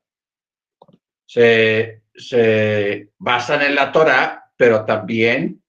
se, 1.26 2.03
se 2.14 3.11
basan 3.18 3.62
en 3.62 3.74
la 3.74 3.92
Torah, 3.92 4.53
pero 4.57 4.84
también 4.84 5.62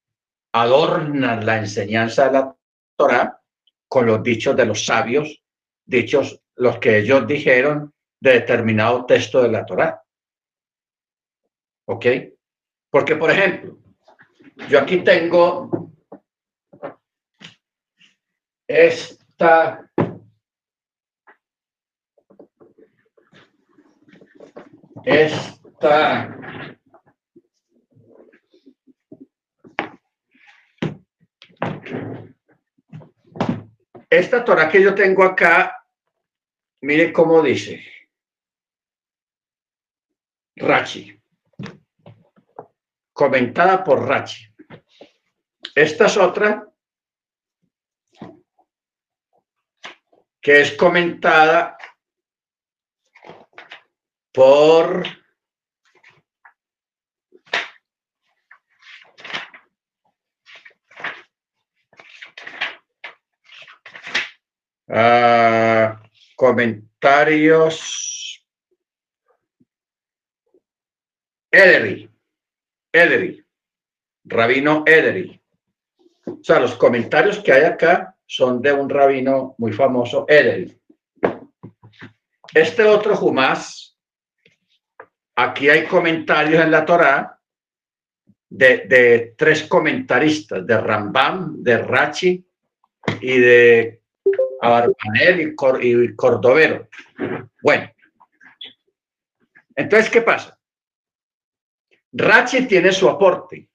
adornan 0.53 1.45
la 1.45 1.57
enseñanza 1.57 2.27
de 2.27 2.33
la 2.33 2.55
Torah 2.97 3.41
con 3.87 4.05
los 4.05 4.23
dichos 4.23 4.55
de 4.55 4.65
los 4.65 4.85
sabios, 4.85 5.43
dichos 5.85 6.41
los 6.55 6.77
que 6.79 6.99
ellos 6.99 7.25
dijeron 7.27 7.93
de 8.19 8.33
determinado 8.33 9.05
texto 9.05 9.41
de 9.41 9.49
la 9.49 9.65
Torah. 9.65 10.03
¿Ok? 11.87 12.05
Porque, 12.91 13.15
por 13.15 13.31
ejemplo, 13.31 13.77
yo 14.69 14.79
aquí 14.79 14.97
tengo 14.97 15.88
esta 18.69 19.91
esta 25.03 26.37
esta 34.07 34.45
Torah 34.45 34.69
que 34.69 34.81
yo 34.83 34.93
tengo 34.93 35.23
acá, 35.23 35.85
mire 36.81 37.11
cómo 37.11 37.41
dice. 37.41 37.83
Rachi 40.55 41.19
comentada 43.13 43.83
por 43.83 44.07
Rachi. 44.07 44.45
Esta 45.75 46.05
es 46.05 46.17
otra 46.17 46.68
que 50.49 50.61
es 50.61 50.71
comentada 50.71 51.77
por 54.33 55.05
uh, 64.87 65.95
comentarios 66.35 68.43
Ederi, 71.51 72.09
Ederi, 72.91 73.45
rabino 74.23 74.83
Ederi. 74.87 75.39
O 76.25 76.39
sea, 76.41 76.59
los 76.59 76.73
comentarios 76.73 77.37
que 77.37 77.51
hay 77.51 77.65
acá 77.65 78.15
son 78.29 78.61
de 78.61 78.71
un 78.71 78.87
rabino 78.87 79.55
muy 79.57 79.73
famoso, 79.73 80.25
Ederi. 80.27 80.79
Este 82.53 82.83
otro 82.83 83.15
Jumás, 83.15 83.97
aquí 85.35 85.67
hay 85.67 85.87
comentarios 85.87 86.63
en 86.63 86.69
la 86.69 86.85
Torá 86.85 87.39
de, 88.47 89.33
tres 89.35 89.63
comentaristas, 89.63 90.65
de 90.65 90.79
Rambam, 90.79 91.63
de 91.63 91.79
Rachi 91.79 92.47
y 93.19 93.39
de 93.39 94.03
Abarbanel 94.61 95.55
y, 95.81 95.87
y 95.87 96.15
Cordovero. 96.15 96.87
Bueno, 97.63 97.89
entonces, 99.75 100.07
¿qué 100.11 100.21
pasa? 100.21 100.59
Rachi 102.11 102.67
tiene 102.67 102.91
su 102.91 103.09
aporte. 103.09 103.67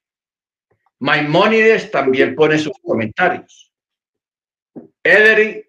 Maimónides 1.01 1.91
también 1.91 2.37
pone 2.37 2.57
sus 2.57 2.79
comentarios. 2.81 3.74
Ederi, 5.05 5.63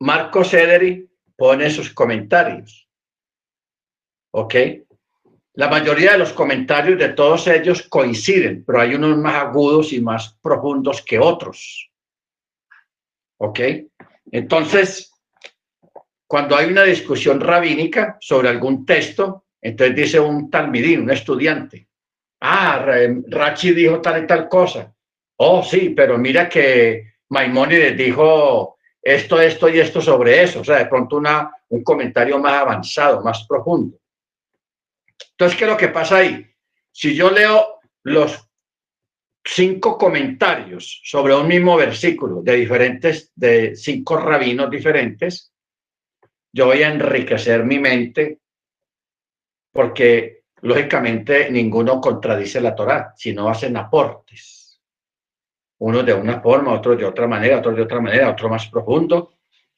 Marcos 0.00 0.52
Ederi, 0.52 1.08
pone 1.36 1.70
sus 1.70 1.92
comentarios. 1.92 2.88
¿Ok? 4.32 4.54
La 5.54 5.68
mayoría 5.68 6.12
de 6.12 6.18
los 6.18 6.32
comentarios 6.32 6.98
de 6.98 7.10
todos 7.10 7.46
ellos 7.46 7.82
coinciden, 7.88 8.64
pero 8.64 8.80
hay 8.80 8.94
unos 8.94 9.16
más 9.18 9.34
agudos 9.34 9.92
y 9.92 10.00
más 10.00 10.36
profundos 10.42 11.02
que 11.02 11.18
otros. 11.18 11.90
¿Ok? 13.38 13.60
Entonces, 14.32 15.12
cuando 16.26 16.56
hay 16.56 16.70
una 16.70 16.84
discusión 16.84 17.40
rabínica 17.40 18.16
sobre 18.20 18.48
algún 18.48 18.84
texto, 18.84 19.44
entonces 19.60 19.94
dice 19.94 20.18
un 20.18 20.50
talmidín, 20.50 21.02
un 21.02 21.10
estudiante, 21.10 21.88
ah, 22.40 22.84
Rachi 23.28 23.72
dijo 23.72 24.00
tal 24.00 24.24
y 24.24 24.26
tal 24.26 24.48
cosa. 24.48 24.92
Oh, 25.36 25.62
sí, 25.62 25.90
pero 25.90 26.18
mira 26.18 26.48
que 26.48 27.11
Maimónides 27.32 27.96
dijo 27.96 28.76
esto, 29.00 29.40
esto 29.40 29.68
y 29.70 29.80
esto 29.80 30.02
sobre 30.02 30.42
eso. 30.42 30.60
O 30.60 30.64
sea, 30.64 30.78
de 30.78 30.86
pronto 30.86 31.16
una, 31.16 31.50
un 31.70 31.82
comentario 31.82 32.38
más 32.38 32.52
avanzado, 32.52 33.22
más 33.22 33.46
profundo. 33.48 33.98
Entonces, 35.30 35.58
¿qué 35.58 35.64
es 35.64 35.70
lo 35.70 35.76
que 35.78 35.88
pasa 35.88 36.18
ahí? 36.18 36.46
Si 36.90 37.14
yo 37.14 37.30
leo 37.30 37.80
los 38.02 38.38
cinco 39.42 39.96
comentarios 39.96 41.00
sobre 41.04 41.34
un 41.34 41.48
mismo 41.48 41.74
versículo 41.76 42.42
de 42.42 42.54
diferentes, 42.54 43.32
de 43.34 43.74
cinco 43.76 44.18
rabinos 44.18 44.70
diferentes, 44.70 45.54
yo 46.52 46.66
voy 46.66 46.82
a 46.82 46.92
enriquecer 46.92 47.64
mi 47.64 47.78
mente 47.78 48.40
porque 49.72 50.42
lógicamente 50.60 51.50
ninguno 51.50 51.98
contradice 51.98 52.60
la 52.60 52.74
Torá, 52.74 53.14
sino 53.16 53.48
hacen 53.48 53.74
aportes. 53.78 54.61
Uno 55.84 56.04
de 56.04 56.14
una 56.14 56.40
forma, 56.40 56.72
otro 56.72 56.94
de 56.94 57.04
otra 57.04 57.26
manera, 57.26 57.58
otro 57.58 57.74
de 57.74 57.82
otra 57.82 58.00
manera, 58.00 58.30
otro 58.30 58.48
más 58.48 58.68
profundo, 58.68 59.34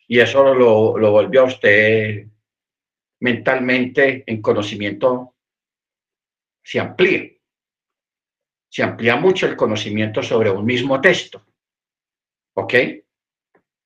y 0.07 0.20
eso 0.20 0.55
lo, 0.55 0.98
lo 0.98 1.11
volvió 1.11 1.40
a 1.40 1.44
usted 1.44 2.26
mentalmente 3.20 4.22
en 4.26 4.42
conocimiento, 4.42 5.34
se 6.62 6.78
amplía. 6.78 7.30
Se 8.68 8.82
amplía 8.82 9.16
mucho 9.16 9.46
el 9.46 9.57
conocimiento 9.57 10.22
sobre 10.22 10.50
un 10.50 10.66
mismo 10.66 11.00
texto. 11.00 11.42
¿Ok? 12.55 12.74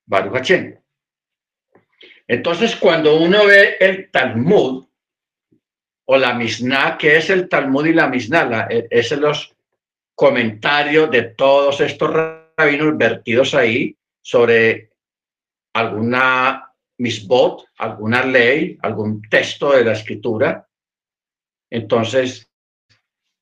Baruch 0.07 0.51
Entonces, 2.27 2.75
cuando 2.75 3.17
uno 3.17 3.47
ve 3.47 3.77
el 3.79 4.11
Talmud, 4.11 4.89
o 6.07 6.17
la 6.17 6.35
Mishnah, 6.35 6.97
que 6.99 7.17
es 7.17 7.31
el 7.31 7.49
Talmud 7.49 7.87
y 7.87 7.93
la 7.93 8.09
Mishnah, 8.09 8.67
e, 8.71 8.89
es 8.91 9.13
los 9.13 9.55
comentarios 10.19 11.13
de 11.13 11.23
todos 11.23 11.81
estos 11.81 12.11
rabinos 12.13 12.99
vertidos 12.99 13.55
ahí 13.55 13.97
sobre 14.21 14.91
alguna 15.73 16.75
misbot, 16.99 17.69
alguna 17.79 18.25
ley, 18.25 18.77
algún 18.83 19.23
texto 19.23 19.71
de 19.71 19.85
la 19.85 19.93
escritura. 19.93 20.69
Entonces, 21.71 22.51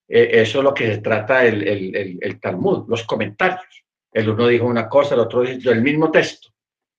e, 0.07 0.43
eso 0.43 0.59
es 0.59 0.64
lo 0.64 0.74
que 0.74 0.97
se 0.97 0.99
trata 0.99 1.47
el, 1.47 1.66
el, 1.66 2.18
el, 2.20 2.41
Talmud, 2.41 2.87
los 2.91 3.05
comentarios. 3.05 3.87
El 4.12 4.29
uno 4.29 4.47
dijo 4.47 4.66
una 4.66 4.87
cosa, 4.87 5.14
el 5.14 5.20
otro 5.20 5.41
dijo 5.45 5.70
el 5.70 5.81
mismo 5.81 6.11
texto, 6.11 6.51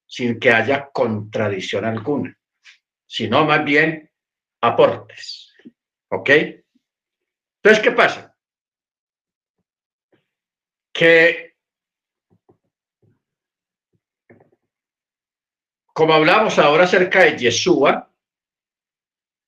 sin 0.08 0.40
que 0.40 0.50
haya 0.50 0.90
contradicción 0.92 1.86
alguna, 1.86 2.36
sino 3.06 3.46
más 3.46 3.64
bien 3.64 4.10
aportes. 4.60 5.54
¿Ok? 6.10 6.30
Entonces, 7.62 7.84
¿qué 7.84 7.92
pasa? 7.92 8.27
Que, 10.98 11.56
como 15.94 16.16
hablamos 16.16 16.58
ahora 16.58 16.86
acerca 16.86 17.24
de 17.24 17.38
Yeshua, 17.38 18.12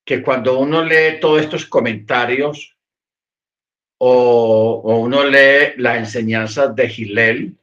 que 0.05 0.21
cuando 0.21 0.59
uno 0.59 0.83
lee 0.83 1.19
todos 1.19 1.41
estos 1.41 1.65
comentarios 1.65 2.77
o, 3.97 4.81
uno 4.99 5.23
lee 5.23 5.73
las 5.77 5.97
enseñanzas 5.97 6.75
de 6.75 6.87
Gilel, 6.87 7.57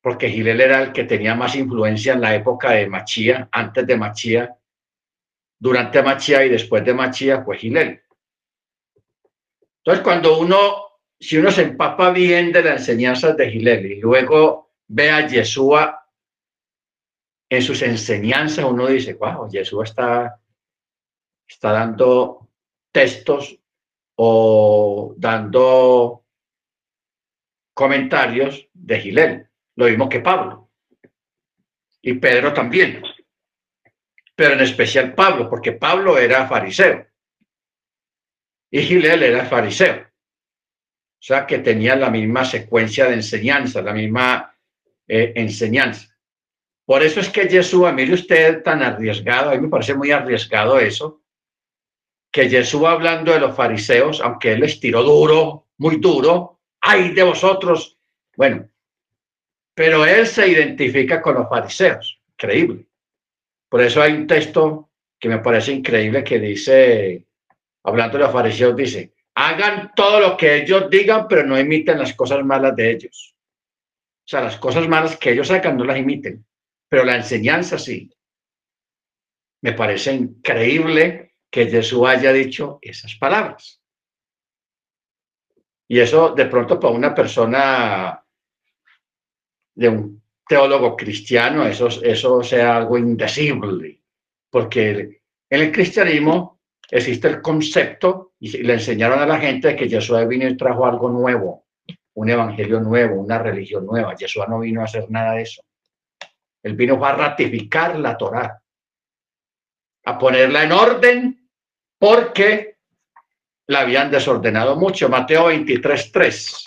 porque 0.00 0.30
Gilel 0.30 0.62
era 0.62 0.82
el 0.84 0.92
que 0.92 1.04
tenía 1.04 1.34
más 1.34 1.54
influencia 1.54 2.14
en 2.14 2.22
la 2.22 2.34
época 2.34 2.70
de 2.70 2.88
Machía, 2.88 3.46
antes 3.52 3.86
de 3.86 3.96
Machía, 3.98 4.56
durante 5.58 6.02
Machía 6.02 6.46
y 6.46 6.48
después 6.48 6.82
de 6.82 6.94
Machía 6.94 7.42
fue 7.42 7.58
Gilel. 7.58 8.02
Entonces, 9.84 10.02
cuando 10.02 10.38
uno, 10.38 10.91
si 11.22 11.38
uno 11.38 11.50
se 11.50 11.62
empapa 11.62 12.10
bien 12.10 12.52
de 12.52 12.62
las 12.62 12.80
enseñanzas 12.80 13.36
de 13.36 13.50
Gilel 13.50 13.86
y 13.86 14.00
luego 14.00 14.72
ve 14.88 15.10
a 15.10 15.26
Yeshua 15.26 16.06
en 17.48 17.62
sus 17.62 17.82
enseñanzas, 17.82 18.64
uno 18.64 18.88
dice, 18.88 19.14
wow, 19.14 19.48
Yeshua 19.48 19.84
está, 19.84 20.40
está 21.46 21.72
dando 21.72 22.50
textos 22.90 23.58
o 24.16 25.14
dando 25.16 26.24
comentarios 27.72 28.68
de 28.72 29.00
Gilel, 29.00 29.48
lo 29.76 29.86
mismo 29.86 30.08
que 30.08 30.20
Pablo. 30.20 30.70
Y 32.02 32.14
Pedro 32.14 32.52
también 32.52 33.02
pero 34.34 34.54
en 34.54 34.60
especial 34.60 35.14
Pablo, 35.14 35.48
porque 35.48 35.72
Pablo 35.72 36.18
era 36.18 36.46
fariseo 36.46 37.06
y 38.70 38.82
Gilel 38.82 39.22
era 39.22 39.44
fariseo. 39.44 40.11
O 41.22 41.24
sea 41.24 41.46
que 41.46 41.60
tenía 41.60 41.94
la 41.94 42.10
misma 42.10 42.44
secuencia 42.44 43.06
de 43.06 43.14
enseñanza, 43.14 43.80
la 43.80 43.92
misma 43.92 44.56
eh, 45.06 45.32
enseñanza. 45.36 46.08
Por 46.84 47.04
eso 47.04 47.20
es 47.20 47.28
que 47.28 47.48
Jesús, 47.48 47.92
mire 47.92 48.14
usted 48.14 48.60
tan 48.64 48.82
arriesgado, 48.82 49.50
a 49.50 49.54
mí 49.54 49.60
me 49.60 49.68
parece 49.68 49.94
muy 49.94 50.10
arriesgado 50.10 50.80
eso, 50.80 51.22
que 52.28 52.50
Jesús 52.50 52.82
hablando 52.84 53.32
de 53.32 53.38
los 53.38 53.54
fariseos, 53.54 54.20
aunque 54.20 54.54
él 54.54 54.60
les 54.62 54.80
tiró 54.80 55.04
duro, 55.04 55.68
muy 55.78 55.98
duro, 55.98 56.58
ay 56.80 57.14
de 57.14 57.22
vosotros, 57.22 57.96
bueno, 58.36 58.68
pero 59.74 60.04
él 60.04 60.26
se 60.26 60.48
identifica 60.48 61.22
con 61.22 61.34
los 61.36 61.48
fariseos, 61.48 62.20
increíble. 62.32 62.84
Por 63.68 63.80
eso 63.80 64.02
hay 64.02 64.14
un 64.14 64.26
texto 64.26 64.90
que 65.20 65.28
me 65.28 65.38
parece 65.38 65.70
increíble 65.70 66.24
que 66.24 66.40
dice, 66.40 67.24
hablando 67.84 68.18
de 68.18 68.24
los 68.24 68.32
fariseos, 68.32 68.74
dice, 68.74 69.12
hagan 69.34 69.92
todo 69.94 70.20
lo 70.20 70.36
que 70.36 70.56
ellos 70.56 70.88
digan, 70.90 71.26
pero 71.28 71.44
no 71.44 71.58
imiten 71.58 71.98
las 71.98 72.14
cosas 72.14 72.44
malas 72.44 72.76
de 72.76 72.90
ellos. 72.90 73.34
O 74.24 74.28
sea, 74.28 74.42
las 74.42 74.56
cosas 74.56 74.88
malas 74.88 75.16
que 75.16 75.32
ellos 75.32 75.50
hagan 75.50 75.76
no 75.76 75.84
las 75.84 75.98
imiten, 75.98 76.44
pero 76.88 77.04
la 77.04 77.16
enseñanza 77.16 77.78
sí. 77.78 78.10
Me 79.62 79.72
parece 79.72 80.12
increíble 80.12 81.34
que 81.50 81.66
Jesús 81.66 82.06
haya 82.06 82.32
dicho 82.32 82.78
esas 82.82 83.14
palabras. 83.16 83.80
Y 85.88 86.00
eso 86.00 86.30
de 86.30 86.46
pronto 86.46 86.80
para 86.80 86.94
una 86.94 87.14
persona 87.14 88.24
de 89.74 89.88
un 89.88 90.22
teólogo 90.46 90.96
cristiano 90.96 91.66
eso, 91.66 91.88
eso 91.88 92.42
sea 92.42 92.76
algo 92.76 92.98
indecible, 92.98 94.00
porque 94.50 95.22
en 95.50 95.60
el 95.60 95.72
cristianismo 95.72 96.61
existe 96.92 97.26
el 97.26 97.40
concepto 97.40 98.34
y 98.38 98.62
le 98.62 98.74
enseñaron 98.74 99.18
a 99.18 99.26
la 99.26 99.38
gente 99.38 99.74
que 99.74 99.88
Jesús 99.88 100.28
vino 100.28 100.46
y 100.46 100.56
trajo 100.58 100.84
algo 100.84 101.08
nuevo, 101.08 101.64
un 102.14 102.28
evangelio 102.28 102.80
nuevo, 102.80 103.22
una 103.22 103.38
religión 103.38 103.86
nueva. 103.86 104.14
Jesús 104.16 104.44
no 104.46 104.60
vino 104.60 104.82
a 104.82 104.84
hacer 104.84 105.10
nada 105.10 105.32
de 105.32 105.42
eso. 105.42 105.62
Él 106.62 106.76
vino 106.76 107.02
a 107.02 107.12
ratificar 107.12 107.98
la 107.98 108.16
Torá, 108.16 108.62
a 110.04 110.18
ponerla 110.18 110.64
en 110.64 110.72
orden, 110.72 111.48
porque 111.98 112.76
la 113.68 113.80
habían 113.80 114.10
desordenado 114.10 114.76
mucho. 114.76 115.08
Mateo 115.08 115.46
23, 115.46 116.12
3. 116.12 116.64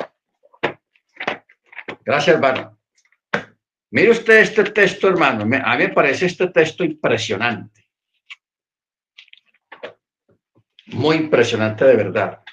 Gracias, 2.03 2.35
hermano. 2.35 2.79
Mire 3.91 4.09
usted 4.09 4.39
este 4.39 4.63
texto, 4.63 5.07
hermano. 5.07 5.43
A 5.43 5.77
mí 5.77 5.83
me 5.83 5.89
parece 5.89 6.25
este 6.25 6.47
texto 6.47 6.83
impresionante. 6.83 7.84
Muy 10.87 11.17
impresionante 11.17 11.85
de 11.85 11.95
verdad. 11.95 12.43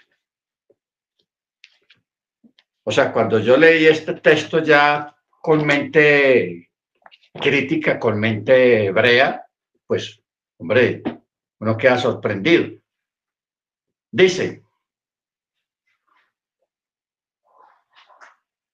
O 2.84 2.90
sea, 2.90 3.12
cuando 3.12 3.38
yo 3.38 3.56
leí 3.56 3.86
este 3.86 4.14
texto 4.14 4.58
ya 4.60 5.14
con 5.40 5.64
mente 5.64 6.70
crítica, 7.32 7.98
con 7.98 8.18
mente 8.18 8.86
hebrea, 8.86 9.46
pues, 9.86 10.20
hombre, 10.58 11.02
uno 11.60 11.76
queda 11.76 11.98
sorprendido. 11.98 12.78
Dice, 14.10 14.62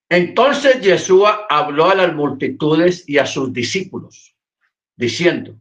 entonces 0.08 0.80
Yeshua 0.80 1.46
habló 1.48 1.90
a 1.90 1.94
las 1.94 2.14
multitudes 2.14 3.08
y 3.08 3.18
a 3.18 3.26
sus 3.26 3.52
discípulos, 3.52 4.34
diciendo, 4.96 5.60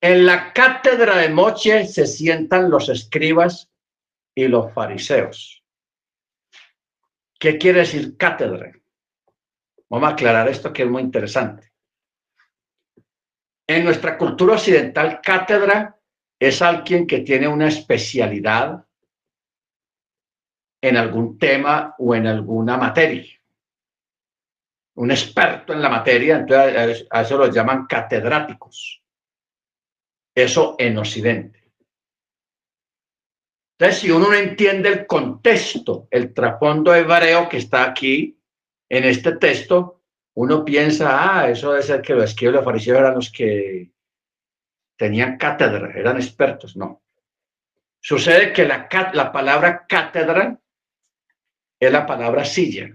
en 0.00 0.24
la 0.24 0.52
cátedra 0.52 1.16
de 1.18 1.28
Moche 1.28 1.86
se 1.86 2.06
sientan 2.06 2.70
los 2.70 2.88
escribas 2.88 3.70
y 4.34 4.48
los 4.48 4.72
fariseos. 4.72 5.62
¿Qué 7.38 7.58
quiere 7.58 7.80
decir 7.80 8.16
cátedra? 8.16 8.72
Vamos 9.88 10.08
a 10.08 10.12
aclarar 10.12 10.48
esto 10.48 10.72
que 10.72 10.84
es 10.84 10.88
muy 10.88 11.02
interesante. 11.02 11.72
En 13.66 13.84
nuestra 13.84 14.16
cultura 14.16 14.54
occidental, 14.54 15.20
cátedra 15.22 15.96
es 16.38 16.62
alguien 16.62 17.06
que 17.06 17.20
tiene 17.20 17.46
una 17.46 17.68
especialidad 17.68 18.84
en 20.82 20.96
algún 20.96 21.38
tema 21.38 21.94
o 21.98 22.14
en 22.14 22.26
alguna 22.26 22.76
materia. 22.76 23.38
Un 24.94 25.10
experto 25.10 25.72
en 25.72 25.82
la 25.82 25.88
materia, 25.88 26.36
entonces 26.36 27.06
a 27.10 27.22
eso 27.22 27.38
lo 27.38 27.46
llaman 27.46 27.86
catedráticos. 27.86 28.99
Eso 30.34 30.76
en 30.78 30.98
Occidente. 30.98 31.60
Entonces, 33.78 34.02
si 34.02 34.10
uno 34.10 34.28
no 34.28 34.34
entiende 34.34 34.90
el 34.90 35.06
contexto, 35.06 36.06
el 36.10 36.34
trasfondo 36.34 36.94
hebreo 36.94 37.48
que 37.48 37.56
está 37.56 37.84
aquí 37.84 38.38
en 38.90 39.04
este 39.04 39.36
texto, 39.36 40.02
uno 40.34 40.64
piensa, 40.64 41.40
ah, 41.40 41.50
eso 41.50 41.72
debe 41.72 41.82
ser 41.82 42.02
que 42.02 42.14
los 42.14 42.24
escribas 42.24 42.56
los 42.56 42.64
fariseos 42.64 42.98
eran 42.98 43.14
los 43.14 43.32
que 43.32 43.90
tenían 44.96 45.38
cátedra, 45.38 45.92
eran 45.98 46.16
expertos. 46.16 46.76
No. 46.76 47.02
Sucede 47.98 48.52
que 48.52 48.66
la, 48.66 48.86
la 49.14 49.32
palabra 49.32 49.86
cátedra 49.86 50.60
es 51.78 51.90
la 51.90 52.04
palabra 52.04 52.44
silla. 52.44 52.90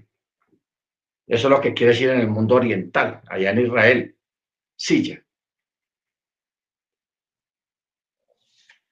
Eso 1.28 1.48
es 1.48 1.52
lo 1.52 1.60
que 1.60 1.74
quiere 1.74 1.94
decir 1.94 2.10
en 2.10 2.20
el 2.20 2.28
mundo 2.28 2.56
oriental, 2.56 3.22
allá 3.28 3.50
en 3.50 3.62
Israel, 3.62 4.16
silla. 4.76 5.25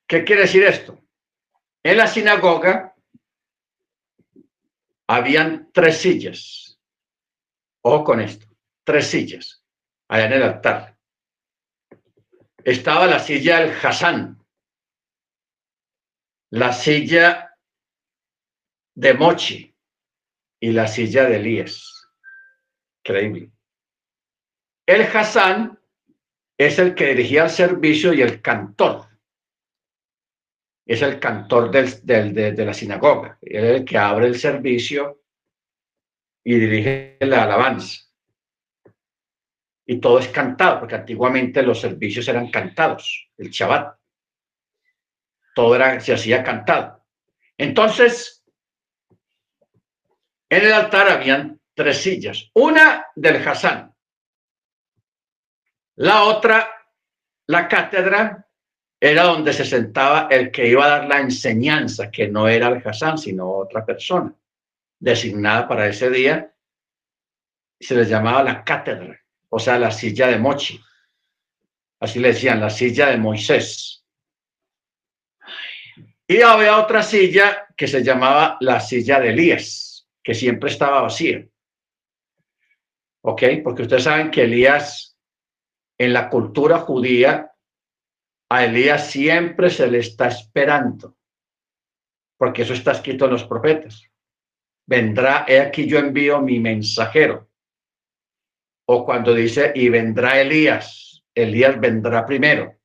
¿Qué 0.08 0.24
quiere 0.24 0.44
decir 0.44 0.64
esto? 0.64 1.00
En 1.84 1.98
la 1.98 2.08
sinagoga 2.08 2.96
habían 5.08 5.72
tres 5.72 5.98
sillas. 5.98 6.80
Ojo 7.82 8.04
con 8.04 8.22
esto, 8.22 8.48
tres 8.84 9.08
sillas, 9.08 9.64
allá 10.08 10.26
en 10.26 10.34
el 10.34 10.44
altar. 10.44 10.98
Estaba 12.64 13.08
la 13.08 13.20
silla 13.20 13.60
del 13.60 13.76
Hassan, 13.76 14.42
la 16.52 16.72
silla 16.72 17.58
de 18.96 19.14
Mochi 19.14 19.76
y 20.62 20.72
la 20.72 20.88
silla 20.88 21.26
de 21.26 21.36
Elías. 21.36 22.08
Increíble. 23.00 23.52
El 24.86 25.02
Hassan 25.02 25.78
es 26.58 26.80
el 26.80 26.96
que 26.96 27.08
dirigía 27.08 27.44
el 27.44 27.50
servicio 27.50 28.14
y 28.14 28.22
el 28.22 28.42
cantor 28.42 29.13
es 30.86 31.02
el 31.02 31.20
cantor 31.20 31.72
de, 31.72 32.66
la 32.66 32.74
sinagoga, 32.74 33.38
es 33.42 33.64
el 33.64 33.86
que 33.86 33.98
abre 33.98 34.28
el 34.28 34.38
servicio 34.38 35.22
y 36.44 36.56
dirige 36.56 37.18
la 37.22 37.44
alabanza. 37.44 38.02
Y 39.86 40.00
todo 40.00 40.20
es 40.20 40.28
cantado, 40.30 40.80
porque 40.80 40.96
antiguamente 40.96 41.62
los 41.64 41.80
servicios 41.80 42.28
eran 42.28 42.50
cantados, 42.50 43.30
el 43.38 43.50
Shabbat. 43.50 43.98
Todo 45.56 45.76
era, 45.76 46.00
se 46.00 46.14
hacía 46.14 46.44
cantado. 46.44 47.06
Entonces, 47.58 48.44
en 50.50 50.66
el 50.66 50.74
altar 50.74 51.10
habían 51.10 51.60
tres 51.74 51.98
sillas. 52.02 52.50
Una 52.54 53.08
del 53.16 53.48
Hassan. 53.48 53.94
La 55.96 56.24
otra, 56.24 56.70
la 57.48 57.68
cátedra 57.68 58.43
era 59.06 59.24
donde 59.24 59.52
se 59.52 59.66
sentaba 59.66 60.30
el 60.32 60.50
que 60.50 60.66
iba 60.66 60.86
a 60.86 60.88
dar 60.88 61.08
la 61.10 61.20
enseñanza, 61.20 62.10
que 62.10 62.30
no 62.30 62.48
era 62.48 62.70
el 62.70 62.82
Hassan, 62.88 63.18
sino 63.18 63.52
otra 63.52 63.86
persona, 63.86 64.34
designada 64.98 65.68
para 65.68 65.90
ese 65.90 66.10
día. 66.10 66.56
Se 67.78 67.96
les 67.96 68.08
llamaba 68.08 68.42
la 68.44 68.64
cátedra, 68.64 69.20
o 69.50 69.60
sea, 69.60 69.78
la 69.78 69.92
silla 69.92 70.28
de 70.28 70.40
Mochi. 70.40 70.82
Así 72.00 72.20
le 72.20 72.30
decían, 72.30 72.62
la 72.62 72.70
silla 72.70 73.10
de 73.10 73.18
Moisés. 73.18 74.06
Y 76.26 76.42
había 76.42 76.78
otra 76.80 77.04
silla 77.04 77.68
que 77.76 77.90
se 77.90 78.06
llamaba 78.06 78.56
la 78.62 78.80
silla 78.80 79.20
de 79.20 79.32
Elías, 79.32 80.08
que 80.24 80.34
siempre 80.34 80.70
estaba 80.70 81.02
vacía. 81.02 81.46
¿Ok? 83.26 83.44
Porque 83.66 83.82
ustedes 83.82 84.06
saben 84.06 84.32
que 84.32 84.44
Elías 84.44 85.18
en 85.98 86.14
la 86.14 86.30
cultura 86.30 86.80
judía 86.80 87.53
a 88.54 88.66
Elías 88.66 89.10
siempre 89.10 89.72
se 89.72 89.88
le 89.88 89.98
está 89.98 90.28
esperando, 90.28 91.18
porque 92.38 92.62
eso 92.62 92.74
está 92.74 92.92
escrito 92.92 93.26
en 93.26 93.32
los 93.32 93.46
profetas. 93.46 94.08
Vendrá, 94.86 95.46
he 95.48 95.60
aquí 95.60 95.88
yo 95.88 95.98
envío 95.98 96.40
mi 96.40 96.60
mensajero. 96.60 97.50
O 98.88 99.06
cuando 99.06 99.34
dice, 99.34 99.72
y 99.74 99.90
vendrá 99.90 100.40
Elías, 100.40 101.24
Elías 101.34 101.80
vendrá 101.80 102.28
primero. 102.28 102.76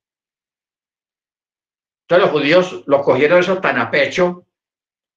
Entonces 2.01 2.25
los 2.25 2.31
judíos 2.31 2.83
lo 2.87 3.03
cogieron 3.03 3.39
eso 3.39 3.61
tan 3.61 3.77
a 3.77 3.91
pecho 3.91 4.47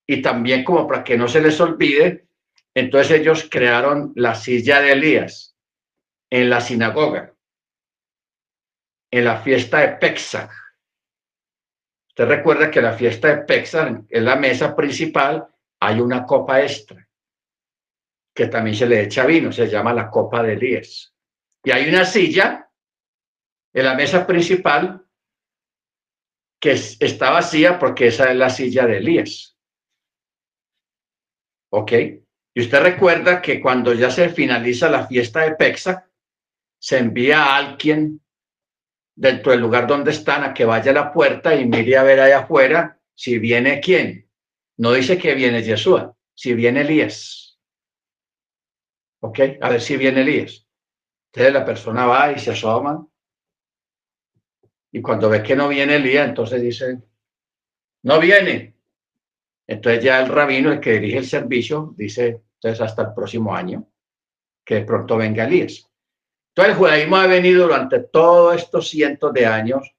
y 0.05 0.21
también 0.21 0.63
como 0.63 0.85
para 0.85 1.03
que 1.03 1.17
no 1.17 1.27
se 1.27 1.41
les 1.41 1.59
olvide, 1.59 2.27
entonces 2.75 3.21
ellos 3.21 3.47
crearon 3.49 4.13
la 4.15 4.35
silla 4.35 4.81
de 4.81 4.91
Elías 4.91 5.57
en 6.29 6.51
la 6.51 6.61
sinagoga 6.61 7.32
en 9.13 9.25
la 9.25 9.37
fiesta 9.37 9.81
de 9.81 9.89
Pesach. 9.97 10.49
Usted 12.09 12.25
recuerda 12.25 12.71
que 12.71 12.81
la 12.81 12.93
fiesta 12.93 13.27
de 13.27 13.43
Pesach, 13.43 14.05
en 14.09 14.25
la 14.25 14.35
mesa 14.35 14.75
principal, 14.75 15.47
hay 15.79 15.99
una 15.99 16.25
copa 16.25 16.63
extra, 16.63 17.07
que 18.33 18.47
también 18.47 18.75
se 18.75 18.87
le 18.87 19.03
echa 19.03 19.23
vino, 19.27 19.51
se 19.51 19.67
llama 19.67 19.93
la 19.93 20.09
copa 20.09 20.41
de 20.41 20.53
Elías. 20.53 21.13
Y 21.63 21.69
hay 21.69 21.87
una 21.89 22.05
silla 22.05 22.67
en 23.71 23.85
la 23.85 23.93
mesa 23.93 24.25
principal 24.25 25.05
que 26.59 26.71
está 26.71 27.29
vacía 27.29 27.77
porque 27.77 28.07
esa 28.07 28.31
es 28.31 28.35
la 28.35 28.49
silla 28.49 28.87
de 28.87 28.97
Elías. 28.97 29.55
¿Ok? 31.71 31.91
Y 32.55 32.61
usted 32.61 32.81
recuerda 32.81 33.43
que 33.43 33.61
cuando 33.61 33.93
ya 33.93 34.09
se 34.09 34.29
finaliza 34.29 34.89
la 34.89 35.05
fiesta 35.05 35.41
de 35.41 35.55
Pesach, 35.55 36.03
se 36.79 36.97
envía 36.97 37.43
a 37.43 37.57
alguien 37.57 38.22
dentro 39.15 39.51
del 39.51 39.61
lugar 39.61 39.87
donde 39.87 40.11
están 40.11 40.43
a 40.43 40.53
que 40.53 40.65
vaya 40.65 40.91
a 40.91 40.95
la 40.95 41.13
puerta 41.13 41.55
y 41.55 41.65
mire 41.65 41.97
a 41.97 42.03
ver 42.03 42.19
allá 42.19 42.39
afuera 42.39 42.99
si 43.13 43.39
viene 43.39 43.79
quién. 43.79 44.29
No 44.77 44.91
dice 44.93 45.17
que 45.17 45.35
viene 45.35 45.61
Yeshua, 45.61 46.15
si 46.33 46.53
viene 46.53 46.81
Elías. 46.81 47.59
¿Ok? 49.21 49.39
A 49.61 49.69
ver 49.69 49.81
si 49.81 49.97
viene 49.97 50.21
Elías. 50.21 50.67
Entonces 51.31 51.53
la 51.53 51.65
persona 51.65 52.05
va 52.05 52.31
y 52.31 52.39
se 52.39 52.51
asoma. 52.51 53.07
Y 54.91 55.01
cuando 55.01 55.29
ve 55.29 55.41
que 55.41 55.55
no 55.55 55.67
viene 55.67 55.95
Elías, 55.95 56.27
entonces 56.27 56.61
dice, 56.61 57.01
no 58.03 58.19
viene. 58.19 58.75
Entonces 59.65 60.03
ya 60.03 60.21
el 60.21 60.27
rabino, 60.27 60.71
el 60.71 60.79
que 60.79 60.93
dirige 60.93 61.19
el 61.19 61.25
servicio, 61.25 61.93
dice, 61.95 62.43
entonces 62.55 62.81
hasta 62.81 63.03
el 63.03 63.13
próximo 63.13 63.55
año, 63.55 63.87
que 64.65 64.81
pronto 64.81 65.17
venga 65.17 65.45
Elías. 65.45 65.89
Entonces 66.55 66.73
el 66.73 66.77
judaísmo 66.77 67.15
ha 67.15 67.25
venido 67.25 67.63
durante 67.63 67.99
todos 67.99 68.55
estos 68.55 68.87
cientos 68.87 69.33
de 69.33 69.47
años 69.47 69.95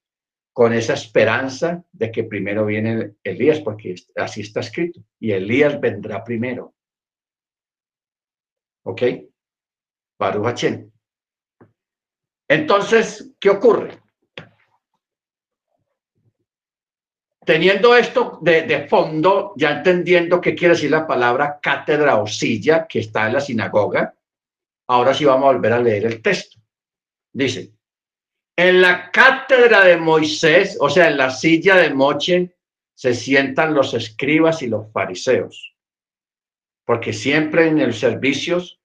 con 0.52 0.72
esa 0.72 0.94
esperanza 0.94 1.84
de 1.90 2.12
que 2.12 2.22
primero 2.22 2.64
viene 2.64 3.14
Elías, 3.24 3.58
porque 3.58 3.96
así 4.14 4.42
está 4.42 4.60
escrito, 4.60 5.00
y 5.18 5.32
Elías 5.32 5.80
vendrá 5.80 6.22
primero. 6.22 6.72
¿Ok? 8.84 9.02
Baruch 10.16 10.64
Entonces, 12.46 13.32
¿qué 13.40 13.50
ocurre? 13.50 13.98
Teniendo 17.44 17.96
esto 17.96 18.38
de, 18.40 18.62
de, 18.62 18.86
fondo, 18.86 19.54
ya 19.56 19.72
entendiendo 19.78 20.40
qué 20.40 20.54
quiere 20.54 20.74
decir 20.74 20.92
la 20.92 21.04
palabra 21.04 21.58
cátedra 21.60 22.16
o 22.18 22.28
silla 22.28 22.86
que 22.86 23.00
está 23.00 23.26
en 23.26 23.32
la 23.32 23.40
sinagoga, 23.40 24.14
Ahora 24.88 25.14
sí 25.14 25.24
vamos 25.24 25.48
a 25.48 25.52
volver 25.52 25.72
a 25.72 25.80
leer 25.80 26.06
el 26.06 26.22
texto. 26.22 26.60
Dice, 27.32 27.74
en 28.56 28.80
la 28.80 29.10
cátedra 29.10 29.84
de 29.84 29.96
Moisés, 29.96 30.76
o 30.80 30.88
sea, 30.88 31.08
en 31.08 31.16
la 31.16 31.30
silla 31.30 31.76
de 31.76 31.92
Moche, 31.92 32.56
se 32.94 33.14
sientan 33.14 33.74
los 33.74 33.94
escribas 33.94 34.62
y 34.62 34.68
los 34.68 34.90
fariseos. 34.92 35.74
Porque 36.84 37.12
siempre 37.12 37.66
en 37.66 37.84
los 37.84 37.98
servicios 37.98 38.80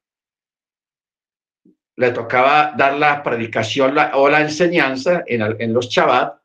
le 1.97 2.11
tocaba 2.11 2.73
dar 2.77 2.93
la 2.93 3.21
predicación 3.21 3.95
o 4.13 4.29
la 4.29 4.41
enseñanza 4.41 5.23
en, 5.27 5.73
los 5.73 5.89
Shabbat, 5.89 6.41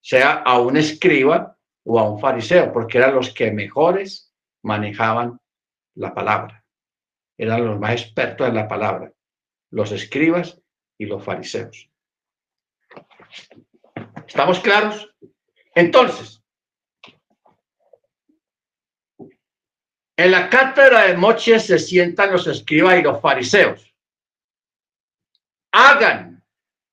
sea 0.00 0.34
a 0.34 0.60
un 0.60 0.76
escriba 0.76 1.58
o 1.84 1.98
a 1.98 2.08
un 2.08 2.20
fariseo, 2.20 2.72
porque 2.72 2.98
eran 2.98 3.14
los 3.16 3.34
que 3.34 3.50
mejores 3.50 4.32
manejaban 4.62 5.38
la 5.96 6.14
palabra. 6.14 6.59
Eran 7.40 7.64
los 7.64 7.80
más 7.80 7.92
expertos 7.92 8.46
en 8.46 8.54
la 8.54 8.68
palabra, 8.68 9.14
los 9.70 9.92
escribas 9.92 10.60
y 10.98 11.06
los 11.06 11.24
fariseos. 11.24 11.88
¿Estamos 14.26 14.60
claros? 14.60 15.10
Entonces, 15.74 16.44
en 20.18 20.30
la 20.30 20.50
cátedra 20.50 21.06
de 21.06 21.16
Moche 21.16 21.58
se 21.60 21.78
sientan 21.78 22.30
los 22.30 22.46
escribas 22.46 22.98
y 22.98 23.02
los 23.02 23.22
fariseos 23.22 23.90
hagan 25.72 26.44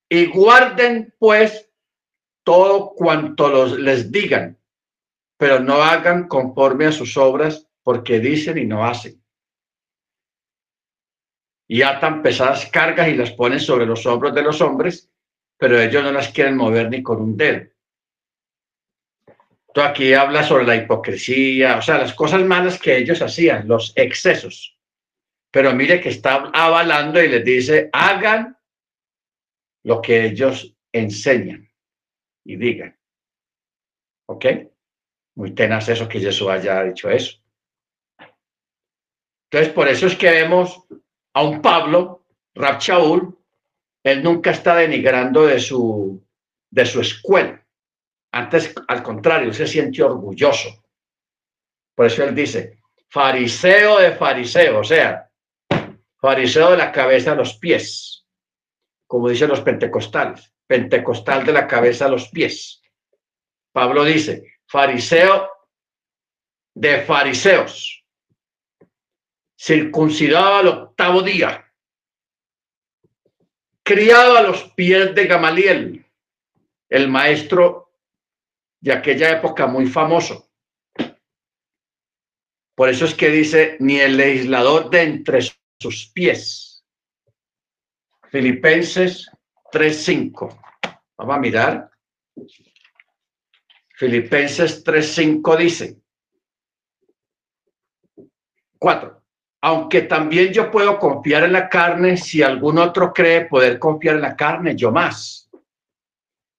y 0.08 0.28
guarden 0.28 1.14
pues 1.20 1.70
todo 2.46 2.94
cuanto 2.96 3.50
los, 3.50 3.78
les 3.78 4.10
digan, 4.14 4.58
pero 5.36 5.60
no 5.60 5.84
hagan 5.84 6.30
conforme 6.30 6.86
a 6.86 6.94
sus 6.94 7.18
obras 7.18 7.68
porque 7.84 8.22
dicen 8.22 8.58
y 8.58 8.66
no 8.66 8.86
hacen. 8.86 9.22
Y 11.68 11.82
atan 11.82 12.22
pesadas 12.22 12.66
cargas 12.68 13.10
y 13.10 13.16
las 13.16 13.32
ponen 13.32 13.60
sobre 13.60 13.86
los 13.86 14.06
hombros 14.06 14.34
de 14.34 14.42
los 14.42 14.62
hombres, 14.62 15.10
pero 15.58 15.80
ellos 15.80 16.04
no 16.04 16.12
las 16.12 16.30
quieren 16.30 16.56
mover 16.56 16.90
ni 16.90 17.04
con 17.04 17.22
un 17.22 17.36
dedo. 17.36 17.68
Tú 19.74 19.82
aquí 19.82 20.14
habla 20.14 20.44
sobre 20.44 20.66
la 20.66 20.76
hipocresía, 20.76 21.78
o 21.78 21.82
sea, 21.82 22.00
las 22.00 22.14
cosas 22.14 22.44
malas 22.44 22.80
que 22.80 22.98
ellos 22.98 23.22
hacían, 23.22 23.68
los 23.68 23.94
excesos. 23.96 24.78
Pero 25.52 25.74
mire 25.74 26.02
que 26.02 26.10
está 26.10 26.50
avalando 26.54 27.22
y 27.22 27.28
les 27.28 27.44
dice, 27.44 27.90
hagan 27.92 28.58
lo 29.84 30.02
que 30.02 30.26
ellos 30.26 30.76
enseñan 30.92 31.70
y 32.44 32.56
digan. 32.56 32.98
¿Ok? 34.28 34.46
Muy 35.36 35.52
tenaz 35.52 35.90
eso 35.90 36.08
que 36.08 36.20
Jesús 36.20 36.48
haya 36.48 36.84
dicho 36.84 37.10
eso. 37.10 37.38
Entonces, 39.50 39.74
por 39.74 39.88
eso 39.88 40.08
es 40.08 40.16
que 40.16 40.30
vemos 40.30 40.86
a 41.38 41.42
un 41.44 41.62
Pablo, 41.62 42.26
Rab 42.56 42.80
él 44.04 44.24
nunca 44.24 44.52
está 44.52 44.76
denigrando 44.76 45.46
de 45.46 45.60
su, 45.60 46.26
de 46.72 46.86
su 46.86 47.02
escuela. 47.02 47.64
Antes, 48.32 48.74
al 48.88 49.04
contrario, 49.04 49.54
se 49.54 49.68
siente 49.68 50.02
orgulloso. 50.02 50.84
Por 51.96 52.06
eso 52.06 52.24
él 52.24 52.34
dice, 52.34 52.80
fariseo 53.10 54.00
de 54.00 54.14
fariseo, 54.14 54.80
o 54.80 54.84
sea, 54.84 55.30
fariseo 56.18 56.72
de 56.72 56.78
la 56.78 56.92
cabeza 56.92 57.34
a 57.34 57.36
los 57.36 57.54
pies 57.58 58.18
como 59.08 59.30
dicen 59.30 59.50
los 59.50 59.62
pentecostales, 59.62 60.54
pentecostal 60.68 61.46
de 61.46 61.54
la 61.54 61.66
cabeza 61.66 62.06
a 62.06 62.10
los 62.10 62.28
pies. 62.28 62.82
Pablo 63.72 64.04
dice, 64.04 64.60
fariseo 64.68 65.50
de 66.76 67.02
fariseos, 67.04 68.06
circuncidado 69.58 70.56
al 70.56 70.68
octavo 70.68 71.22
día, 71.22 71.74
criado 73.84 74.38
a 74.38 74.44
los 74.44 74.64
pies 74.74 75.16
de 75.16 75.26
Gamaliel, 75.26 76.06
el 76.90 77.08
maestro 77.08 77.92
de 78.80 78.94
aquella 78.94 79.32
época 79.32 79.68
muy 79.68 79.88
famoso. 79.88 80.50
Por 82.76 82.90
eso 82.90 83.06
es 83.06 83.16
que 83.16 83.30
dice, 83.30 83.78
ni 83.80 84.00
el 84.00 84.18
legislador 84.18 84.90
de 84.90 85.02
entre 85.02 85.40
sus 85.80 86.12
pies 86.14 86.68
Filipenses 88.30 89.32
3.5. 89.72 90.60
Vamos 91.18 91.36
a 91.36 91.40
mirar. 91.40 91.92
Filipenses 93.96 94.84
3.5 94.84 95.58
dice. 95.58 95.98
4. 98.78 99.17
Aunque 99.62 100.04
también 100.04 100.54
yo 100.54 100.70
puedo 100.70 101.00
confiar 101.00 101.44
en 101.44 101.54
la 101.54 101.68
carne, 101.68 102.18
si 102.18 102.44
algún 102.44 102.78
otro 102.78 103.12
cree 103.14 103.46
poder 103.46 103.80
confiar 103.80 104.16
en 104.16 104.22
la 104.22 104.36
carne, 104.36 104.76
yo 104.76 104.92
más. 104.92 105.50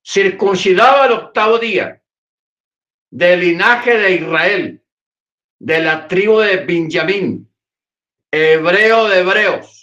Circuncidado 0.05 1.03
al 1.03 1.13
octavo 1.13 1.59
día, 1.59 2.03
del 3.11 3.41
linaje 3.41 3.97
de 3.97 4.15
Israel, 4.15 4.83
de 5.59 5.81
la 5.81 6.09
tribu 6.09 6.39
de 6.39 6.57
Benjamín, 6.59 7.49
hebreo 8.31 9.09
de 9.09 9.21
hebreos 9.21 9.79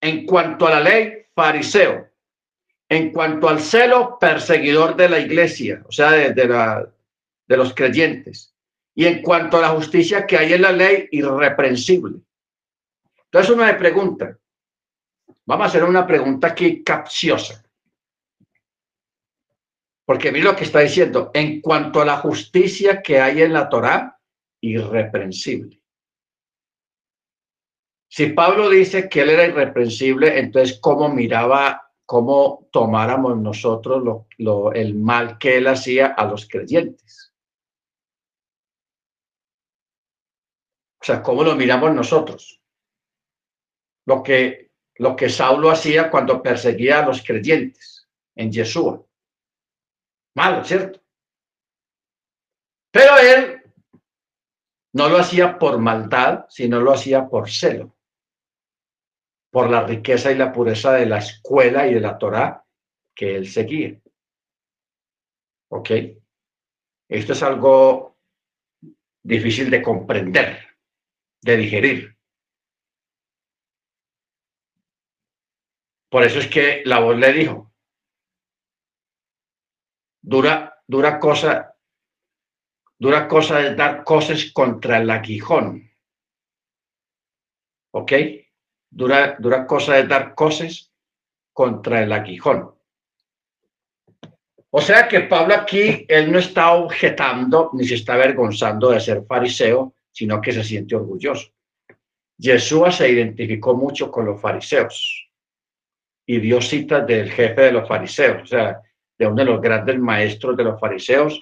en 0.00 0.26
cuanto 0.26 0.66
a 0.66 0.70
la 0.70 0.80
ley, 0.80 1.26
fariseo. 1.34 2.08
En 2.88 3.10
cuanto 3.10 3.48
al 3.48 3.60
celo, 3.60 4.18
perseguidor 4.20 4.94
de 4.94 5.08
la 5.08 5.18
iglesia, 5.18 5.82
o 5.88 5.90
sea, 5.90 6.12
de, 6.12 6.46
la, 6.46 6.88
de 7.48 7.56
los 7.56 7.74
creyentes. 7.74 8.54
Y 8.98 9.04
en 9.04 9.20
cuanto 9.20 9.58
a 9.58 9.60
la 9.60 9.68
justicia 9.68 10.26
que 10.26 10.38
hay 10.38 10.54
en 10.54 10.62
la 10.62 10.72
ley, 10.72 11.08
irreprensible. 11.12 12.18
Entonces 13.24 13.54
uno 13.54 13.64
me 13.64 13.74
pregunta, 13.74 14.38
vamos 15.44 15.66
a 15.66 15.68
hacer 15.68 15.84
una 15.84 16.06
pregunta 16.06 16.48
aquí 16.48 16.82
capciosa. 16.82 17.62
Porque 20.06 20.32
mira 20.32 20.46
lo 20.46 20.56
que 20.56 20.64
está 20.64 20.80
diciendo, 20.80 21.30
en 21.34 21.60
cuanto 21.60 22.00
a 22.00 22.06
la 22.06 22.16
justicia 22.16 23.02
que 23.02 23.20
hay 23.20 23.42
en 23.42 23.52
la 23.52 23.68
Torá, 23.68 24.18
irreprensible. 24.62 25.82
Si 28.08 28.28
Pablo 28.28 28.70
dice 28.70 29.10
que 29.10 29.20
él 29.20 29.30
era 29.30 29.44
irreprensible, 29.44 30.38
entonces 30.38 30.78
¿cómo 30.80 31.10
miraba, 31.10 31.90
cómo 32.06 32.66
tomáramos 32.72 33.36
nosotros 33.36 34.24
el 34.74 34.94
mal 34.94 35.36
que 35.36 35.58
él 35.58 35.66
hacía 35.66 36.06
a 36.06 36.24
los 36.24 36.48
creyentes? 36.48 37.25
Sea, 41.06 41.22
¿cómo 41.22 41.44
lo 41.44 41.54
miramos 41.54 41.94
nosotros? 41.94 42.60
Lo 44.06 44.22
que, 44.22 44.72
lo 44.96 45.14
que 45.14 45.28
Saulo 45.28 45.70
hacía 45.70 46.10
cuando 46.10 46.42
perseguía 46.42 47.00
a 47.00 47.06
los 47.06 47.24
creyentes 47.24 48.08
en 48.34 48.52
Yeshua. 48.52 49.04
Malo, 50.34 50.64
¿cierto? 50.64 51.00
Pero 52.90 53.18
él 53.18 53.62
no 54.94 55.08
lo 55.08 55.18
hacía 55.18 55.58
por 55.58 55.78
maldad, 55.78 56.46
sino 56.48 56.80
lo 56.80 56.92
hacía 56.92 57.28
por 57.28 57.50
celo 57.50 57.96
por 59.56 59.70
la 59.70 59.86
riqueza 59.86 60.30
y 60.30 60.34
la 60.34 60.52
pureza 60.52 60.92
de 60.92 61.06
la 61.06 61.16
escuela 61.16 61.86
y 61.86 61.94
de 61.94 62.00
la 62.00 62.18
Torah 62.18 62.62
que 63.14 63.36
él 63.36 63.48
seguía. 63.48 63.98
¿Ok? 65.70 65.90
Esto 67.08 67.32
es 67.32 67.42
algo 67.42 68.18
difícil 69.22 69.70
de 69.70 69.80
comprender, 69.80 70.65
de 71.46 71.56
digerir. 71.56 72.18
Por 76.10 76.22
eso 76.22 76.38
es 76.40 76.48
que 76.48 76.82
la 76.84 77.00
voz 77.00 77.16
le 77.16 77.32
dijo, 77.32 77.72
dura, 80.22 80.82
dura 80.86 81.18
cosa, 81.18 81.76
dura 82.98 83.26
cosa 83.28 83.66
es 83.66 83.76
dar 83.76 84.04
cosas 84.04 84.50
contra 84.52 84.98
el 84.98 85.10
aguijón. 85.10 85.90
¿Ok? 87.92 88.12
dura, 88.90 89.36
dura 89.38 89.66
cosa 89.66 89.94
de 89.94 90.06
dar 90.06 90.34
cosas 90.34 90.92
contra 91.52 92.02
el 92.02 92.12
aguijón. 92.12 92.74
O 94.70 94.80
sea 94.80 95.08
que 95.08 95.20
Pablo 95.20 95.54
aquí, 95.54 96.04
él 96.08 96.30
no 96.30 96.38
está 96.38 96.72
objetando 96.72 97.70
ni 97.72 97.84
se 97.86 97.94
está 97.94 98.14
avergonzando 98.14 98.90
de 98.90 99.00
ser 99.00 99.24
fariseo, 99.24 99.94
sino 100.16 100.40
que 100.40 100.50
se 100.50 100.64
siente 100.64 100.96
orgulloso. 100.96 101.52
Yeshua 102.38 102.90
se 102.90 103.10
identificó 103.10 103.74
mucho 103.74 104.10
con 104.10 104.24
los 104.24 104.40
fariseos 104.40 105.28
y 106.24 106.40
dio 106.40 106.62
citas 106.62 107.06
del 107.06 107.30
jefe 107.30 107.60
de 107.60 107.72
los 107.72 107.86
fariseos, 107.86 108.44
o 108.44 108.46
sea, 108.46 108.80
de 109.18 109.26
uno 109.26 109.36
de 109.36 109.44
los 109.44 109.60
grandes 109.60 109.98
maestros 109.98 110.56
de 110.56 110.64
los 110.64 110.80
fariseos, 110.80 111.38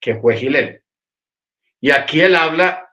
que 0.00 0.14
fue 0.16 0.38
Gilel. 0.38 0.82
Y 1.78 1.90
aquí 1.90 2.22
él 2.22 2.36
habla 2.36 2.88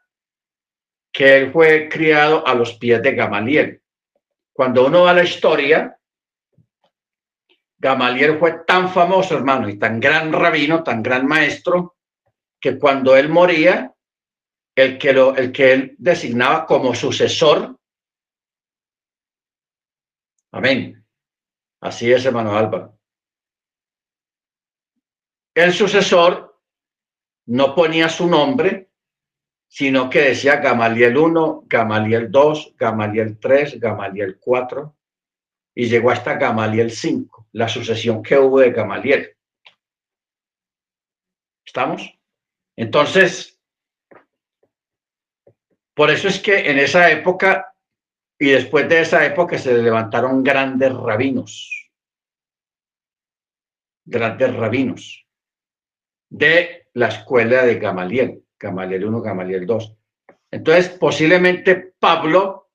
que 1.13 1.37
él 1.37 1.53
fue 1.53 1.87
criado 1.87 2.45
a 2.45 2.53
los 2.53 2.73
pies 2.73 3.01
de 3.01 3.13
Gamaliel. 3.13 3.81
Cuando 4.51 4.85
uno 4.85 5.03
va 5.03 5.11
a 5.11 5.13
la 5.13 5.23
historia, 5.23 5.97
Gamaliel 7.77 8.37
fue 8.39 8.59
tan 8.67 8.89
famoso, 8.89 9.37
hermano, 9.37 9.69
y 9.69 9.79
tan 9.79 10.01
gran 10.01 10.33
rabino, 10.33 10.83
tan 10.83 11.01
gran 11.01 11.25
maestro, 11.25 11.95
que 12.59 12.77
cuando 12.77 13.15
él 13.15 13.29
moría, 13.29 13.93
el 14.77 14.99
que, 14.99 15.11
lo, 15.11 15.35
el 15.35 15.51
que 15.51 15.73
él 15.73 15.95
designaba 15.97 16.67
como 16.67 16.93
sucesor, 16.93 17.79
amén. 20.51 21.03
Así 21.81 22.11
es, 22.11 22.23
hermano 22.25 22.55
Álvaro. 22.55 22.95
El 25.55 25.73
sucesor 25.73 26.61
no 27.47 27.73
ponía 27.73 28.07
su 28.07 28.27
nombre, 28.27 28.91
sino 29.67 30.11
que 30.11 30.21
decía 30.21 30.57
Gamaliel 30.57 31.17
1, 31.17 31.63
Gamaliel 31.65 32.31
2, 32.31 32.75
Gamaliel 32.77 33.39
3, 33.39 33.79
Gamaliel 33.79 34.37
4, 34.39 34.95
y 35.73 35.89
llegó 35.89 36.11
hasta 36.11 36.35
Gamaliel 36.35 36.91
5, 36.91 37.47
la 37.53 37.67
sucesión 37.67 38.21
que 38.21 38.37
hubo 38.37 38.59
de 38.59 38.71
Gamaliel. 38.71 39.35
¿Estamos? 41.65 42.15
Entonces, 42.75 43.56
por 45.97 46.11
eso 46.11 46.27
es 46.27 46.39
que 46.39 46.69
en 46.69 46.77
esa 46.77 47.09
época 47.09 47.73
y 48.37 48.51
después 48.51 48.87
de 48.87 49.01
esa 49.01 49.25
época 49.25 49.57
se 49.57 49.75
levantaron 49.81 50.43
grandes 50.43 50.93
rabinos, 50.93 51.89
grandes 54.05 54.55
rabinos 54.55 55.25
de 56.29 56.87
la 56.93 57.07
escuela 57.07 57.65
de 57.65 57.79
Gamaliel, 57.79 58.43
Gamaliel 58.59 59.05
1, 59.05 59.21
Gamaliel 59.23 59.65
2. 59.65 59.97
Entonces, 60.51 60.89
posiblemente 60.89 61.95
Pablo 61.97 62.69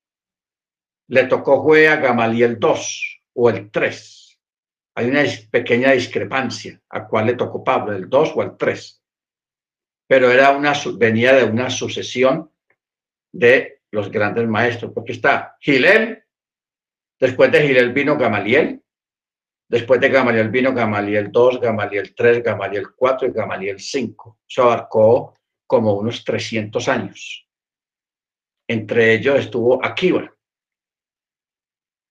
le 1.07 1.23
tocó 1.27 1.63
fue 1.63 1.87
a 1.89 1.97
Gamaliel 1.97 2.59
2 2.59 3.23
o 3.35 3.51
el 3.51 3.71
3. 3.71 4.41
Hay 4.97 5.07
una 5.07 5.23
pequeña 5.49 5.93
discrepancia 5.93 6.83
a 6.89 7.07
cuál 7.07 7.27
le 7.27 7.35
tocó 7.35 7.63
Pablo, 7.63 7.93
el 7.93 8.11
2 8.11 8.33
o 8.35 8.43
el 8.43 8.57
3. 8.57 9.01
Pero 10.09 10.29
era 10.29 10.51
una, 10.51 10.73
venía 10.99 11.35
de 11.35 11.45
una 11.45 11.71
sucesión 11.71 12.52
de 13.33 13.81
los 13.91 14.11
grandes 14.11 14.47
maestros, 14.47 14.93
porque 14.95 15.13
está 15.13 15.57
Gilel, 15.61 16.25
después 17.19 17.51
de 17.51 17.67
Gilel 17.67 17.93
vino 17.93 18.17
Gamaliel, 18.17 18.83
después 19.69 20.01
de 20.01 20.09
Gamaliel 20.11 20.51
vino 20.51 20.73
Gamaliel 20.73 21.33
2, 21.33 21.61
Gamaliel 21.61 22.15
3, 22.15 22.43
Gamaliel 22.43 22.93
4 22.95 23.29
y 23.29 23.33
Gamaliel 23.33 23.81
5. 23.81 24.41
Eso 24.49 24.63
abarcó 24.65 25.35
como 25.67 25.95
unos 25.95 26.25
300 26.25 26.89
años. 26.89 27.49
Entre 28.69 29.15
ellos 29.15 29.39
estuvo 29.39 29.85
Akiva, 29.85 30.35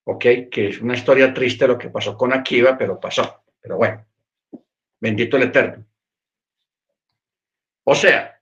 ¿ok? 0.05 0.26
Que 0.51 0.67
es 0.69 0.82
una 0.82 0.95
historia 0.95 1.34
triste 1.34 1.67
lo 1.67 1.78
que 1.78 1.89
pasó 1.89 2.17
con 2.17 2.34
Akiva, 2.34 2.78
pero 2.78 2.99
pasó. 2.99 3.43
Pero 3.59 3.78
bueno, 3.78 4.05
bendito 4.99 5.38
el 5.38 5.43
Eterno. 5.43 5.86
O 7.84 7.95
sea, 7.95 8.41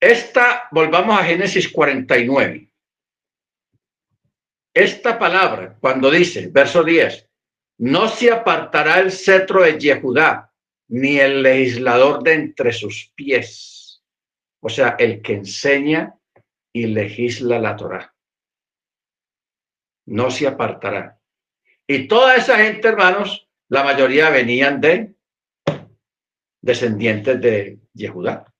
esta, 0.00 0.68
volvamos 0.70 1.18
a 1.18 1.24
Génesis 1.24 1.72
49. 1.72 2.70
Esta 4.74 5.18
palabra, 5.18 5.76
cuando 5.80 6.10
dice, 6.10 6.48
verso 6.48 6.84
10, 6.84 7.28
no 7.78 8.08
se 8.08 8.30
apartará 8.30 9.00
el 9.00 9.10
cetro 9.10 9.62
de 9.62 9.78
Yehudá, 9.78 10.52
ni 10.88 11.18
el 11.18 11.42
legislador 11.42 12.22
de 12.22 12.34
entre 12.34 12.72
sus 12.72 13.12
pies. 13.14 14.02
O 14.60 14.68
sea, 14.68 14.96
el 14.98 15.22
que 15.22 15.34
enseña 15.34 16.14
y 16.72 16.86
legisla 16.86 17.58
la 17.58 17.76
Torah. 17.76 18.14
No 20.06 20.30
se 20.30 20.46
apartará. 20.46 21.20
Y 21.86 22.08
toda 22.08 22.36
esa 22.36 22.56
gente, 22.58 22.88
hermanos, 22.88 23.48
la 23.68 23.84
mayoría 23.84 24.30
venían 24.30 24.80
de 24.80 25.14
descendientes 26.60 27.40
de 27.40 27.78
Yehudá. 27.94 28.52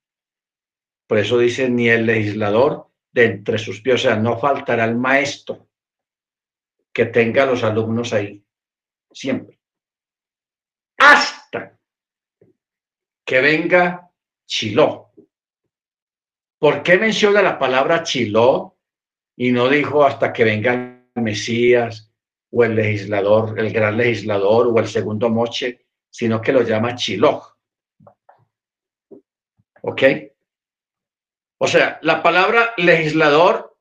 Por 1.09 1.18
eso 1.18 1.38
dice, 1.38 1.70
ni 1.70 1.88
el 1.88 2.04
legislador 2.04 2.90
de 3.11 3.24
entre 3.24 3.56
sus 3.56 3.80
pies, 3.80 3.94
o 3.94 3.98
sea, 3.98 4.16
no 4.16 4.38
faltará 4.38 4.84
el 4.84 4.96
maestro 4.96 5.66
que 6.92 7.06
tenga 7.06 7.44
a 7.44 7.46
los 7.46 7.64
alumnos 7.64 8.12
ahí, 8.12 8.44
siempre. 9.11 9.59
Hasta 10.98 11.78
que 13.24 13.40
venga 13.40 14.12
Chiló. 14.46 15.12
¿Por 16.59 16.82
qué 16.82 16.98
menciona 16.98 17.40
la 17.40 17.59
palabra 17.59 18.02
Chiló 18.02 18.76
y 19.34 19.50
no 19.50 19.68
dijo 19.68 20.04
hasta 20.04 20.30
que 20.32 20.44
venga 20.44 20.74
el 21.14 21.22
Mesías 21.22 22.12
o 22.50 22.64
el 22.64 22.74
legislador, 22.74 23.59
el 23.59 23.72
gran 23.72 23.96
legislador 23.96 24.66
o 24.66 24.78
el 24.78 24.88
segundo 24.88 25.30
moche, 25.30 25.86
sino 26.11 26.40
que 26.42 26.52
lo 26.52 26.62
llama 26.62 26.94
Chiló? 26.94 27.42
¿Ok? 29.82 30.02
O 31.61 31.66
sea, 31.66 31.98
la 32.02 32.22
palabra 32.22 32.72
legislador 32.76 33.76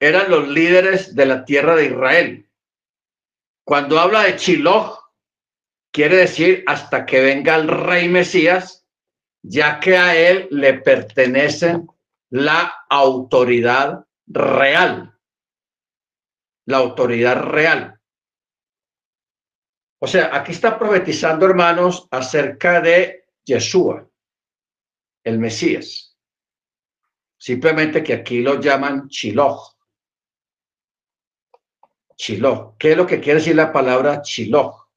eran 0.00 0.30
los 0.30 0.48
líderes 0.48 1.14
de 1.14 1.26
la 1.26 1.44
tierra 1.44 1.74
de 1.74 1.86
Israel. 1.86 2.50
Cuando 3.64 3.98
habla 3.98 4.24
de 4.24 4.38
Shiloh, 4.38 4.98
quiere 5.92 6.16
decir 6.16 6.64
hasta 6.66 7.06
que 7.06 7.20
venga 7.20 7.56
el 7.56 7.68
rey 7.68 8.08
Mesías, 8.08 8.86
ya 9.42 9.80
que 9.80 9.96
a 9.96 10.16
él 10.16 10.48
le 10.50 10.74
pertenece 10.74 11.80
la 12.30 12.84
autoridad 12.90 14.04
real. 14.26 15.18
La 16.66 16.78
autoridad 16.78 17.42
real. 17.42 18.00
O 20.00 20.06
sea, 20.06 20.36
aquí 20.36 20.52
está 20.52 20.78
profetizando, 20.78 21.46
hermanos, 21.46 22.08
acerca 22.10 22.80
de 22.80 23.24
Yeshua, 23.44 24.06
el 25.24 25.38
Mesías. 25.38 26.03
Simplemente 27.44 28.02
que 28.02 28.14
aquí 28.14 28.40
lo 28.40 28.58
llaman 28.58 29.06
Shiloh. 29.06 29.76
Shiloh. 32.16 32.74
¿Qué 32.78 32.92
es 32.92 32.96
lo 32.96 33.06
que 33.06 33.20
quiere 33.20 33.38
decir 33.38 33.54
la 33.54 33.70
palabra 33.70 34.22
Shiloh? 34.24 34.88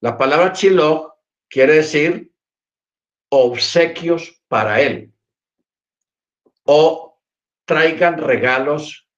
La 0.00 0.18
palabra 0.18 0.52
Shiloh 0.52 1.20
quiere 1.48 1.74
decir 1.74 2.32
obsequios 3.28 4.42
para 4.48 4.80
él 4.80 5.14
o 6.64 7.20
traigan 7.64 8.18
regalos 8.18 9.08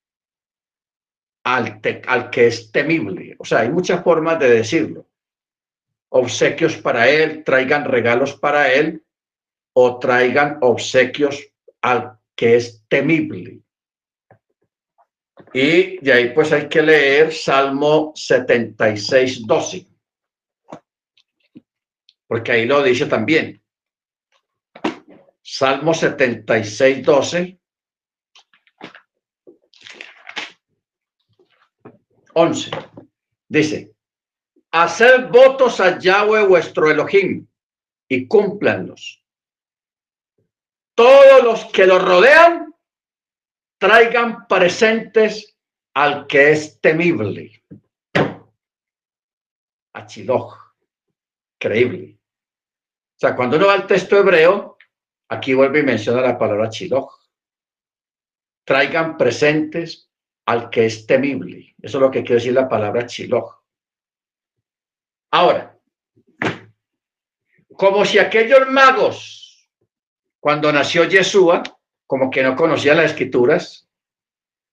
al, 1.44 1.80
al 2.06 2.28
que 2.28 2.46
es 2.48 2.70
temible. 2.70 3.36
O 3.38 3.46
sea, 3.46 3.60
hay 3.60 3.70
muchas 3.70 4.04
formas 4.04 4.38
de 4.38 4.50
decirlo. 4.50 5.08
Obsequios 6.10 6.76
para 6.76 7.08
él, 7.08 7.42
traigan 7.42 7.86
regalos 7.86 8.34
para 8.34 8.70
él 8.70 9.02
o 9.72 9.98
traigan 9.98 10.58
obsequios 10.60 11.42
al 11.80 12.18
que 12.34 12.56
es 12.56 12.84
temible. 12.88 13.60
Y 15.52 15.98
de 15.98 16.12
ahí 16.12 16.34
pues 16.34 16.52
hay 16.52 16.68
que 16.68 16.82
leer 16.82 17.32
Salmo 17.32 18.12
76, 18.14 19.46
12. 19.46 19.86
Porque 22.26 22.52
ahí 22.52 22.66
lo 22.66 22.82
dice 22.82 23.06
también. 23.06 23.62
Salmo 25.42 25.94
76, 25.94 27.04
12. 27.04 27.58
11. 32.34 32.70
Dice, 33.48 33.94
hacer 34.72 35.28
votos 35.28 35.78
a 35.78 35.98
Yahweh 35.98 36.46
vuestro 36.46 36.90
Elohim 36.90 37.46
y 38.08 38.26
cúmplanlos 38.26 39.23
todos 40.94 41.42
los 41.42 41.64
que 41.66 41.86
lo 41.86 41.98
rodean 41.98 42.74
traigan 43.78 44.46
presentes 44.46 45.56
al 45.94 46.26
que 46.26 46.52
es 46.52 46.80
temible. 46.80 47.62
A 49.94 50.06
Creíble. 51.58 52.18
O 53.16 53.18
sea, 53.18 53.36
cuando 53.36 53.56
uno 53.56 53.66
va 53.66 53.74
al 53.74 53.86
texto 53.86 54.18
hebreo, 54.18 54.76
aquí 55.28 55.54
vuelve 55.54 55.80
y 55.80 55.84
menciona 55.84 56.20
la 56.20 56.38
palabra 56.38 56.68
Chiloh. 56.68 57.10
Traigan 58.64 59.16
presentes 59.16 60.10
al 60.46 60.68
que 60.68 60.86
es 60.86 61.06
temible. 61.06 61.74
Eso 61.80 61.98
es 61.98 62.02
lo 62.02 62.10
que 62.10 62.22
quiere 62.22 62.36
decir 62.36 62.52
la 62.52 62.68
palabra 62.68 63.06
Chiloh. 63.06 63.62
Ahora, 65.30 65.78
como 67.76 68.04
si 68.04 68.18
aquellos 68.18 68.68
magos 68.68 69.43
cuando 70.44 70.70
nació 70.70 71.04
Yeshua, 71.04 71.62
como 72.06 72.30
que 72.30 72.42
no 72.42 72.54
conocía 72.54 72.94
las 72.94 73.12
escrituras. 73.12 73.88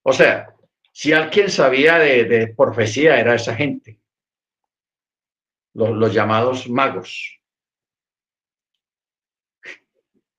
O 0.01 0.11
sea, 0.11 0.53
si 0.91 1.13
alguien 1.13 1.49
sabía 1.49 1.97
de, 1.97 2.53
profecía, 2.57 3.17
era 3.17 3.36
esa 3.36 3.55
gente, 3.55 3.97
los, 5.74 6.13
llamados 6.13 6.67
magos, 6.67 7.39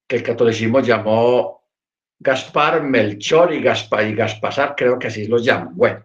que 0.07 0.17
el 0.17 0.23
catolicismo 0.23 0.81
llamó 0.81 1.67
Gaspar, 2.19 2.83
Melchor 2.83 3.55
y 3.55 3.63
Gaspar 3.63 4.07
y 4.09 4.15
Gaspasar, 4.15 4.75
creo 4.77 4.99
que 4.99 5.07
así 5.07 5.27
los 5.29 5.43
llaman. 5.43 5.75
Bueno, 5.75 6.05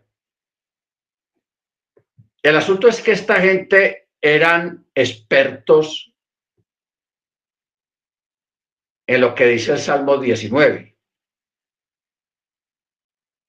el 2.42 2.56
asunto 2.56 2.88
es 2.88 3.02
que 3.02 3.12
esta 3.12 3.42
gente 3.42 4.08
eran 4.22 4.88
expertos 4.96 6.14
en 9.08 9.22
lo 9.22 9.34
que 9.34 9.48
dice 9.48 9.72
el 9.72 9.80
Salmo 9.80 10.18
19. 10.18 10.98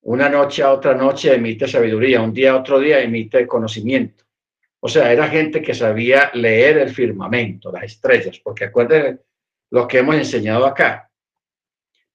Una 0.02 0.28
noche 0.28 0.62
a 0.62 0.72
otra 0.72 0.94
noche 0.94 1.34
emite 1.34 1.66
sabiduría, 1.66 2.22
un 2.22 2.32
día 2.32 2.52
a 2.52 2.56
otro 2.56 2.78
día 2.78 3.00
emite 3.00 3.46
conocimiento. 3.46 4.24
O 4.80 4.88
sea, 4.88 5.12
era 5.12 5.26
gente 5.26 5.60
que 5.60 5.74
sabía 5.74 6.30
leer 6.32 6.78
el 6.78 6.90
firmamento, 6.90 7.72
las 7.72 7.82
estrellas, 7.82 8.38
porque 8.38 8.66
acuérdense 8.66 9.24
lo 9.70 9.88
que 9.88 9.98
hemos 9.98 10.14
enseñado 10.14 10.64
acá. 10.64 11.10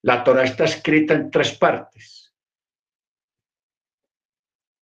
La 0.00 0.24
Torah 0.24 0.44
está 0.44 0.64
escrita 0.64 1.12
en 1.12 1.30
tres 1.30 1.52
partes. 1.52 2.34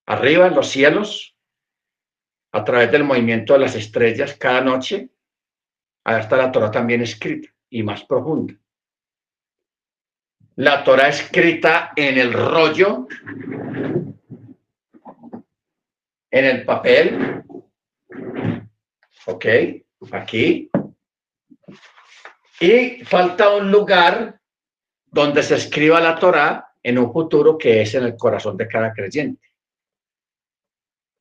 Arriba 0.07 0.47
en 0.47 0.55
los 0.55 0.69
cielos, 0.69 1.37
a 2.53 2.65
través 2.65 2.93
del 2.93 3.05
movimiento 3.05 3.55
de 3.55 3.59
las 3.59 3.75
estrellas 3.75 4.37
cada 4.37 4.61
noche, 4.61 5.11
ahí 6.05 6.21
está 6.21 6.37
la 6.37 6.53
Torah 6.53 6.71
también 6.71 7.03
escrita 7.03 7.52
y 7.73 7.83
más 7.83 8.05
profunda. 8.05 8.55
La 10.57 10.85
Torah 10.85 11.09
escrita 11.09 11.93
en 11.97 12.19
el 12.19 12.33
rollo, 12.33 13.09
en 16.31 16.45
el 16.45 16.65
papel, 16.65 17.43
ok, 19.27 19.47
aquí, 20.13 20.71
y 22.61 23.05
falta 23.05 23.57
un 23.57 23.71
lugar 23.71 24.39
donde 25.07 25.43
se 25.43 25.55
escriba 25.55 25.99
la 26.01 26.19
Torah 26.19 26.75
en 26.83 26.99
un 26.99 27.11
futuro 27.11 27.57
que 27.57 27.81
es 27.81 27.95
en 27.95 28.05
el 28.05 28.17
corazón 28.17 28.57
de 28.59 28.69
cada 28.69 28.93
creyente. 28.93 29.49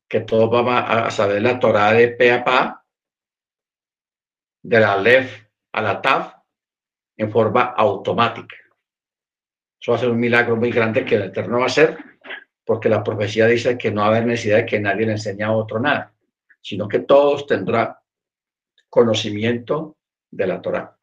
Que 0.06 0.20
todos 0.20 0.50
vamos 0.50 0.74
a 0.86 1.10
saber 1.10 1.40
la 1.40 1.58
Torah 1.58 1.94
de 1.94 2.08
pe 2.08 2.30
a 2.30 2.44
pa, 2.44 2.84
de 4.62 4.78
la 4.78 4.96
lef 4.98 5.48
a 5.72 5.80
la 5.80 6.00
taf, 6.02 6.41
en 7.22 7.30
forma 7.30 7.74
automática. 7.76 8.56
Eso 9.80 9.92
va 9.92 9.96
a 9.96 10.00
ser 10.00 10.10
un 10.10 10.20
milagro 10.20 10.56
muy 10.56 10.70
grande 10.70 11.04
que 11.04 11.16
el 11.16 11.22
Eterno 11.22 11.58
va 11.58 11.64
a 11.64 11.66
hacer, 11.66 11.96
porque 12.64 12.88
la 12.88 13.02
profecía 13.02 13.46
dice 13.46 13.76
que 13.76 13.90
no 13.90 14.02
va 14.02 14.08
a 14.08 14.10
haber 14.10 14.26
necesidad 14.26 14.58
de 14.58 14.66
que 14.66 14.80
nadie 14.80 15.06
le 15.06 15.12
enseñe 15.12 15.42
a 15.42 15.52
otro 15.52 15.80
nada, 15.80 16.14
sino 16.60 16.86
que 16.86 17.00
todos 17.00 17.46
tendrán 17.46 17.94
conocimiento 18.88 19.96
de 20.30 20.46
la 20.46 20.60
Torah. 20.60 20.96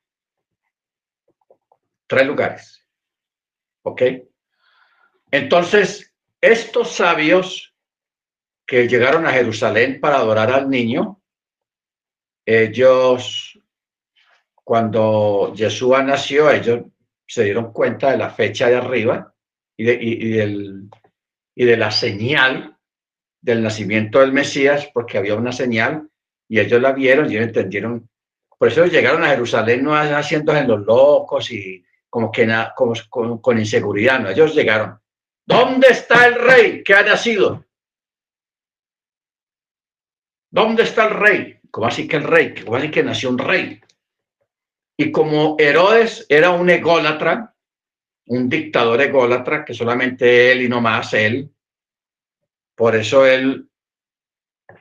Tres 2.07 2.26
lugares. 2.26 2.86
¿Ok? 3.84 4.01
Entonces, 5.32 6.13
estos 6.41 6.91
sabios 6.91 7.76
que 8.65 8.88
llegaron 8.88 9.26
a 9.26 9.32
Jerusalén 9.32 9.99
para 9.99 10.17
adorar 10.17 10.51
al 10.51 10.70
niño, 10.70 11.22
ellos, 12.45 13.59
cuando 14.70 15.51
Yeshua 15.55 16.03
nació, 16.03 16.51
ellos 16.51 16.82
se 17.26 17.43
dieron 17.43 17.74
cuenta 17.74 18.11
de 18.11 18.17
la 18.17 18.30
fecha 18.30 18.67
de 18.67 18.76
arriba 18.76 19.34
y 19.76 19.84
de, 19.84 19.97
del, 20.38 20.89
y 21.55 21.65
de 21.65 21.76
la 21.76 21.89
señal 21.89 22.78
del 23.41 23.63
nacimiento 23.63 24.20
del 24.20 24.32
Mesías, 24.32 24.88
porque 24.93 25.17
había 25.17 25.34
una 25.34 25.51
señal 25.51 26.07
y 26.47 26.59
ellos 26.59 26.80
la 26.80 26.91
vieron 26.91 27.26
y 27.26 27.36
ellos 27.36 27.47
entendieron. 27.47 28.07
Por 28.59 28.67
eso 28.67 28.86
llegaron 28.86 29.24
a 29.24 29.30
Jerusalén 29.30 29.84
no 29.84 29.95
haciéndose 29.95 30.63
los 30.65 30.86
locos 30.86 31.49
y 31.49 31.84
como 32.07 32.32
que 32.32 32.45
nada, 32.45 32.72
como, 32.76 32.93
con, 33.41 33.57
inseguridad, 33.57 34.20
¿no? 34.20 34.30
Ellos 34.30 34.53
llegaron. 34.53 34.99
¿Dónde 35.47 35.88
está 35.88 36.28
el 36.28 36.36
rey 36.36 36.84
que 36.84 36.93
ha 36.93 37.01
nacido? 37.01 37.65
¿Dónde 40.51 40.84
está 40.84 41.07
el 41.07 41.15
rey? 41.15 41.59
¿Cómo 41.72 41.88
así 41.88 42.07
que 42.07 42.17
el 42.17 42.24
rey? 42.24 42.53
¿Cómo 42.63 42.78
así 42.78 42.91
que 42.91 43.01
nació 43.01 43.32
un 43.32 43.39
rey? 43.39 43.82
Y 45.02 45.14
como 45.14 45.56
Herodes 45.58 46.26
era 46.28 46.50
un 46.52 46.70
ególatra, 46.70 47.56
un 48.26 48.50
dictador 48.50 49.00
ególatra, 49.00 49.64
que 49.64 49.74
solamente 49.74 50.52
él 50.52 50.64
y 50.64 50.68
no 50.68 50.82
más 50.82 51.14
él, 51.14 51.50
por 52.76 52.97
eso 52.97 53.26
él 53.26 53.70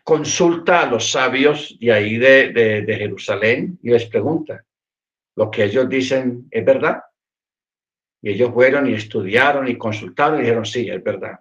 consulta 0.03 0.83
a 0.83 0.87
los 0.87 1.12
sabios 1.12 1.79
de 1.79 1.93
ahí 1.93 2.19
de, 2.19 2.53
de 2.53 2.97
Jerusalén 2.97 3.79
y 3.81 3.91
les 3.91 4.07
pregunta, 4.07 4.64
¿lo 5.37 5.53
que 5.53 5.62
ellos 5.62 5.89
dicen 5.89 6.49
es 6.51 6.64
verdad? 6.64 7.01
Y 8.21 8.31
ellos 8.31 8.53
fueron 8.53 8.89
y 8.89 8.95
estudiaron 8.95 9.69
y 9.69 9.79
consultaron 9.79 10.41
y 10.41 10.43
dijeron, 10.43 10.66
sí, 10.66 10.91
es 10.91 11.01
verdad. 11.01 11.39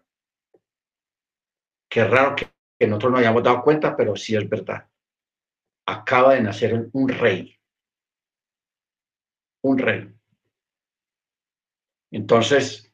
Qué 1.90 2.04
raro 2.04 2.36
que, 2.36 2.48
nosotros 2.86 3.12
no 3.12 3.18
hayamos 3.18 3.42
dado 3.42 3.64
cuenta, 3.64 3.98
pero 3.98 4.16
sí 4.16 4.36
es 4.36 4.48
verdad. 4.48 4.88
Acaba 5.88 6.36
de 6.36 6.42
nacer 6.42 6.90
un 6.94 7.10
rey. 7.10 7.57
Un 9.62 9.78
rey. 9.78 10.10
Entonces, 12.12 12.92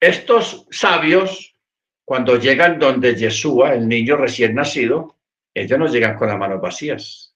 estos 0.00 0.66
sabios, 0.70 1.54
cuando 2.04 2.36
llegan 2.36 2.78
donde 2.78 3.14
Yeshua, 3.14 3.74
el 3.74 3.88
niño 3.88 4.16
recién 4.16 4.54
nacido, 4.54 5.18
ellos 5.54 5.78
no 5.78 5.86
llegan 5.86 6.16
con 6.16 6.28
las 6.28 6.38
manos 6.38 6.60
vacías. 6.60 7.34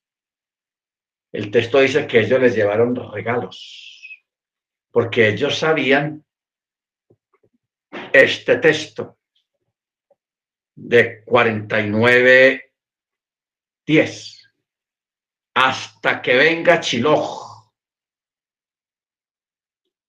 El 1.32 1.50
texto 1.50 1.80
dice 1.80 2.06
que 2.06 2.20
ellos 2.20 2.40
les 2.40 2.54
llevaron 2.54 2.94
regalos 2.94 3.90
porque 4.90 5.28
ellos 5.28 5.58
sabían 5.58 6.24
este 8.12 8.56
texto 8.56 9.18
de 10.74 11.22
49, 11.24 12.72
10, 13.86 14.39
hasta 15.55 16.22
que 16.22 16.36
venga 16.36 16.80
Chiloj. 16.80 17.48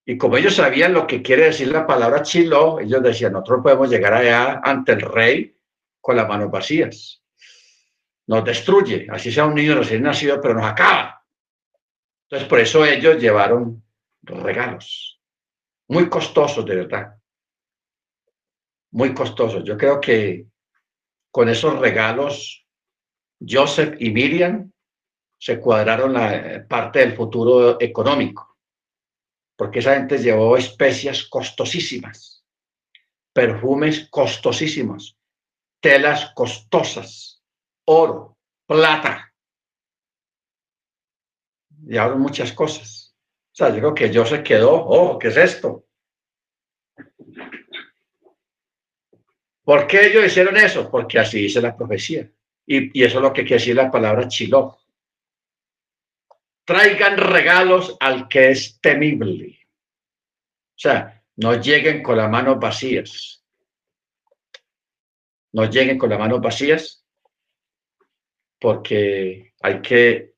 Y 0.04 0.18
como 0.18 0.36
ellos 0.36 0.56
sabían 0.56 0.92
lo 0.92 1.06
que 1.06 1.22
quiere 1.22 1.44
decir 1.44 1.68
la 1.68 1.86
palabra 1.86 2.22
Chiloj, 2.22 2.80
ellos 2.80 3.02
decían, 3.02 3.32
nosotros 3.32 3.60
podemos 3.62 3.88
llegar 3.88 4.14
allá 4.14 4.60
ante 4.62 4.92
el 4.92 5.00
rey 5.00 5.56
con 6.00 6.16
las 6.16 6.28
manos 6.28 6.50
vacías. 6.50 7.22
Nos 8.26 8.44
destruye, 8.44 9.06
así 9.10 9.30
sea 9.32 9.46
un 9.46 9.54
niño 9.54 9.74
recién 9.74 10.02
nacido, 10.02 10.40
pero 10.40 10.54
nos 10.54 10.66
acaba. 10.66 11.24
Entonces, 12.24 12.48
por 12.48 12.60
eso 12.60 12.84
ellos 12.84 13.18
llevaron 13.20 13.82
regalos, 14.22 15.20
muy 15.88 16.08
costosos 16.08 16.64
de 16.64 16.76
verdad, 16.76 17.16
muy 18.92 19.12
costosos. 19.12 19.64
Yo 19.64 19.76
creo 19.76 20.00
que 20.00 20.46
con 21.30 21.48
esos 21.48 21.78
regalos, 21.78 22.66
Joseph 23.40 23.96
y 23.98 24.10
Miriam 24.10 24.72
se 25.42 25.58
cuadraron 25.58 26.12
la 26.12 26.36
eh, 26.36 26.60
parte 26.60 27.00
del 27.00 27.16
futuro 27.16 27.76
económico, 27.80 28.58
porque 29.56 29.80
esa 29.80 29.96
gente 29.96 30.18
llevó 30.18 30.56
especias 30.56 31.24
costosísimas, 31.24 32.44
perfumes 33.32 34.06
costosísimos, 34.08 35.18
telas 35.80 36.30
costosas, 36.36 37.42
oro, 37.86 38.38
plata, 38.64 39.34
llevaron 41.86 42.20
muchas 42.20 42.52
cosas. 42.52 43.16
O 43.50 43.54
sea, 43.56 43.70
yo 43.70 43.78
creo 43.78 43.94
que 43.94 44.12
yo 44.12 44.24
se 44.24 44.44
quedó, 44.44 44.72
oh, 44.72 45.18
¿qué 45.18 45.26
es 45.26 45.36
esto? 45.36 45.86
¿Por 49.64 49.88
qué 49.88 50.06
ellos 50.06 50.24
hicieron 50.24 50.56
eso? 50.56 50.88
Porque 50.88 51.18
así 51.18 51.42
dice 51.42 51.60
la 51.60 51.76
profecía. 51.76 52.30
Y, 52.64 53.02
eso 53.02 53.18
es 53.18 53.22
lo 53.22 53.32
que 53.32 53.42
quiere 53.42 53.58
decir 53.58 53.74
la 53.74 53.90
palabra 53.90 54.28
chiló. 54.28 54.81
Traigan 56.64 57.16
regalos 57.16 57.96
al 58.00 58.28
que 58.28 58.50
es 58.50 58.80
temible. 58.80 59.58
O 60.70 60.78
sea, 60.78 61.22
no 61.36 61.60
lleguen 61.60 62.02
con 62.02 62.16
las 62.16 62.30
manos 62.30 62.58
vacías. 62.58 63.44
No 65.52 65.68
lleguen 65.68 65.98
con 65.98 66.10
las 66.10 66.18
manos 66.18 66.40
vacías 66.40 67.04
porque 68.62 69.54
hay 69.60 69.82
que 69.82 70.34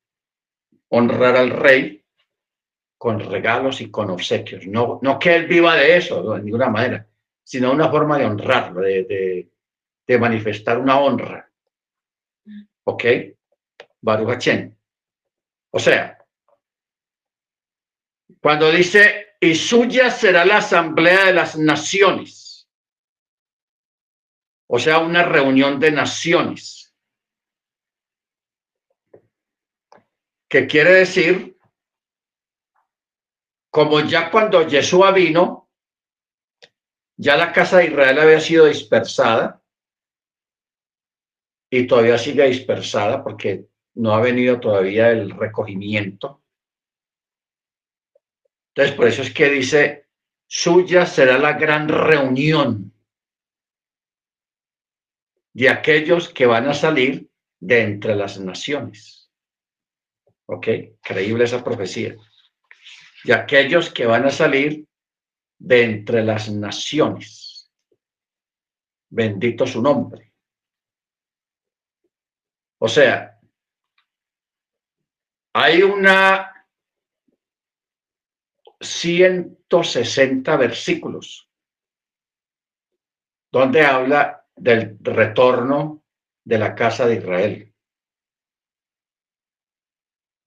honrar 0.89 1.37
al 1.37 1.51
rey 1.51 2.03
con 2.97 3.21
regalos 3.21 3.83
y 3.83 3.91
con 3.91 4.09
obsequios. 4.09 4.67
No, 4.67 4.99
no 5.03 5.19
que 5.19 5.35
él 5.35 5.47
viva 5.47 5.77
de 5.77 5.99
eso, 5.99 6.23
de 6.35 6.43
ninguna 6.43 6.71
manera, 6.71 7.07
sino 7.43 7.71
una 7.71 7.91
forma 7.91 8.17
de 8.17 8.25
honrarlo, 8.25 8.81
de, 8.81 9.51
de, 10.07 10.19
manifestar 10.19 10.79
una 10.79 10.99
honra. 10.99 11.51
¿Ok? 12.85 13.05
Baruch 14.01 14.49
O 15.77 15.81
sea, 15.81 16.25
cuando 18.41 18.71
dice, 18.71 19.35
y 19.41 19.57
suya 19.57 20.09
será 20.09 20.45
la 20.45 20.59
asamblea 20.59 21.25
de 21.25 21.33
las 21.33 21.59
naciones, 21.59 22.71
o 24.69 24.79
sea, 24.79 25.01
una 25.01 25.25
reunión 25.25 25.81
de 25.81 25.91
naciones, 25.91 26.95
que 30.49 30.69
quiere 30.69 30.93
decir 30.93 31.59
como 33.69 33.99
ya 33.99 34.31
cuando 34.31 34.69
Yeshua 34.69 35.11
vino, 35.11 35.73
ya 37.17 37.37
la 37.37 37.53
casa 37.53 37.79
de 37.79 37.87
Israel 37.87 38.21
había 38.21 38.39
sido 38.39 38.67
dispersada 38.67 39.61
y 41.69 41.85
todavía 41.89 42.17
sigue 42.17 42.47
dispersada 42.47 43.25
porque 43.25 43.74
no 43.95 44.15
ha 44.15 44.21
venido 44.21 44.61
todavía 44.61 45.11
el 45.11 45.31
recogimiento. 45.31 46.43
Entonces, 48.69 48.97
por 48.97 49.07
eso 49.07 49.23
es 49.23 49.33
que 49.33 49.49
dice, 49.49 50.09
suya 50.47 51.07
será 51.07 51.39
la 51.39 51.53
gran 51.53 51.89
reunión 51.89 52.93
de 55.53 55.69
aquellos 55.69 56.29
que 56.29 56.47
van 56.47 56.69
a 56.69 56.75
salir 56.75 57.31
de 57.61 57.83
entre 57.83 58.17
las 58.17 58.41
naciones. 58.41 59.31
¿Ok? 60.47 60.67
Creíble 61.01 61.45
esa 61.45 61.63
profecía. 61.63 62.17
Y 63.23 63.33
aquellos 63.33 63.91
que 63.91 64.07
van 64.07 64.27
a 64.27 64.31
salir 64.31 64.87
de 65.59 65.85
entre 65.85 66.25
las 66.25 66.51
naciones. 66.51 67.71
Bendito 69.09 69.67
su 69.67 69.81
nombre. 69.81 70.33
O 72.79 72.89
sea, 72.89 73.34
hay 75.55 75.83
una 75.83 76.67
160 78.81 80.57
versículos 80.57 81.49
donde 83.51 83.83
habla 83.83 84.47
del 84.57 84.99
retorno 85.01 86.03
de 86.45 86.59
la 86.59 86.75
casa 86.75 87.07
de 87.07 87.15
Israel. 87.15 87.75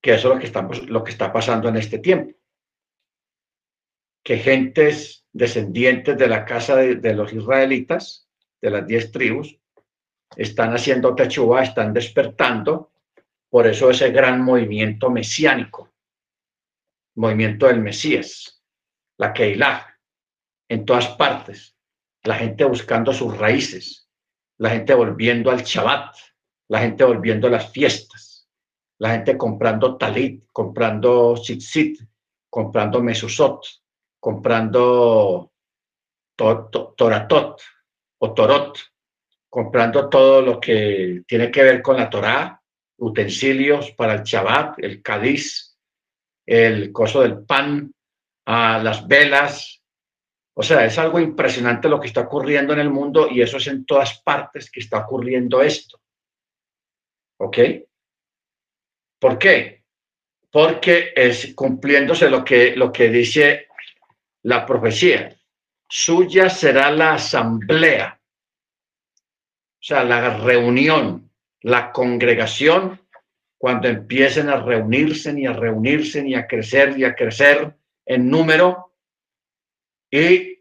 Que 0.01 0.15
eso 0.15 0.27
es 0.27 0.34
lo 0.35 0.39
que, 0.39 0.45
estamos, 0.45 0.89
lo 0.89 1.03
que 1.03 1.11
está 1.11 1.31
pasando 1.31 1.69
en 1.69 1.77
este 1.77 1.99
tiempo. 1.99 2.38
Que 4.23 4.38
gentes 4.38 5.25
descendientes 5.31 6.17
de 6.17 6.27
la 6.27 6.43
casa 6.43 6.75
de, 6.75 7.13
los 7.13 7.31
israelitas, 7.31 8.29
de 8.61 8.69
las 8.71 8.85
diez 8.85 9.11
tribus, 9.11 9.57
están 10.35 10.73
haciendo 10.73 11.15
techuá, 11.15 11.63
están 11.63 11.93
despertando. 11.93 12.91
Por 13.49 13.68
eso 13.68 13.90
ese 13.90 14.11
gran 14.11 14.41
movimiento 14.41 15.10
mesiánico, 15.10 15.94
movimiento 17.15 17.68
del 17.68 17.82
Mesías, 17.82 18.64
la 19.18 19.34
Keilah, 19.34 19.98
en 20.69 20.86
todas 20.86 21.07
partes, 21.10 21.76
la 22.24 22.36
gente 22.36 22.65
buscando 22.65 23.14
sus 23.14 23.38
raíces, 23.38 24.10
la 24.57 24.72
gente 24.72 24.94
volviendo 24.94 25.49
al 25.49 25.64
Shabbat, 25.64 26.15
la 26.68 26.80
gente 26.80 27.03
volviendo 27.03 27.48
a 27.48 27.52
las 27.52 27.72
fiestas, 27.72 28.49
la 28.99 29.11
gente 29.11 29.38
comprando 29.38 29.98
talit, 29.98 30.45
comprando 30.52 31.36
tzitzit, 31.36 32.02
comprando 32.49 33.02
mesusot, 33.02 33.64
comprando 34.19 35.52
toratot 36.36 37.61
o 38.19 38.34
torot, 38.34 38.78
comprando 39.49 40.10
todo 40.10 40.41
lo 40.41 40.60
que 40.60 41.24
tiene 41.28 41.49
que 41.49 41.64
ver 41.64 41.82
con 41.82 41.98
la 41.98 42.10
Torá, 42.10 42.56
utensilios 42.98 43.91
para 43.91 44.15
el 44.15 44.24
Shabbat, 44.24 44.80
el 44.80 45.02
cádiz, 45.02 45.78
el 46.45 46.91
coso 46.91 47.22
del 47.22 47.44
pan, 47.45 47.94
a 48.45 48.80
las 48.80 49.07
velas, 49.07 49.78
o 50.60 50.64
sea, 50.64 50.86
es 50.86 50.98
algo 50.98 51.19
impresionante 51.19 51.88
lo 51.88 51.99
que 51.99 52.07
está 52.07 52.22
ocurriendo 52.22 52.74
en 52.74 52.80
el 52.80 52.90
mundo 52.90 53.28
y 53.30 53.41
eso 53.41 53.57
es 53.57 53.68
en 53.68 53.86
todas 53.86 54.22
partes 54.22 54.72
que 54.72 54.80
está 54.80 54.99
ocurriendo 54.99 55.61
esto. 55.61 56.02
¿Ok? 57.40 57.57
¿Por 59.19 59.38
qué? 59.38 59.84
Porque 60.49 61.14
es 61.15 61.53
cumpliéndose 61.53 62.28
lo 62.28 62.44
que, 62.44 62.76
lo 62.76 62.91
que 62.91 63.10
dice 63.10 63.68
la 64.44 64.65
profecía. 64.65 65.36
Suya 65.88 66.49
será 66.49 66.90
la 66.90 67.14
asamblea, 67.14 68.19
o 68.19 69.84
sea, 69.84 70.03
la 70.03 70.38
reunión, 70.38 71.27
la 71.61 71.91
congregación, 71.91 73.01
cuando 73.57 73.88
empiecen 73.88 74.49
a 74.49 74.61
reunirse 74.61 75.34
y 75.38 75.45
a 75.45 75.53
reunirse 75.53 76.27
y 76.27 76.35
a 76.35 76.45
crecer 76.47 76.97
y 76.97 77.03
a 77.03 77.15
crecer 77.15 77.75
en 78.05 78.29
número 78.29 78.93
y 80.11 80.59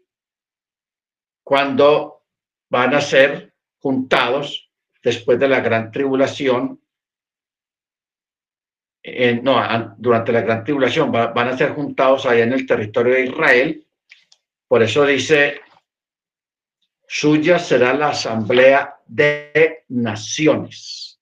cuando 1.43 2.25
van 2.69 2.93
a 2.93 3.01
ser 3.01 3.53
juntados 3.79 4.71
después 5.01 5.39
de 5.39 5.47
la 5.47 5.61
gran 5.61 5.91
tribulación, 5.91 6.81
no, 9.41 9.95
durante 9.97 10.33
la 10.33 10.41
gran 10.41 10.63
tribulación, 10.65 11.11
van 11.11 11.47
a 11.47 11.57
ser 11.57 11.71
juntados 11.71 12.25
allá 12.25 12.43
en 12.43 12.51
el 12.51 12.65
territorio 12.65 13.13
de 13.13 13.25
Israel. 13.27 13.87
Por 14.67 14.83
eso 14.83 15.05
dice, 15.05 15.61
suya 17.07 17.57
será 17.57 17.93
la 17.93 18.09
asamblea 18.09 18.99
de 19.05 19.85
naciones. 19.89 21.19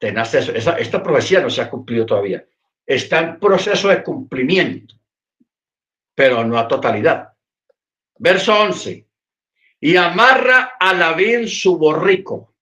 esta 0.00 1.02
profecía 1.02 1.40
no 1.40 1.50
se 1.50 1.60
ha 1.60 1.70
cumplido 1.70 2.06
todavía. 2.06 2.44
Está 2.86 3.18
en 3.20 3.38
proceso 3.38 3.88
de 3.88 4.02
cumplimiento 4.02 4.98
pero 6.18 6.44
no 6.44 6.58
a 6.58 6.66
totalidad. 6.66 7.32
Verso 8.18 8.52
11. 8.52 9.06
Y 9.78 9.94
amarra 9.94 10.72
a 10.80 10.92
la 10.92 11.16
su 11.46 11.78
borrico. 11.78 12.56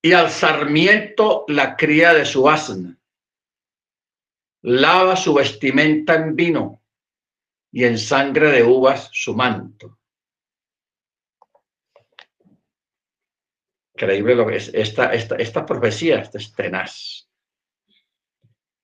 Y 0.00 0.12
al 0.12 0.30
sarmiento 0.30 1.44
la 1.48 1.74
cría 1.74 2.14
de 2.14 2.24
su 2.24 2.48
asna. 2.48 2.96
Lava 4.62 5.16
su 5.16 5.34
vestimenta 5.34 6.14
en 6.14 6.36
vino 6.36 6.83
y 7.74 7.84
en 7.84 7.98
sangre 7.98 8.52
de 8.52 8.62
uvas 8.62 9.10
su 9.12 9.34
manto. 9.34 9.98
Increíble 13.96 14.36
lo 14.36 14.46
que 14.46 14.56
es 14.56 14.70
esta, 14.72 15.12
esta, 15.12 15.34
esta 15.34 15.66
profecía, 15.66 16.20
esta 16.20 16.38
es 16.38 16.54
tenaz. 16.54 17.28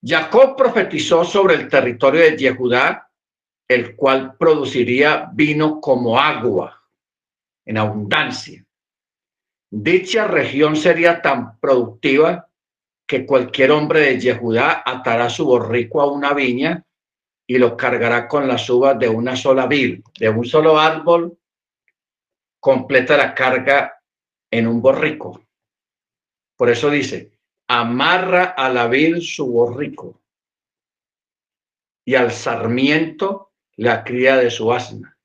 Jacob 0.03 0.57
profetizó 0.57 1.25
sobre 1.25 1.55
el 1.55 1.69
territorio 1.69 2.23
de 2.23 2.37
Yehudá, 2.37 3.09
el 3.69 3.95
cual 3.95 4.37
produciría 4.37 5.31
vino 5.33 5.81
como 5.81 6.19
agua 6.19 6.83
en 7.65 7.79
abundancia. 7.79 8.67
Dicha 9.71 10.27
región 10.27 10.75
sería 10.75 11.23
tan 11.23 11.61
productiva 11.61 12.49
que 13.07 13.25
cualquier 13.25 13.71
hombre 13.71 14.01
de 14.01 14.21
Yehudá 14.21 14.83
atará 14.85 15.31
su 15.31 15.45
borrico 15.45 16.01
a 16.01 16.11
una 16.11 16.35
viña 16.35 16.85
y 17.51 17.59
lo 17.59 17.77
cargará 17.77 18.29
con 18.29 18.47
las 18.47 18.71
uvas 18.71 18.97
de 18.97 19.09
una 19.09 19.35
sola 19.35 19.67
vid, 19.67 20.05
de 20.21 20.29
un 20.29 20.45
solo 20.45 20.79
árbol, 20.79 21.37
completa 22.61 23.17
la 23.17 23.35
carga 23.35 24.01
en 24.49 24.69
un 24.69 24.81
borrico. 24.81 25.43
Por 26.57 26.71
eso 26.71 26.89
dice, 26.91 27.33
amarra 27.67 28.55
a 28.57 28.69
la 28.69 28.87
vid 28.87 29.17
su 29.19 29.51
borrico 29.51 30.21
y 32.05 32.15
al 32.15 32.31
sarmiento 32.31 33.51
la 33.75 34.05
cría 34.05 34.37
de 34.37 34.49
su 34.53 34.73
asna. 34.73 35.19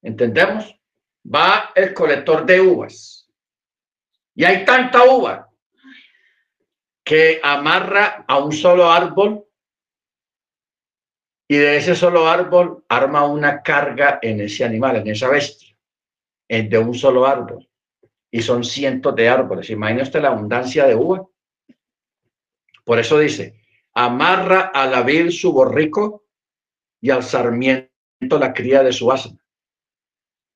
¿Entendemos? 0.00 0.80
Va 1.26 1.72
el 1.74 1.92
colector 1.92 2.46
de 2.46 2.62
uvas 2.62 3.28
y 4.34 4.44
hay 4.44 4.64
tanta 4.64 5.04
uva 5.04 5.47
que 7.08 7.40
amarra 7.42 8.26
a 8.28 8.38
un 8.38 8.52
solo 8.52 8.90
árbol 8.90 9.42
y 11.48 11.56
de 11.56 11.78
ese 11.78 11.96
solo 11.96 12.28
árbol 12.28 12.84
arma 12.86 13.24
una 13.24 13.62
carga 13.62 14.18
en 14.20 14.42
ese 14.42 14.62
animal, 14.62 14.96
en 14.96 15.08
esa 15.08 15.30
bestia, 15.30 15.74
de 16.46 16.78
un 16.78 16.92
solo 16.92 17.24
árbol 17.26 17.66
y 18.30 18.42
son 18.42 18.62
cientos 18.62 19.16
de 19.16 19.26
árboles. 19.26 19.70
Imagínate 19.70 20.20
la 20.20 20.28
abundancia 20.28 20.86
de 20.86 20.96
uva. 20.96 21.26
Por 22.84 22.98
eso 22.98 23.18
dice, 23.18 23.58
amarra 23.94 24.70
a 24.74 24.86
la 24.86 25.00
vid 25.00 25.30
su 25.30 25.50
borrico 25.50 26.26
y 27.00 27.08
al 27.08 27.22
sarmiento 27.22 27.88
la 28.38 28.52
cría 28.52 28.82
de 28.82 28.92
su 28.92 29.10
asna. 29.10 29.42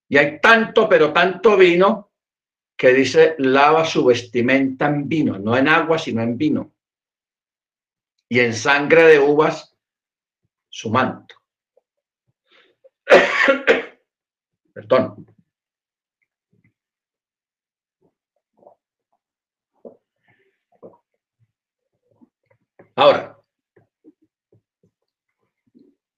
Y 0.07 0.19
hay 0.19 0.39
tanto, 0.39 0.87
pero 0.87 1.15
tanto 1.15 1.57
vino 1.57 2.12
que 2.83 2.93
dice, 2.93 3.37
lava 3.39 3.85
su 3.85 4.05
vestimenta 4.05 4.89
en 4.89 5.09
vino, 5.09 5.39
no 5.39 5.57
en 5.57 5.69
agua, 5.69 6.01
sino 6.01 6.21
en 6.21 6.37
vino. 6.37 6.73
Y 8.29 8.41
en 8.41 8.53
sangre 8.53 9.05
de 9.05 9.21
uvas 9.21 9.73
su 10.69 10.91
manto. 10.91 11.37
Perdón. 14.75 15.33
Ahora, 22.97 23.39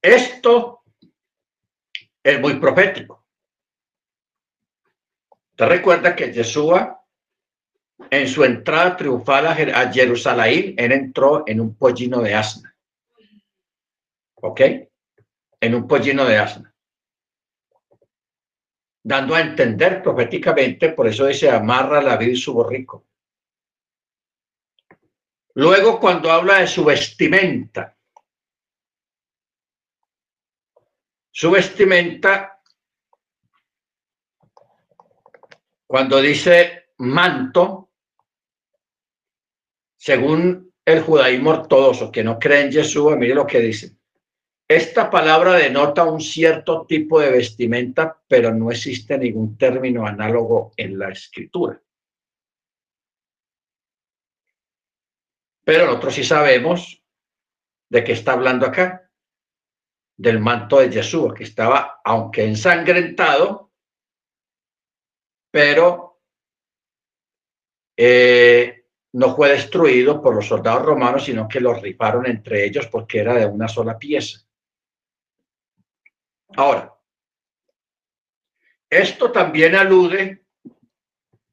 esto 0.01 0.83
es 2.23 2.41
muy 2.41 2.59
profético. 2.59 3.24
Te 5.57 5.67
recuerda 5.67 6.17
que 6.17 6.33
Yeshua, 6.33 7.01
en 8.11 8.29
su 8.29 8.45
entrada 8.45 8.97
triunfal 8.97 9.47
a 9.47 9.93
Jerusalén, 9.93 10.75
él 10.77 10.93
entró 10.93 11.45
en 11.47 11.61
un 11.61 11.77
pollino 11.77 12.21
de 12.21 12.35
asna. 12.35 12.77
¿Ok? 14.35 14.61
En 15.61 15.75
un 15.75 15.87
pollino 15.87 16.25
de 16.25 16.39
asna. 16.39 16.75
Dando 19.03 19.35
a 19.35 19.41
entender 19.41 20.03
proféticamente, 20.03 20.91
por 20.91 21.07
eso 21.07 21.27
dice 21.27 21.51
amarra 21.51 22.03
la 22.03 22.17
vida 22.17 22.33
y 22.33 22.37
su 22.37 22.53
borrico. 22.53 23.07
Luego, 25.55 26.01
cuando 26.01 26.33
habla 26.33 26.59
de 26.59 26.67
su 26.67 26.85
vestimenta, 26.85 27.97
su 31.31 31.51
vestimenta 31.51 32.54
Cuando 35.95 36.21
dice 36.21 36.87
manto, 36.99 37.93
según 39.97 40.75
el 40.85 41.03
judaísmo 41.03 41.51
ortodoxo 41.51 42.11
que 42.11 42.25
no 42.25 42.37
cree 42.37 42.63
en 42.63 42.73
Jesús, 42.73 43.17
mire 43.17 43.33
lo 43.33 43.47
que 43.47 43.61
dice. 43.61 43.97
Esta 44.67 45.09
palabra 45.09 45.53
denota 45.53 46.03
un 46.03 46.21
cierto 46.21 46.85
tipo 46.85 47.21
de 47.21 47.31
vestimenta, 47.31 48.21
pero 48.27 48.53
no 48.53 48.73
existe 48.73 49.17
ningún 49.17 49.57
término 49.57 50.05
análogo 50.05 50.73
en 50.77 50.99
la 50.99 51.11
escritura. 51.11 51.81
Pero 55.63 55.87
nosotros 55.87 56.15
sí 56.15 56.25
sabemos 56.25 57.05
de 57.89 58.03
qué 58.03 58.15
está 58.15 58.33
hablando 58.33 58.67
acá, 58.67 59.13
del 60.17 60.41
manto 60.41 60.81
de 60.81 60.91
Jesús, 60.91 61.33
que 61.35 61.45
estaba, 61.45 62.01
aunque 62.05 62.45
ensangrentado, 62.45 63.64
pero 65.55 66.19
eh, 67.97 68.87
no 69.13 69.37
fue 69.37 69.51
destruido 69.51 70.21
por 70.21 70.35
los 70.35 70.49
soldados 70.49 70.83
romanos, 70.83 71.27
sino 71.27 71.47
que 71.47 71.61
lo 71.61 71.75
riparon 71.75 72.27
entre 72.27 72.65
ellos 72.65 72.89
porque 72.89 73.21
era 73.21 73.35
de 73.35 73.47
una 73.47 73.69
sola 73.69 73.97
pieza. 73.97 74.45
Ahora, 76.57 76.93
esto 78.91 79.31
también 79.31 79.77
alude 79.77 80.45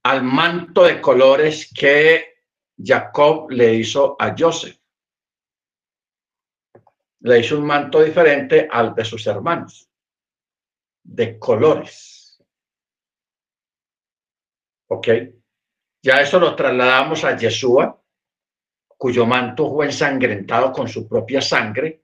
al 0.02 0.24
manto 0.24 0.86
de 0.86 1.00
colores 1.00 1.72
que 1.72 2.38
Jacob 2.84 3.52
le 3.52 3.76
hizo 3.76 4.16
a 4.20 4.34
Joseph. 4.36 4.80
Le 7.20 7.40
hizo 7.40 7.56
un 7.56 7.68
manto 7.68 8.02
diferente 8.02 8.68
al 8.68 8.96
de 8.96 9.06
sus 9.06 9.28
hermanos, 9.28 9.88
de 11.04 11.38
colores. 11.38 12.21
¿Ok? 14.92 15.08
Ya 16.04 16.22
eso 16.22 16.40
lo 16.40 16.56
trasladamos 16.56 17.24
a 17.24 17.36
Yeshua, 17.38 18.02
cuyo 18.98 19.26
manto 19.26 19.70
fue 19.70 19.86
ensangrentado 19.86 20.72
con 20.72 20.88
su 20.88 21.08
propia 21.08 21.42
sangre 21.42 22.02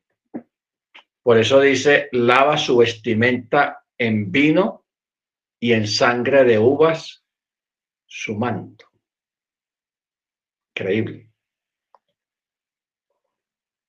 por 1.27 1.37
eso 1.37 1.59
dice, 1.59 2.07
lava 2.13 2.57
su 2.57 2.77
vestimenta 2.77 3.83
en 3.97 4.31
vino 4.31 4.85
y 5.59 5.73
en 5.73 5.85
sangre 5.85 6.45
de 6.45 6.57
uvas 6.57 7.21
su 8.05 8.33
manto. 8.37 8.85
Increíble. 10.73 11.29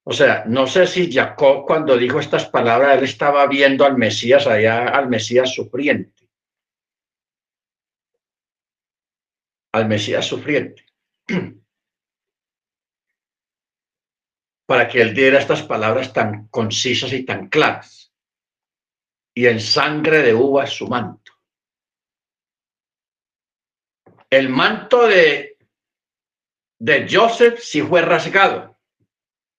O 0.03 0.13
sea, 0.13 0.47
no 0.49 0.67
sé 0.67 0.89
si 0.89 1.13
Jacob 1.13 1.65
cuando 1.65 1.97
dijo 1.97 2.19
estas 2.19 2.47
palabras, 2.47 2.99
él 2.99 3.05
estaba 3.05 3.47
viendo 3.47 3.85
al 3.85 3.97
Mesías 3.97 4.49
allá, 4.49 4.89
al 4.89 5.09
Mesías 5.09 5.55
sufriente. 5.55 6.18
Al 9.79 9.89
Mesías 9.89 10.27
sufriente. 10.27 10.85
para 14.69 14.87
que 14.87 15.01
él 15.01 15.15
diera 15.15 15.39
estas 15.39 15.63
palabras 15.63 16.13
tan 16.13 16.49
concisas 16.49 17.11
y 17.15 17.25
tan 17.25 17.49
claras. 17.49 18.13
Y 19.35 19.47
en 19.47 19.61
sangre 19.61 20.19
de 20.19 20.35
uva 20.35 20.67
su 20.67 20.87
manto. 20.87 21.33
El 24.29 24.51
manto 24.51 25.07
de, 25.07 25.57
de 26.79 27.09
Joseph 27.11 27.61
sí 27.61 27.81
fue 27.81 28.03
rasgado. 28.03 28.77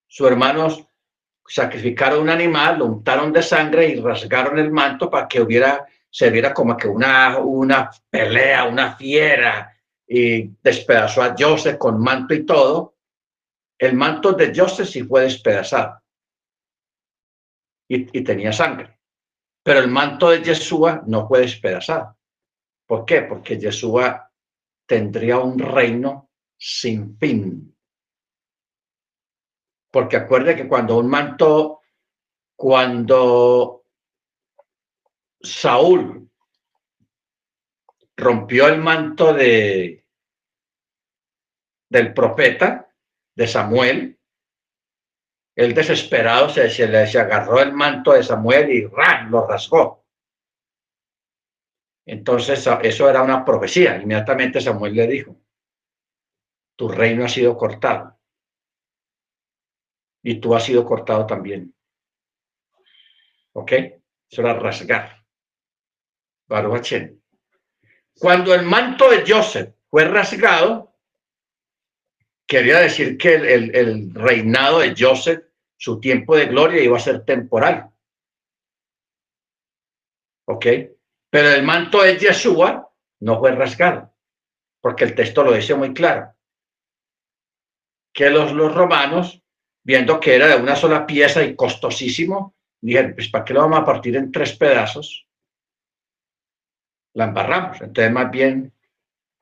Sus 0.05 0.27
hermanos 0.27 0.85
sacrificaron 1.47 2.21
un 2.21 2.29
animal, 2.29 2.77
lo 2.77 2.85
untaron 2.85 3.33
de 3.33 3.41
sangre 3.41 3.87
y 3.87 3.99
rasgaron 3.99 4.59
el 4.59 4.69
manto 4.69 5.09
para 5.09 5.27
que 5.27 5.41
hubiera, 5.41 5.87
se 6.07 6.29
viera 6.29 6.53
como 6.53 6.77
que 6.77 6.87
una, 6.87 7.39
una 7.39 7.89
pelea, 8.11 8.65
una 8.65 8.95
fiera, 8.95 9.75
y 10.11 10.49
despedazó 10.63 11.21
a 11.21 11.35
Joseph 11.37 11.77
con 11.77 12.01
manto 12.01 12.33
y 12.33 12.43
todo 12.43 12.95
el 13.77 13.95
manto 13.95 14.33
de 14.33 14.51
Joseph 14.53 14.89
sí 14.89 15.03
fue 15.03 15.21
despedazado 15.21 16.01
y, 17.87 18.23
tenía 18.23 18.51
sangre. 18.51 18.99
Pero 19.63 19.79
el 19.79 19.87
manto 19.87 20.29
de 20.29 20.43
Yeshua 20.43 21.03
no 21.07 21.27
fue 21.27 21.41
despedazado. 21.41 22.17
¿Por 22.85 23.05
qué? 23.05 23.21
Porque 23.21 23.57
Yeshua 23.57 24.31
tendría 24.85 25.39
un 25.39 25.57
reino 25.57 26.29
sin 26.57 27.17
fin. 27.17 27.75
Porque 29.91 30.17
acuerde 30.17 30.55
que 30.55 30.67
cuando 30.67 30.97
un 30.97 31.07
manto, 31.07 31.81
cuando 32.55 33.85
Saúl 35.41 36.28
rompió 38.19 38.67
el 38.67 38.79
manto 38.79 39.33
de, 39.33 40.05
del 41.89 42.13
profeta, 42.13 42.93
de 43.35 43.47
Samuel, 43.47 44.19
el 45.55 45.73
desesperado 45.73 46.49
se, 46.49 46.69
se, 46.69 46.87
le, 46.87 46.99
agarró 46.99 47.61
el 47.61 47.73
manto 47.73 48.13
de 48.13 48.23
Samuel 48.23 48.69
y 48.69 48.85
¡ran! 48.85 49.31
lo 49.31 49.47
rasgó. 49.47 50.05
Entonces 52.05 52.65
eso 52.83 53.09
era 53.09 53.21
una 53.21 53.45
profecía. 53.45 53.97
Inmediatamente 53.97 54.61
Samuel 54.61 54.95
le 54.95 55.07
dijo, 55.07 55.35
tu 56.75 56.89
reino 56.89 57.25
ha 57.25 57.29
sido 57.29 57.55
cortado 57.55 58.19
y 60.23 60.39
tú 60.39 60.55
has 60.55 60.63
sido 60.63 60.85
cortado 60.85 61.25
también. 61.25 61.75
¿Ok? 63.53 63.71
Eso 64.29 64.41
era 64.41 64.53
rasgar. 64.53 65.25
Cuando 68.19 68.53
el 68.53 68.63
manto 68.63 69.09
de 69.09 69.23
Joseph 69.25 69.73
fue 69.89 70.03
rasgado, 70.03 70.93
quería 72.45 72.79
decir 72.79 73.17
que 73.17 73.35
el, 73.35 74.13
reinado 74.13 74.79
de 74.79 74.93
Joseph, 74.97 75.45
su 75.77 76.01
tiempo 76.01 76.35
de 76.35 76.47
gloria 76.47 76.83
iba 76.83 76.97
a 76.97 76.99
ser 76.99 77.23
temporal. 77.23 77.89
¿Ok? 80.45 80.65
Pero 81.29 81.49
el 81.49 81.63
manto 81.63 82.01
de 82.03 82.17
Yeshua 82.17 82.91
no 83.21 83.39
fue 83.39 83.53
rasgado, 83.53 84.13
porque 84.81 85.05
el 85.05 85.15
texto 85.15 85.43
lo 85.43 85.53
dice 85.53 85.75
muy 85.75 85.93
claro. 85.93 86.33
Que 88.13 88.29
los, 88.29 88.51
los 88.51 88.75
romanos, 88.75 89.41
viendo 89.83 90.19
que 90.19 90.35
era 90.35 90.47
de 90.47 90.61
una 90.61 90.75
sola 90.75 91.05
pieza 91.05 91.41
y 91.43 91.55
costosísimo, 91.55 92.55
dijeron, 92.81 93.13
pues 93.13 93.29
¿para 93.29 93.45
qué 93.45 93.53
lo 93.53 93.61
vamos 93.61 93.79
a 93.79 93.85
partir 93.85 94.17
en 94.17 94.29
tres 94.29 94.57
pedazos? 94.57 95.28
La 97.13 97.25
embarramos. 97.25 97.81
Entonces, 97.81 98.11
más 98.11 98.31
bien, 98.31 98.73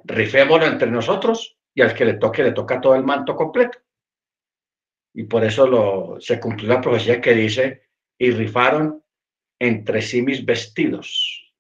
rifémoslo 0.03 0.65
entre 0.65 0.89
nosotros 0.89 1.57
y 1.73 1.81
al 1.81 1.93
que 1.93 2.05
le 2.05 2.13
toque, 2.15 2.43
le 2.43 2.53
toca 2.53 2.81
todo 2.81 2.95
el 2.95 3.03
manto 3.03 3.35
completo. 3.35 3.79
Y 5.13 5.23
por 5.23 5.43
eso 5.43 5.67
lo, 5.67 6.17
se 6.19 6.39
cumplió 6.39 6.69
la 6.69 6.81
profecía 6.81 7.19
que 7.19 7.33
dice, 7.33 7.89
y 8.17 8.31
rifaron 8.31 9.03
entre 9.59 10.01
sí 10.01 10.21
mis 10.21 10.45
vestidos. 10.45 11.53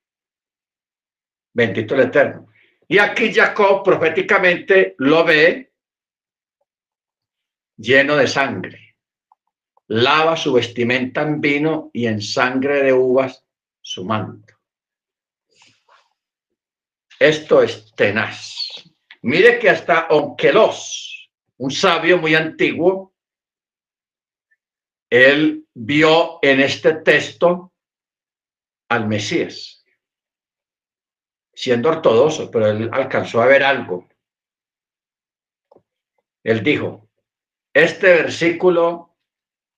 Bendito 1.53 1.95
el 1.95 2.01
Eterno. 2.01 2.47
Y 2.87 2.99
aquí 2.99 3.33
Jacob 3.33 3.83
proféticamente 3.83 4.95
lo 4.99 5.25
ve 5.25 5.73
lleno 7.77 8.15
de 8.15 8.27
sangre. 8.27 8.95
Lava 9.87 10.35
su 10.35 10.53
vestimenta 10.53 11.21
en 11.21 11.41
vino 11.41 11.89
y 11.93 12.07
en 12.07 12.21
sangre 12.21 12.83
de 12.83 12.93
uvas 12.93 13.45
su 13.81 14.05
manto. 14.05 14.46
Esto 17.19 17.63
es 17.63 17.93
tenaz. 17.95 18.55
Mire 19.23 19.59
que 19.59 19.69
hasta 19.69 20.07
Onkelos, 20.09 21.31
un 21.57 21.71
sabio 21.71 22.17
muy 22.17 22.35
antiguo, 22.35 23.15
él 25.09 25.67
vio 25.73 26.39
en 26.41 26.59
este 26.59 26.93
texto 26.95 27.73
al 28.89 29.07
Mesías, 29.07 29.83
siendo 31.53 31.89
ortodoxo, 31.89 32.51
pero 32.51 32.67
él 32.67 32.89
alcanzó 32.91 33.41
a 33.41 33.47
ver 33.47 33.63
algo. 33.63 34.07
Él 36.43 36.63
dijo, 36.63 37.09
este 37.73 38.07
versículo 38.07 39.17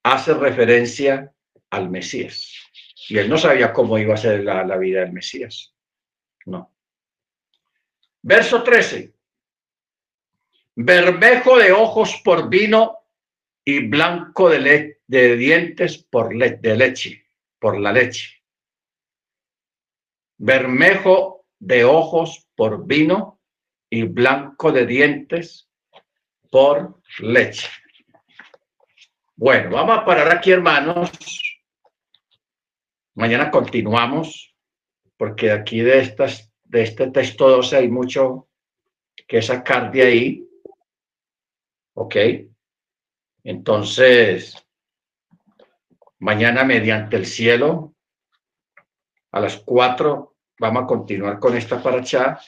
hace 0.03 0.33
referencia 0.33 1.33
al 1.69 1.89
Mesías. 1.89 2.53
Y 3.07 3.17
él 3.17 3.29
no 3.29 3.37
sabía 3.37 3.73
cómo 3.73 3.97
iba 3.97 4.13
a 4.13 4.17
ser 4.17 4.43
la, 4.43 4.63
la 4.63 4.77
vida 4.77 5.01
del 5.01 5.13
Mesías. 5.13 5.73
No. 6.45 6.75
Verso 8.21 8.63
13 8.63 9.19
bermejo 10.81 11.57
de 11.57 11.73
ojos 11.73 12.21
por 12.23 12.49
vino 12.49 12.99
y 13.65 13.85
blanco 13.85 14.49
de, 14.49 15.01
de 15.05 15.35
dientes 15.35 15.97
por 15.97 16.33
de 16.33 16.77
leche, 16.77 17.25
por 17.59 17.77
la 17.77 17.91
leche. 17.91 18.41
Bermejo 20.37 21.45
de 21.59 21.83
ojos 21.83 22.47
por 22.55 22.87
vino 22.87 23.41
y 23.89 24.03
blanco 24.03 24.71
de 24.71 24.85
dientes 24.85 25.69
por 26.49 27.01
leche. 27.19 27.67
Bueno, 29.35 29.71
vamos 29.71 29.97
a 29.97 30.05
parar 30.05 30.31
aquí, 30.31 30.51
hermanos. 30.51 31.11
Mañana 33.15 33.51
continuamos, 33.51 34.55
porque 35.17 35.51
aquí 35.51 35.81
de 35.81 35.99
estas 35.99 36.48
de 36.69 36.83
este 36.83 37.07
texto 37.11 37.49
12 37.49 37.77
hay 37.77 37.89
mucho 37.89 38.47
que 39.27 39.41
sacar 39.41 39.91
de 39.91 40.01
ahí. 40.03 40.49
¿Ok? 41.95 42.15
Entonces, 43.43 44.55
mañana 46.19 46.63
mediante 46.63 47.17
el 47.17 47.25
cielo, 47.25 47.95
a 49.31 49.39
las 49.39 49.57
4, 49.57 50.35
vamos 50.59 50.83
a 50.83 50.87
continuar 50.87 51.39
con 51.39 51.57
esta 51.57 51.81
paracha. 51.81 52.39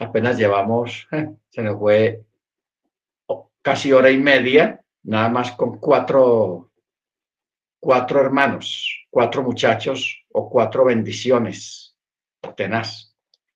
Apenas 0.00 0.38
llevamos, 0.38 1.06
se 1.50 1.62
nos 1.62 1.78
fue 1.78 2.24
casi 3.62 3.92
hora 3.92 4.10
y 4.10 4.16
media, 4.16 4.82
nada 5.02 5.28
más 5.28 5.52
con 5.52 5.78
cuatro, 5.78 6.72
cuatro 7.78 8.20
hermanos, 8.20 9.06
cuatro 9.10 9.42
muchachos 9.42 10.24
o 10.32 10.48
cuatro 10.48 10.86
bendiciones. 10.86 11.94
Tenaz. 12.56 13.09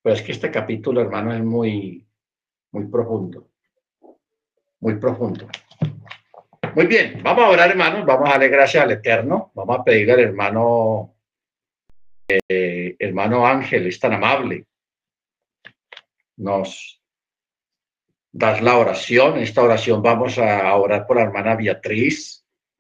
Pero 0.04 0.16
es 0.16 0.22
que 0.22 0.32
este 0.32 0.50
capítulo, 0.50 1.00
hermano, 1.00 1.32
es 1.32 1.42
muy, 1.42 2.06
muy 2.72 2.86
profundo. 2.88 3.48
Muy 4.80 4.96
profundo. 4.96 5.48
Muy 6.74 6.86
bien, 6.86 7.22
vamos 7.22 7.44
a 7.44 7.48
orar, 7.48 7.70
hermanos, 7.70 8.04
vamos 8.04 8.28
a 8.28 8.32
darle 8.32 8.48
gracias 8.48 8.84
al 8.84 8.90
Eterno, 8.90 9.50
vamos 9.54 9.78
a 9.78 9.82
pedirle 9.82 10.12
al 10.12 10.20
hermano, 10.20 11.14
eh, 12.28 12.96
hermano 12.98 13.46
Ángel, 13.46 13.86
es 13.86 13.98
tan 13.98 14.12
amable, 14.12 14.66
nos 16.36 17.00
das 18.30 18.60
la 18.60 18.76
oración, 18.76 19.36
en 19.36 19.44
esta 19.44 19.62
oración 19.62 20.02
vamos 20.02 20.36
a 20.36 20.74
orar 20.76 21.06
por 21.06 21.16
la 21.16 21.22
hermana 21.22 21.56
Beatriz, 21.56 22.43